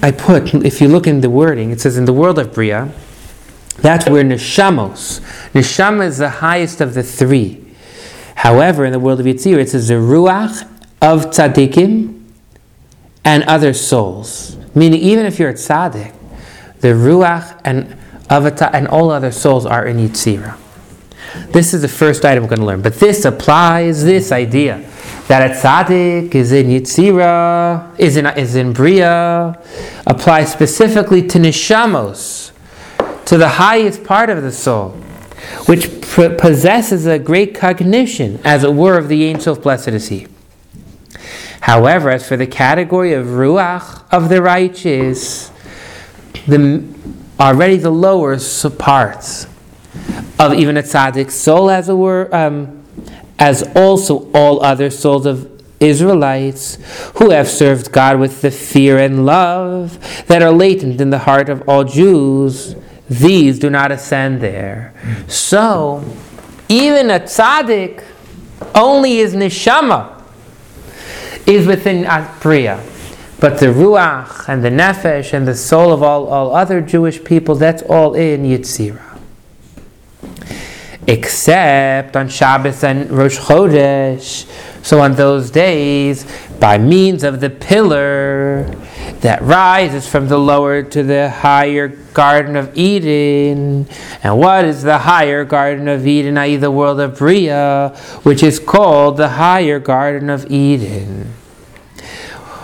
I 0.02 0.10
put, 0.10 0.54
if 0.54 0.80
you 0.80 0.88
look 0.88 1.06
in 1.06 1.22
the 1.22 1.30
wording, 1.30 1.70
it 1.70 1.80
says 1.80 1.96
in 1.96 2.04
the 2.04 2.12
world 2.12 2.38
of 2.38 2.52
Bria, 2.52 2.92
that's 3.78 4.08
where 4.08 4.22
Neshamos. 4.22 5.20
Neshama 5.52 6.06
is 6.06 6.18
the 6.18 6.28
highest 6.28 6.80
of 6.80 6.94
the 6.94 7.02
three. 7.02 7.64
However, 8.34 8.84
in 8.84 8.92
the 8.92 8.98
world 8.98 9.20
of 9.20 9.26
Yitzir, 9.26 9.58
it 9.58 9.70
says 9.70 9.88
the 9.88 9.94
Ruach 9.94 10.68
of 11.02 11.26
Tzaddikim 11.26 12.22
and 13.24 13.42
other 13.44 13.74
souls. 13.74 14.56
Meaning, 14.74 15.00
even 15.00 15.26
if 15.26 15.38
you're 15.38 15.50
a 15.50 15.54
tzaddik, 15.54 16.14
the 16.80 16.88
ruach 16.88 17.60
and 17.64 17.96
avata 18.28 18.70
and 18.72 18.88
all 18.88 19.10
other 19.10 19.32
souls 19.32 19.66
are 19.66 19.84
in 19.84 19.98
Yitzira. 19.98 20.56
This 21.50 21.74
is 21.74 21.82
the 21.82 21.88
first 21.88 22.24
item 22.24 22.44
we're 22.44 22.48
going 22.48 22.60
to 22.60 22.66
learn. 22.66 22.82
But 22.82 22.94
this 22.94 23.24
applies 23.24 24.04
this 24.04 24.32
idea 24.32 24.88
that 25.28 25.50
a 25.50 25.54
tzaddik 25.54 26.34
is 26.34 26.52
in 26.52 26.68
Yitzira, 26.68 27.98
is 27.98 28.16
in, 28.16 28.26
is 28.26 28.54
in 28.54 28.72
Bria, 28.72 29.60
applies 30.06 30.52
specifically 30.52 31.26
to 31.28 31.38
neshamos, 31.38 32.52
to 33.26 33.36
the 33.36 33.48
highest 33.48 34.04
part 34.04 34.30
of 34.30 34.42
the 34.42 34.52
soul, 34.52 34.90
which 35.66 35.88
possesses 36.38 37.06
a 37.06 37.18
great 37.18 37.54
cognition, 37.54 38.40
as 38.44 38.64
it 38.64 38.74
were, 38.74 38.96
of 38.96 39.08
the 39.08 39.28
Ein 39.28 39.40
Sof, 39.40 39.62
blessed 39.62 39.88
is 39.88 40.08
He. 40.08 40.26
However, 41.62 42.10
as 42.10 42.26
for 42.26 42.36
the 42.36 42.46
category 42.46 43.12
of 43.12 43.26
ruach 43.26 44.02
of 44.10 44.28
the 44.28 44.42
righteous, 44.42 45.52
the 46.48 46.82
already 47.38 47.76
the 47.76 47.90
lower 47.90 48.36
parts 48.78 49.46
of 50.40 50.54
even 50.54 50.76
a 50.76 50.82
tzaddik's 50.82 51.34
soul, 51.34 51.70
as 51.70 51.88
it 51.88 51.94
were, 51.94 52.28
um, 52.34 52.84
as 53.38 53.62
also 53.76 54.28
all 54.32 54.60
other 54.60 54.90
souls 54.90 55.24
of 55.24 55.62
Israelites 55.78 56.78
who 57.18 57.30
have 57.30 57.46
served 57.46 57.92
God 57.92 58.18
with 58.18 58.42
the 58.42 58.50
fear 58.50 58.98
and 58.98 59.24
love 59.24 60.26
that 60.26 60.42
are 60.42 60.50
latent 60.50 61.00
in 61.00 61.10
the 61.10 61.20
heart 61.20 61.48
of 61.48 61.68
all 61.68 61.84
Jews, 61.84 62.74
these 63.08 63.60
do 63.60 63.70
not 63.70 63.92
ascend 63.92 64.40
there. 64.40 64.94
So, 65.28 66.02
even 66.68 67.08
a 67.08 67.20
tzaddik 67.20 68.02
only 68.74 69.18
is 69.18 69.36
neshama 69.36 70.11
is 71.46 71.66
within 71.66 72.06
Bria. 72.40 72.82
But 73.40 73.58
the 73.58 73.66
Ruach 73.66 74.48
and 74.48 74.64
the 74.64 74.70
Nefesh 74.70 75.32
and 75.32 75.48
the 75.48 75.54
soul 75.56 75.92
of 75.92 76.02
all, 76.02 76.28
all 76.28 76.54
other 76.54 76.80
Jewish 76.80 77.22
people, 77.24 77.56
that's 77.56 77.82
all 77.82 78.14
in 78.14 78.44
Yitzira. 78.44 79.18
Except 81.08 82.16
on 82.16 82.28
Shabbos 82.28 82.84
and 82.84 83.10
Rosh 83.10 83.38
Chodesh. 83.38 84.46
So 84.84 85.00
on 85.00 85.16
those 85.16 85.50
days, 85.50 86.24
by 86.60 86.78
means 86.78 87.24
of 87.24 87.40
the 87.40 87.50
pillar 87.50 88.72
that 89.22 89.40
rises 89.40 90.06
from 90.06 90.26
the 90.26 90.36
lower 90.36 90.82
to 90.82 91.02
the 91.02 91.30
higher 91.30 91.88
Garden 91.88 92.56
of 92.56 92.76
Eden. 92.76 93.88
And 94.22 94.38
what 94.38 94.64
is 94.64 94.82
the 94.82 94.98
higher 94.98 95.44
Garden 95.44 95.86
of 95.86 96.06
Eden, 96.06 96.36
i.e., 96.38 96.56
the 96.56 96.72
world 96.72 97.00
of 97.00 97.18
Bria, 97.18 97.96
which 98.24 98.42
is 98.42 98.58
called 98.58 99.16
the 99.16 99.30
higher 99.30 99.78
Garden 99.78 100.28
of 100.28 100.50
Eden? 100.50 101.32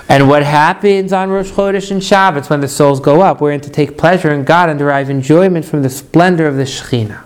And 0.09 0.29
what 0.29 0.43
happens 0.43 1.13
on 1.13 1.31
Rosh 1.31 1.51
Chodesh 1.51 1.93
and 1.93 2.03
Shabbos 2.03 2.51
when 2.51 2.61
the 2.61 2.69
souls 2.69 2.99
go 2.99 3.21
up? 3.21 3.41
We're 3.41 3.53
in 3.53 3.61
to 3.61 3.71
take 3.71 3.97
pleasure 3.97 4.33
in 4.33 4.43
God 4.45 4.69
and 4.69 4.79
derive 4.79 5.11
enjoyment 5.11 5.65
from 5.65 5.83
the 5.83 5.91
splendor 5.91 6.47
of 6.49 6.57
the 6.57 6.65
Shekhinah. 6.65 7.23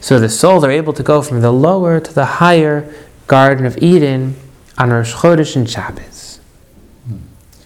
So 0.00 0.18
the 0.18 0.28
souls 0.28 0.64
are 0.64 0.70
able 0.70 0.94
to 0.94 1.02
go 1.02 1.20
from 1.20 1.42
the 1.42 1.52
lower 1.52 2.00
to 2.00 2.14
the 2.14 2.24
higher 2.24 2.90
Garden 3.26 3.66
of 3.66 3.76
Eden 3.82 4.36
on 4.78 4.90
Rosh 4.90 5.12
Chodesh 5.12 5.54
and 5.54 5.68
Shabbos. 5.68 6.17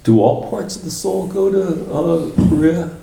Do 0.05 0.21
all 0.21 0.51
parts 0.51 0.77
of 0.77 0.85
the 0.85 0.91
soul 0.91 1.27
go 1.29 1.51
to 1.51 1.93
uh, 1.93 2.49
Bria? 2.49 2.97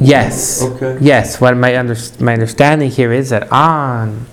Yes. 0.00 0.62
Okay. 0.62 0.98
Yes. 1.00 1.40
What 1.40 1.56
my 1.56 1.76
under, 1.76 1.96
my 2.20 2.32
understanding 2.32 2.90
here 2.90 3.12
is 3.12 3.30
that 3.30 3.50
on, 3.52 4.26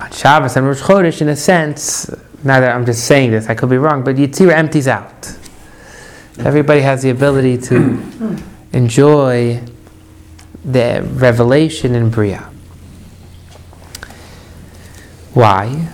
on 0.00 0.10
Shabbos 0.10 0.56
and 0.56 0.66
Rosh 0.66 0.82
Chodesh, 0.82 1.20
in 1.20 1.28
a 1.28 1.36
sense, 1.36 2.10
now 2.44 2.60
that 2.60 2.74
I'm 2.74 2.84
just 2.84 3.06
saying 3.06 3.30
this, 3.30 3.48
I 3.48 3.54
could 3.54 3.70
be 3.70 3.78
wrong, 3.78 4.04
but 4.04 4.16
Yitzira 4.16 4.52
empties 4.52 4.88
out. 4.88 5.36
Everybody 6.38 6.80
has 6.80 7.02
the 7.02 7.10
ability 7.10 7.58
to 7.58 8.38
enjoy 8.72 9.62
the 10.64 11.06
revelation 11.14 11.94
in 11.94 12.10
Bria. 12.10 12.48
Why? 15.34 15.88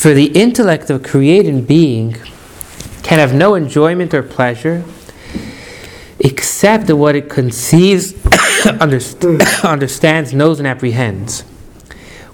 For 0.00 0.14
the 0.14 0.28
intellect 0.28 0.88
of 0.88 1.02
created 1.02 1.66
being 1.66 2.16
can 3.02 3.18
have 3.18 3.34
no 3.34 3.54
enjoyment 3.54 4.14
or 4.14 4.22
pleasure 4.22 4.82
except 6.18 6.90
what 6.90 7.14
it 7.16 7.28
conceives, 7.28 8.14
underst- 8.80 9.62
understands, 9.62 10.32
knows, 10.32 10.58
and 10.58 10.66
apprehends 10.66 11.44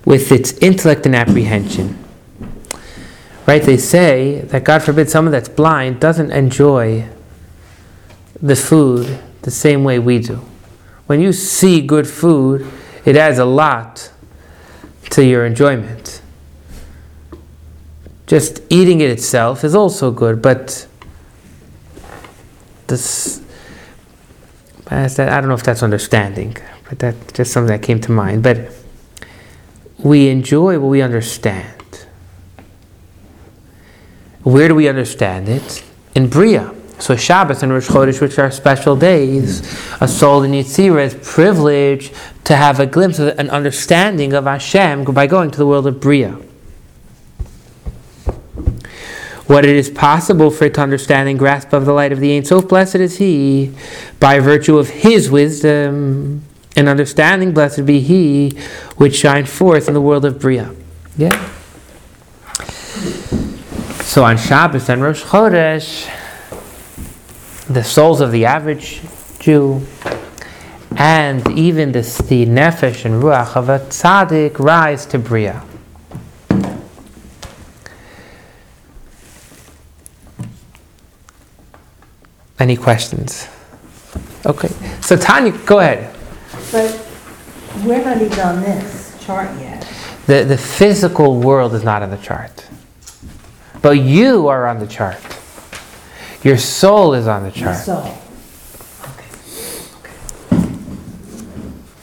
with 0.05 0.31
its 0.31 0.53
intellect 0.59 1.07
and 1.07 1.17
apprehension. 1.17 1.99
Right? 3.49 3.65
They 3.65 3.79
say 3.79 4.43
that 4.43 4.63
God 4.63 4.85
forbid 4.85 5.11
someone 5.11 5.33
that's 5.33 5.49
blind 5.49 5.99
doesn't 5.99 6.31
enjoy 6.31 7.09
the 8.41 8.55
food 8.55 9.19
the 9.43 9.51
same 9.51 9.83
way 9.83 9.99
we 9.99 10.21
do. 10.21 10.37
When 11.07 11.21
you 11.21 11.33
see 11.33 11.81
good 11.81 12.07
food, 12.07 12.65
it 13.05 13.17
adds 13.17 13.39
a 13.39 13.45
lot 13.45 14.13
to 15.11 15.25
your 15.25 15.45
enjoyment. 15.45 16.23
Just 18.27 18.61
eating 18.71 19.01
it 19.01 19.11
itself 19.11 19.63
is 19.63 19.75
also 19.75 20.11
good, 20.11 20.43
but 20.43 20.87
this 22.89 23.43
I 24.89 25.09
don't 25.09 25.49
know 25.49 25.55
if 25.55 25.65
that's 25.65 25.83
understanding, 25.83 26.57
but 26.89 26.99
that's 27.01 27.33
just 27.33 27.53
something 27.53 27.69
that 27.69 27.83
came 27.83 28.01
to 28.03 28.13
mind. 28.13 28.43
But 28.43 28.73
we 29.99 30.29
enjoy 30.29 30.79
what 30.79 30.89
we 30.89 31.03
understand. 31.03 32.07
Where 34.43 34.69
do 34.69 34.77
we 34.77 34.89
understand 34.89 35.49
it? 35.49 35.83
In 36.15 36.29
Bria. 36.29 36.73
So 36.99 37.17
Shabbos 37.17 37.63
and 37.63 37.73
Rosh 37.73 37.89
Chodesh, 37.89 38.21
which 38.21 38.39
are 38.39 38.51
special 38.51 38.97
days, 38.97 39.61
a 40.01 40.07
soul 40.07 40.45
in 40.45 40.53
Yitzira 40.53 41.05
is 41.05 41.15
privileged 41.15 42.15
to 42.45 42.57
have 42.57 42.79
a 42.79 42.87
glimpse 42.87 43.19
of 43.19 43.39
an 43.39 43.51
understanding 43.51 44.33
of 44.33 44.45
Hashem 44.45 45.05
by 45.05 45.27
going 45.27 45.51
to 45.51 45.59
the 45.59 45.67
world 45.67 45.87
of 45.87 46.01
Bria. 46.01 46.39
What 49.47 49.65
it 49.65 49.77
is 49.77 49.91
possible 49.91 50.51
for 50.51 50.65
it 50.65 50.75
to 50.75 50.81
understand 50.81 51.29
and 51.29 51.39
grasp 51.39 51.73
of 51.73 51.87
the 51.87 51.93
light 51.93 52.13
of 52.13 52.21
the 52.21 52.37
Ein 52.37 52.45
Sof, 52.45 52.69
blessed 52.69 52.97
is 52.97 53.19
he, 53.19 53.73
by 54.19 54.41
virtue 54.41 54.79
of 54.79 54.89
his 54.89 55.31
wisdom 55.31 56.43
and 56.75 56.89
understanding, 56.89 57.55
blessed 57.55 57.87
be 57.87 58.01
he, 58.01 58.51
which 58.97 59.17
shine 59.17 59.47
forth 59.47 59.89
in 59.89 59.95
the 59.95 60.01
world 60.01 60.25
of 60.25 60.41
Bria. 60.41 60.75
Yeah. 61.17 61.51
So 64.03 64.25
on 64.25 64.37
Shabbos 64.37 64.89
and 64.89 65.03
Rosh 65.03 65.23
Chodesh, 65.23 66.13
the 67.69 67.85
souls 67.85 68.21
of 68.21 68.33
the 68.33 68.45
average 68.47 69.01
Jew 69.39 69.87
and 70.97 71.47
even 71.51 71.93
the, 71.93 72.01
the 72.01 72.47
nefesh 72.47 73.05
and 73.05 73.23
ruach 73.23 73.55
of 73.55 73.69
a 73.69 73.79
tzaddik 73.81 74.59
rise 74.59 75.05
to 75.07 75.19
Bria. 75.19 75.63
Any 82.59 82.77
questions? 82.77 83.49
Okay. 84.47 84.69
So 85.01 85.17
Tanya, 85.17 85.53
go 85.67 85.81
ahead. 85.81 86.15
But 86.73 87.07
we're 87.85 88.03
not 88.05 88.21
even 88.21 88.41
on 88.41 88.61
this 88.63 89.17
chart 89.25 89.51
yet. 89.61 89.87
The, 90.27 90.45
the 90.45 90.57
physical 90.59 91.39
world 91.41 91.75
is 91.75 91.85
not 91.85 92.03
on 92.03 92.11
the 92.11 92.17
chart. 92.17 92.67
But 93.83 93.99
you 94.01 94.49
are 94.49 94.67
on 94.67 94.79
the 94.79 94.87
chart. 94.87 95.19
Your 96.43 96.57
soul 96.57 97.15
is 97.15 97.27
on 97.29 97.43
the 97.43 97.51
My 97.51 97.55
chart. 97.55 97.77
soul. 97.77 97.99
Okay. 97.99 99.29
Okay. 100.53 100.73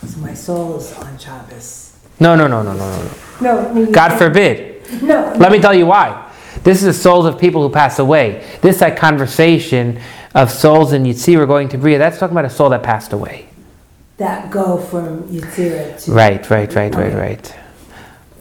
So 0.08 0.20
my 0.20 0.34
soul 0.34 0.78
is 0.78 0.94
on 0.94 1.18
Shabbos. 1.18 1.98
No, 2.20 2.36
no, 2.36 2.48
no, 2.48 2.62
no, 2.62 2.74
no, 2.74 2.90
no. 2.90 3.04
no. 3.04 3.12
No, 3.42 3.70
I 3.70 3.74
mean, 3.74 3.92
God 3.92 4.18
forbid. 4.18 5.02
No. 5.02 5.34
Let 5.38 5.52
me 5.52 5.60
tell 5.60 5.74
you 5.74 5.88
why. 5.88 6.32
This 6.64 6.78
is 6.84 6.96
the 6.96 7.02
souls 7.02 7.26
of 7.26 7.38
people 7.40 7.68
who 7.68 7.74
pass 7.74 8.00
away. 8.00 8.46
This 8.62 8.80
that 8.80 8.96
conversation 8.96 10.00
of 10.34 10.52
souls 10.52 10.94
in 10.94 11.04
Yitzhira 11.04 11.48
going 11.48 11.70
to 11.70 11.78
Bria. 11.78 11.98
That's 11.98 12.18
talking 12.20 12.34
about 12.34 12.46
a 12.46 12.50
soul 12.50 12.70
that 12.70 12.84
passed 12.84 13.14
away. 13.14 13.48
That 14.18 14.52
go 14.52 14.78
from 14.78 15.24
Yitzira 15.24 16.04
to. 16.06 16.12
Right, 16.12 16.50
right, 16.50 16.74
right, 16.74 16.94
right, 16.96 17.14
right. 17.14 17.56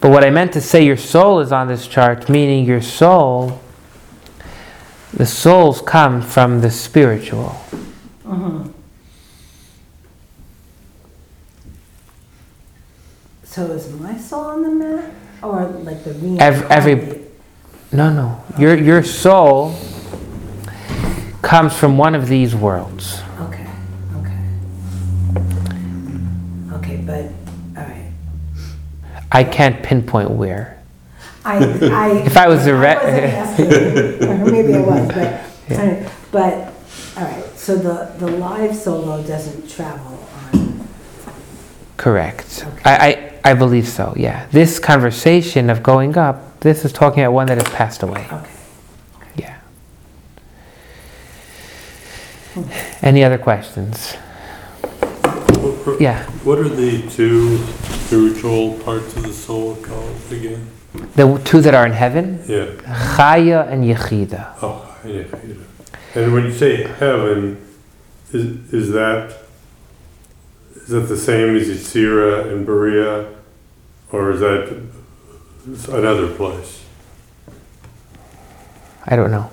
But 0.01 0.11
what 0.11 0.25
I 0.25 0.31
meant 0.31 0.53
to 0.55 0.61
say, 0.61 0.85
your 0.85 0.97
soul 0.97 1.41
is 1.41 1.53
on 1.53 1.69
this 1.69 1.87
chart, 1.87 2.29
meaning 2.29 2.65
your 2.65 2.83
soul, 2.83 3.61
the 5.13 5.27
souls 5.27 5.81
come 5.81 6.23
from 6.23 6.61
the 6.61 6.71
spiritual. 6.71 7.55
Mhm. 8.27 8.73
So 13.45 13.67
is 13.67 13.91
my 14.01 14.17
soul 14.17 14.45
on 14.45 14.63
the 14.63 14.71
map? 14.71 15.05
Or 15.43 15.67
like 15.85 16.05
the 16.05 16.11
Ev- 16.41 16.71
every- 16.71 16.95
reincarnated? 16.95 17.31
No, 17.93 18.11
no. 18.13 18.41
Your, 18.59 18.75
your 18.77 19.03
soul 19.03 19.75
comes 21.43 21.77
from 21.77 21.99
one 21.99 22.15
of 22.15 22.29
these 22.29 22.55
worlds. 22.55 23.21
Okay, 23.41 23.67
okay. 24.17 24.39
Okay, 26.73 26.97
but, 27.05 27.25
all 27.81 27.89
right. 27.89 28.13
I 29.31 29.45
can't 29.45 29.83
pinpoint 29.83 30.31
where. 30.31 30.79
I, 31.45 31.57
I. 31.59 32.11
If 32.27 32.37
I 32.37 32.49
was 32.49 32.67
a 32.67 32.75
re- 32.75 32.95
wasn't 32.95 33.25
asking, 33.25 34.29
or 34.29 34.45
maybe 34.51 34.75
I 34.75 34.81
was, 34.81 35.09
but, 35.09 36.13
but, 36.33 36.73
all 37.17 37.25
right, 37.25 37.45
so 37.59 37.77
the, 37.77 38.15
the 38.19 38.31
live 38.31 38.75
solo 38.77 39.23
doesn't 39.23 39.69
travel 39.69 40.19
on, 40.53 40.89
Correct. 41.97 42.65
Okay. 42.67 42.83
I, 42.85 43.09
I, 43.09 43.51
I 43.51 43.55
believe 43.55 43.89
so, 43.89 44.15
yeah. 44.17 44.47
This 44.53 44.79
conversation 44.79 45.69
of 45.71 45.83
going 45.83 46.17
up, 46.17 46.61
this 46.61 46.85
is 46.85 46.93
talking 46.93 47.23
about 47.25 47.33
one 47.33 47.47
that 47.49 47.59
has 47.59 47.69
passed 47.75 48.03
away. 48.05 48.27
okay. 48.31 48.51
Yeah. 49.37 49.59
Any 53.03 53.25
other 53.25 53.39
questions? 53.39 54.15
Yeah. 55.99 56.25
What 56.45 56.59
are 56.59 56.69
the 56.69 57.03
two 57.11 57.59
spiritual 58.07 58.79
parts 58.81 59.17
of 59.17 59.23
the 59.23 59.33
soul 59.33 59.77
called 59.77 60.17
again? 60.31 60.69
The 61.15 61.41
two 61.45 61.61
that 61.63 61.75
are 61.75 61.87
in 61.87 61.93
heaven, 61.93 62.43
Yeah. 62.47 62.67
Chaya 63.17 63.67
and 63.69 63.85
Yechida. 63.85 64.55
Oh, 64.61 64.99
yeah. 65.07 65.25
And 66.15 66.35
when 66.35 66.45
you 66.45 66.53
say 66.53 66.83
heaven, 66.85 67.57
is, 68.33 68.73
is 68.73 68.91
that, 68.93 69.35
is 70.77 70.89
that 70.89 71.01
the 71.09 71.17
same 71.17 71.57
as 71.57 71.69
Yitzhira 71.69 72.53
and 72.53 72.67
Bria? 72.67 73.29
Or 74.11 74.31
is 74.33 74.41
that 74.41 74.83
another 75.89 76.29
place? 76.35 76.85
I 79.07 79.17
don't 79.17 79.31
know. 79.31 79.51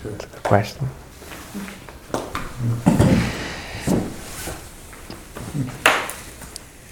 Okay. 0.00 0.10
That's 0.10 0.24
a 0.24 0.28
good 0.28 0.42
question. 0.42 0.88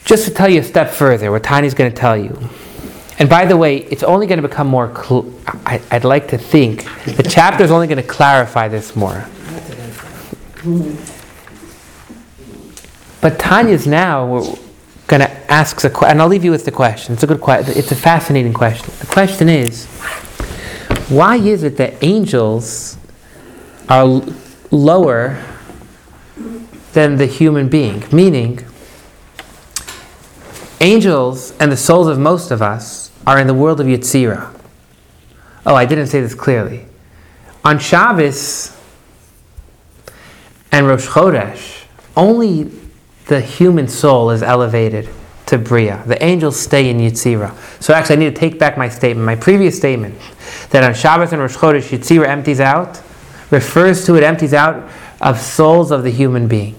Just 0.04 0.24
to 0.26 0.30
tell 0.34 0.48
you 0.48 0.60
a 0.60 0.64
step 0.64 0.90
further, 0.90 1.30
what 1.30 1.42
Tanya's 1.42 1.74
going 1.74 1.90
to 1.90 1.96
tell 1.96 2.16
you. 2.16 2.36
And 3.18 3.28
by 3.28 3.44
the 3.46 3.56
way, 3.56 3.78
it's 3.78 4.02
only 4.02 4.26
going 4.26 4.42
to 4.42 4.46
become 4.48 4.66
more. 4.66 4.92
Cl- 4.94 5.32
I, 5.64 5.80
I'd 5.90 6.04
like 6.04 6.28
to 6.28 6.38
think 6.38 6.84
the 7.04 7.22
chapter 7.22 7.62
is 7.62 7.70
only 7.70 7.86
going 7.86 7.98
to 8.02 8.08
clarify 8.08 8.68
this 8.68 8.96
more. 8.96 9.24
But 13.20 13.38
Tanya's 13.38 13.86
now 13.86 14.42
going 15.06 15.20
to 15.20 15.30
ask 15.52 15.82
a 15.84 15.90
question, 15.90 16.10
and 16.12 16.22
I'll 16.22 16.28
leave 16.28 16.44
you 16.44 16.50
with 16.50 16.64
the 16.64 16.72
question. 16.72 17.14
It's 17.14 17.22
a 17.22 17.26
good 17.26 17.40
question. 17.40 17.76
It's 17.76 17.92
a 17.92 17.96
fascinating 17.96 18.52
question. 18.52 18.92
The 18.98 19.06
question 19.06 19.48
is, 19.48 19.86
why 21.08 21.36
is 21.36 21.62
it 21.62 21.76
that 21.76 22.02
angels 22.02 22.96
are 23.88 24.02
l- 24.02 24.34
lower 24.70 25.38
than 26.92 27.16
the 27.16 27.26
human 27.26 27.68
being? 27.68 28.04
Meaning, 28.12 28.64
angels 30.80 31.54
and 31.58 31.70
the 31.70 31.76
souls 31.76 32.08
of 32.08 32.18
most 32.18 32.50
of 32.50 32.60
us 32.60 33.10
are 33.26 33.38
in 33.38 33.46
the 33.46 33.54
world 33.54 33.80
of 33.80 33.86
Yetzirah. 33.86 34.58
Oh, 35.64 35.74
I 35.74 35.86
didn't 35.86 36.08
say 36.08 36.20
this 36.20 36.34
clearly. 36.34 36.86
On 37.64 37.78
Shabbos 37.78 38.76
and 40.72 40.86
Rosh 40.86 41.06
Chodesh, 41.06 41.84
only 42.16 42.70
the 43.26 43.40
human 43.40 43.86
soul 43.86 44.30
is 44.30 44.42
elevated 44.42 45.08
to 45.46 45.58
Bria. 45.58 46.02
The 46.06 46.22
angels 46.24 46.58
stay 46.58 46.90
in 46.90 46.98
Yetzirah. 46.98 47.82
So 47.82 47.94
actually, 47.94 48.16
I 48.16 48.18
need 48.18 48.34
to 48.34 48.40
take 48.40 48.58
back 48.58 48.76
my 48.76 48.88
statement. 48.88 49.24
My 49.24 49.36
previous 49.36 49.76
statement 49.76 50.18
that 50.70 50.82
on 50.82 50.94
Shabbos 50.94 51.32
and 51.32 51.40
Rosh 51.40 51.56
Chodesh, 51.56 51.96
Yetzirah 51.96 52.26
empties 52.26 52.58
out 52.58 53.00
refers 53.50 54.04
to 54.06 54.16
it 54.16 54.24
empties 54.24 54.54
out 54.54 54.90
of 55.22 55.40
souls 55.40 55.90
of 55.90 56.02
the 56.02 56.10
human 56.10 56.48
being. 56.48 56.76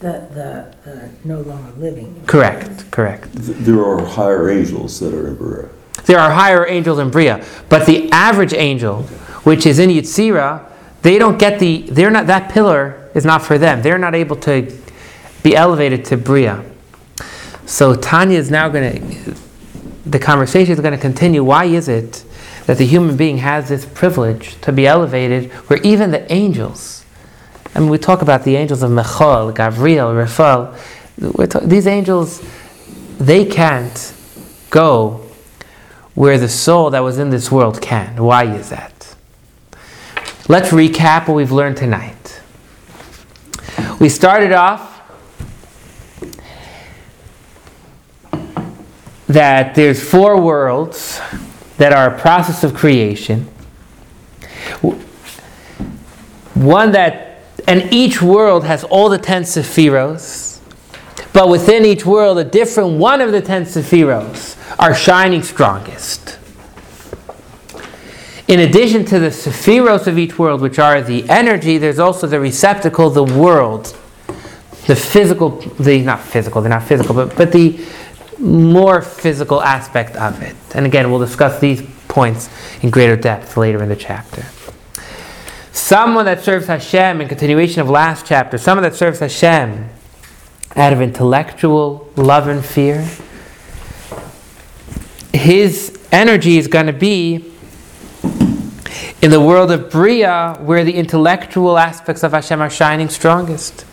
The, 0.00 0.28
the, 0.34 0.74
the 0.84 1.10
no 1.24 1.40
longer 1.40 1.72
living. 1.78 2.22
Correct, 2.26 2.90
correct. 2.90 3.28
There 3.32 3.84
are 3.84 4.04
higher 4.04 4.50
angels 4.50 5.00
that 5.00 5.14
are 5.14 5.28
in 5.28 5.36
Bria. 5.36 5.68
There 6.04 6.18
are 6.18 6.30
higher 6.30 6.66
angels 6.66 6.98
in 6.98 7.10
Bria, 7.10 7.44
but 7.68 7.86
the 7.86 8.10
average 8.12 8.52
angel, 8.52 9.02
which 9.44 9.66
is 9.66 9.78
in 9.78 9.90
Yitzira, 9.90 10.70
they 11.02 11.18
don't 11.18 11.38
get 11.38 11.58
the. 11.58 11.82
They're 11.82 12.10
not. 12.10 12.26
That 12.26 12.50
pillar 12.50 13.10
is 13.14 13.24
not 13.24 13.42
for 13.42 13.58
them. 13.58 13.82
They're 13.82 13.98
not 13.98 14.14
able 14.14 14.36
to 14.36 14.70
be 15.42 15.56
elevated 15.56 16.04
to 16.06 16.16
Bria. 16.16 16.64
So 17.64 17.94
Tanya 17.94 18.38
is 18.38 18.50
now 18.50 18.68
going 18.68 19.24
to, 19.24 19.34
the 20.04 20.18
conversation 20.18 20.72
is 20.72 20.80
going 20.80 20.94
to 20.94 21.00
continue. 21.00 21.42
Why 21.42 21.64
is 21.64 21.88
it 21.88 22.24
that 22.66 22.78
the 22.78 22.86
human 22.86 23.16
being 23.16 23.38
has 23.38 23.68
this 23.68 23.86
privilege 23.86 24.60
to 24.60 24.72
be 24.72 24.86
elevated 24.86 25.50
where 25.68 25.80
even 25.82 26.10
the 26.10 26.30
angels, 26.32 27.04
I 27.76 27.80
mean, 27.80 27.90
we 27.90 27.98
talk 27.98 28.22
about 28.22 28.42
the 28.44 28.56
angels 28.56 28.82
of 28.82 28.90
Mechol, 28.90 29.54
Gabriel, 29.54 30.14
Raphael, 30.14 30.74
these 31.62 31.86
angels, 31.86 32.42
they 33.18 33.44
can't 33.44 34.14
go 34.70 35.26
where 36.14 36.38
the 36.38 36.48
soul 36.48 36.88
that 36.88 37.00
was 37.00 37.18
in 37.18 37.28
this 37.28 37.52
world 37.52 37.82
can. 37.82 38.16
Why 38.24 38.44
is 38.44 38.70
that? 38.70 39.14
Let's 40.48 40.70
recap 40.70 41.28
what 41.28 41.34
we've 41.34 41.52
learned 41.52 41.76
tonight. 41.76 42.40
We 44.00 44.08
started 44.08 44.52
off 44.52 45.02
that 49.26 49.74
there's 49.74 50.02
four 50.02 50.40
worlds 50.40 51.20
that 51.76 51.92
are 51.92 52.14
a 52.14 52.18
process 52.18 52.64
of 52.64 52.72
creation. 52.72 53.42
One 56.54 56.92
that, 56.92 57.25
and 57.66 57.92
each 57.92 58.22
world 58.22 58.64
has 58.64 58.84
all 58.84 59.08
the 59.08 59.18
ten 59.18 59.42
sephiros, 59.42 60.60
but 61.32 61.48
within 61.48 61.84
each 61.84 62.06
world, 62.06 62.38
a 62.38 62.44
different 62.44 62.98
one 62.98 63.20
of 63.20 63.32
the 63.32 63.40
ten 63.40 63.64
sephiros 63.64 64.56
are 64.78 64.94
shining 64.94 65.42
strongest. 65.42 66.38
In 68.48 68.60
addition 68.60 69.04
to 69.06 69.18
the 69.18 69.28
sephiros 69.28 70.06
of 70.06 70.18
each 70.18 70.38
world, 70.38 70.60
which 70.60 70.78
are 70.78 71.02
the 71.02 71.28
energy, 71.28 71.78
there's 71.78 71.98
also 71.98 72.28
the 72.28 72.38
receptacle, 72.38 73.10
the 73.10 73.24
world, 73.24 73.96
the 74.86 74.94
physical, 74.94 75.50
the 75.80 76.02
not 76.02 76.20
physical, 76.20 76.62
they're 76.62 76.70
not 76.70 76.84
physical, 76.84 77.14
but, 77.14 77.34
but 77.36 77.50
the 77.50 77.84
more 78.38 79.02
physical 79.02 79.60
aspect 79.60 80.14
of 80.16 80.40
it. 80.42 80.54
And 80.74 80.86
again, 80.86 81.10
we'll 81.10 81.18
discuss 81.18 81.58
these 81.58 81.82
points 82.06 82.48
in 82.82 82.90
greater 82.90 83.16
depth 83.16 83.56
later 83.56 83.82
in 83.82 83.88
the 83.88 83.96
chapter. 83.96 84.44
Someone 85.76 86.24
that 86.24 86.42
serves 86.42 86.68
Hashem, 86.68 87.20
in 87.20 87.28
continuation 87.28 87.82
of 87.82 87.90
last 87.90 88.24
chapter, 88.24 88.56
someone 88.56 88.82
that 88.82 88.94
serves 88.94 89.18
Hashem 89.18 89.90
out 90.74 90.92
of 90.94 91.02
intellectual 91.02 92.10
love 92.16 92.48
and 92.48 92.64
fear, 92.64 93.06
his 95.34 95.96
energy 96.10 96.56
is 96.56 96.66
going 96.66 96.86
to 96.86 96.94
be 96.94 97.52
in 99.20 99.30
the 99.30 99.40
world 99.40 99.70
of 99.70 99.90
Bria, 99.90 100.56
where 100.62 100.82
the 100.82 100.94
intellectual 100.94 101.76
aspects 101.76 102.24
of 102.24 102.32
Hashem 102.32 102.62
are 102.62 102.70
shining 102.70 103.10
strongest. 103.10 103.84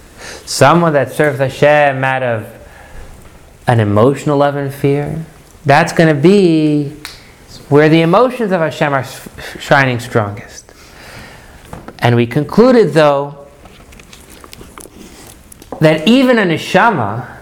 Someone 0.48 0.94
that 0.94 1.12
serves 1.12 1.40
Hashem 1.40 2.02
out 2.02 2.24
of 2.24 2.68
an 3.68 3.82
emotional 3.82 4.38
love 4.38 4.56
and 4.56 4.74
fear, 4.74 5.26
that's 5.66 5.92
going 5.92 6.16
to 6.16 6.20
be 6.20 6.96
where 7.68 7.90
the 7.90 8.02
emotions 8.02 8.54
of 8.54 8.62
Hashem 8.62 8.94
are 8.94 9.04
shining 9.60 10.00
strongest. 10.00 10.53
And 12.04 12.18
we 12.18 12.28
concluded, 12.28 12.93
though, 12.93 13.47
that 15.80 16.06
even 16.06 16.38
a 16.38 16.41
neshama, 16.41 17.38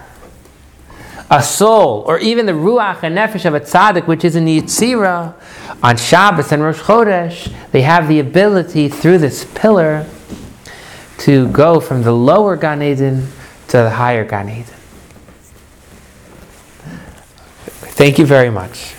a 1.28 1.42
soul, 1.42 2.04
or 2.06 2.20
even 2.20 2.46
the 2.46 2.52
ruach 2.52 3.02
and 3.02 3.18
nefesh 3.18 3.44
of 3.44 3.54
a 3.54 3.60
tzaddik, 3.60 4.06
which 4.06 4.24
is 4.24 4.36
in 4.36 4.44
the 4.44 4.60
Yitzira, 4.60 5.34
on 5.82 5.96
Shabbos 5.96 6.52
and 6.52 6.62
Rosh 6.62 6.78
Chodesh, 6.78 7.52
they 7.72 7.82
have 7.82 8.06
the 8.06 8.20
ability 8.20 8.88
through 8.88 9.18
this 9.18 9.44
pillar 9.52 10.06
to 11.18 11.48
go 11.48 11.80
from 11.80 12.04
the 12.04 12.12
lower 12.12 12.56
Gan 12.56 12.82
Eden 12.82 13.26
to 13.66 13.78
the 13.78 13.90
higher 13.90 14.24
Gan 14.24 14.48
Eden. 14.48 14.64
Thank 17.94 18.18
you 18.18 18.26
very 18.26 18.50
much. 18.50 18.94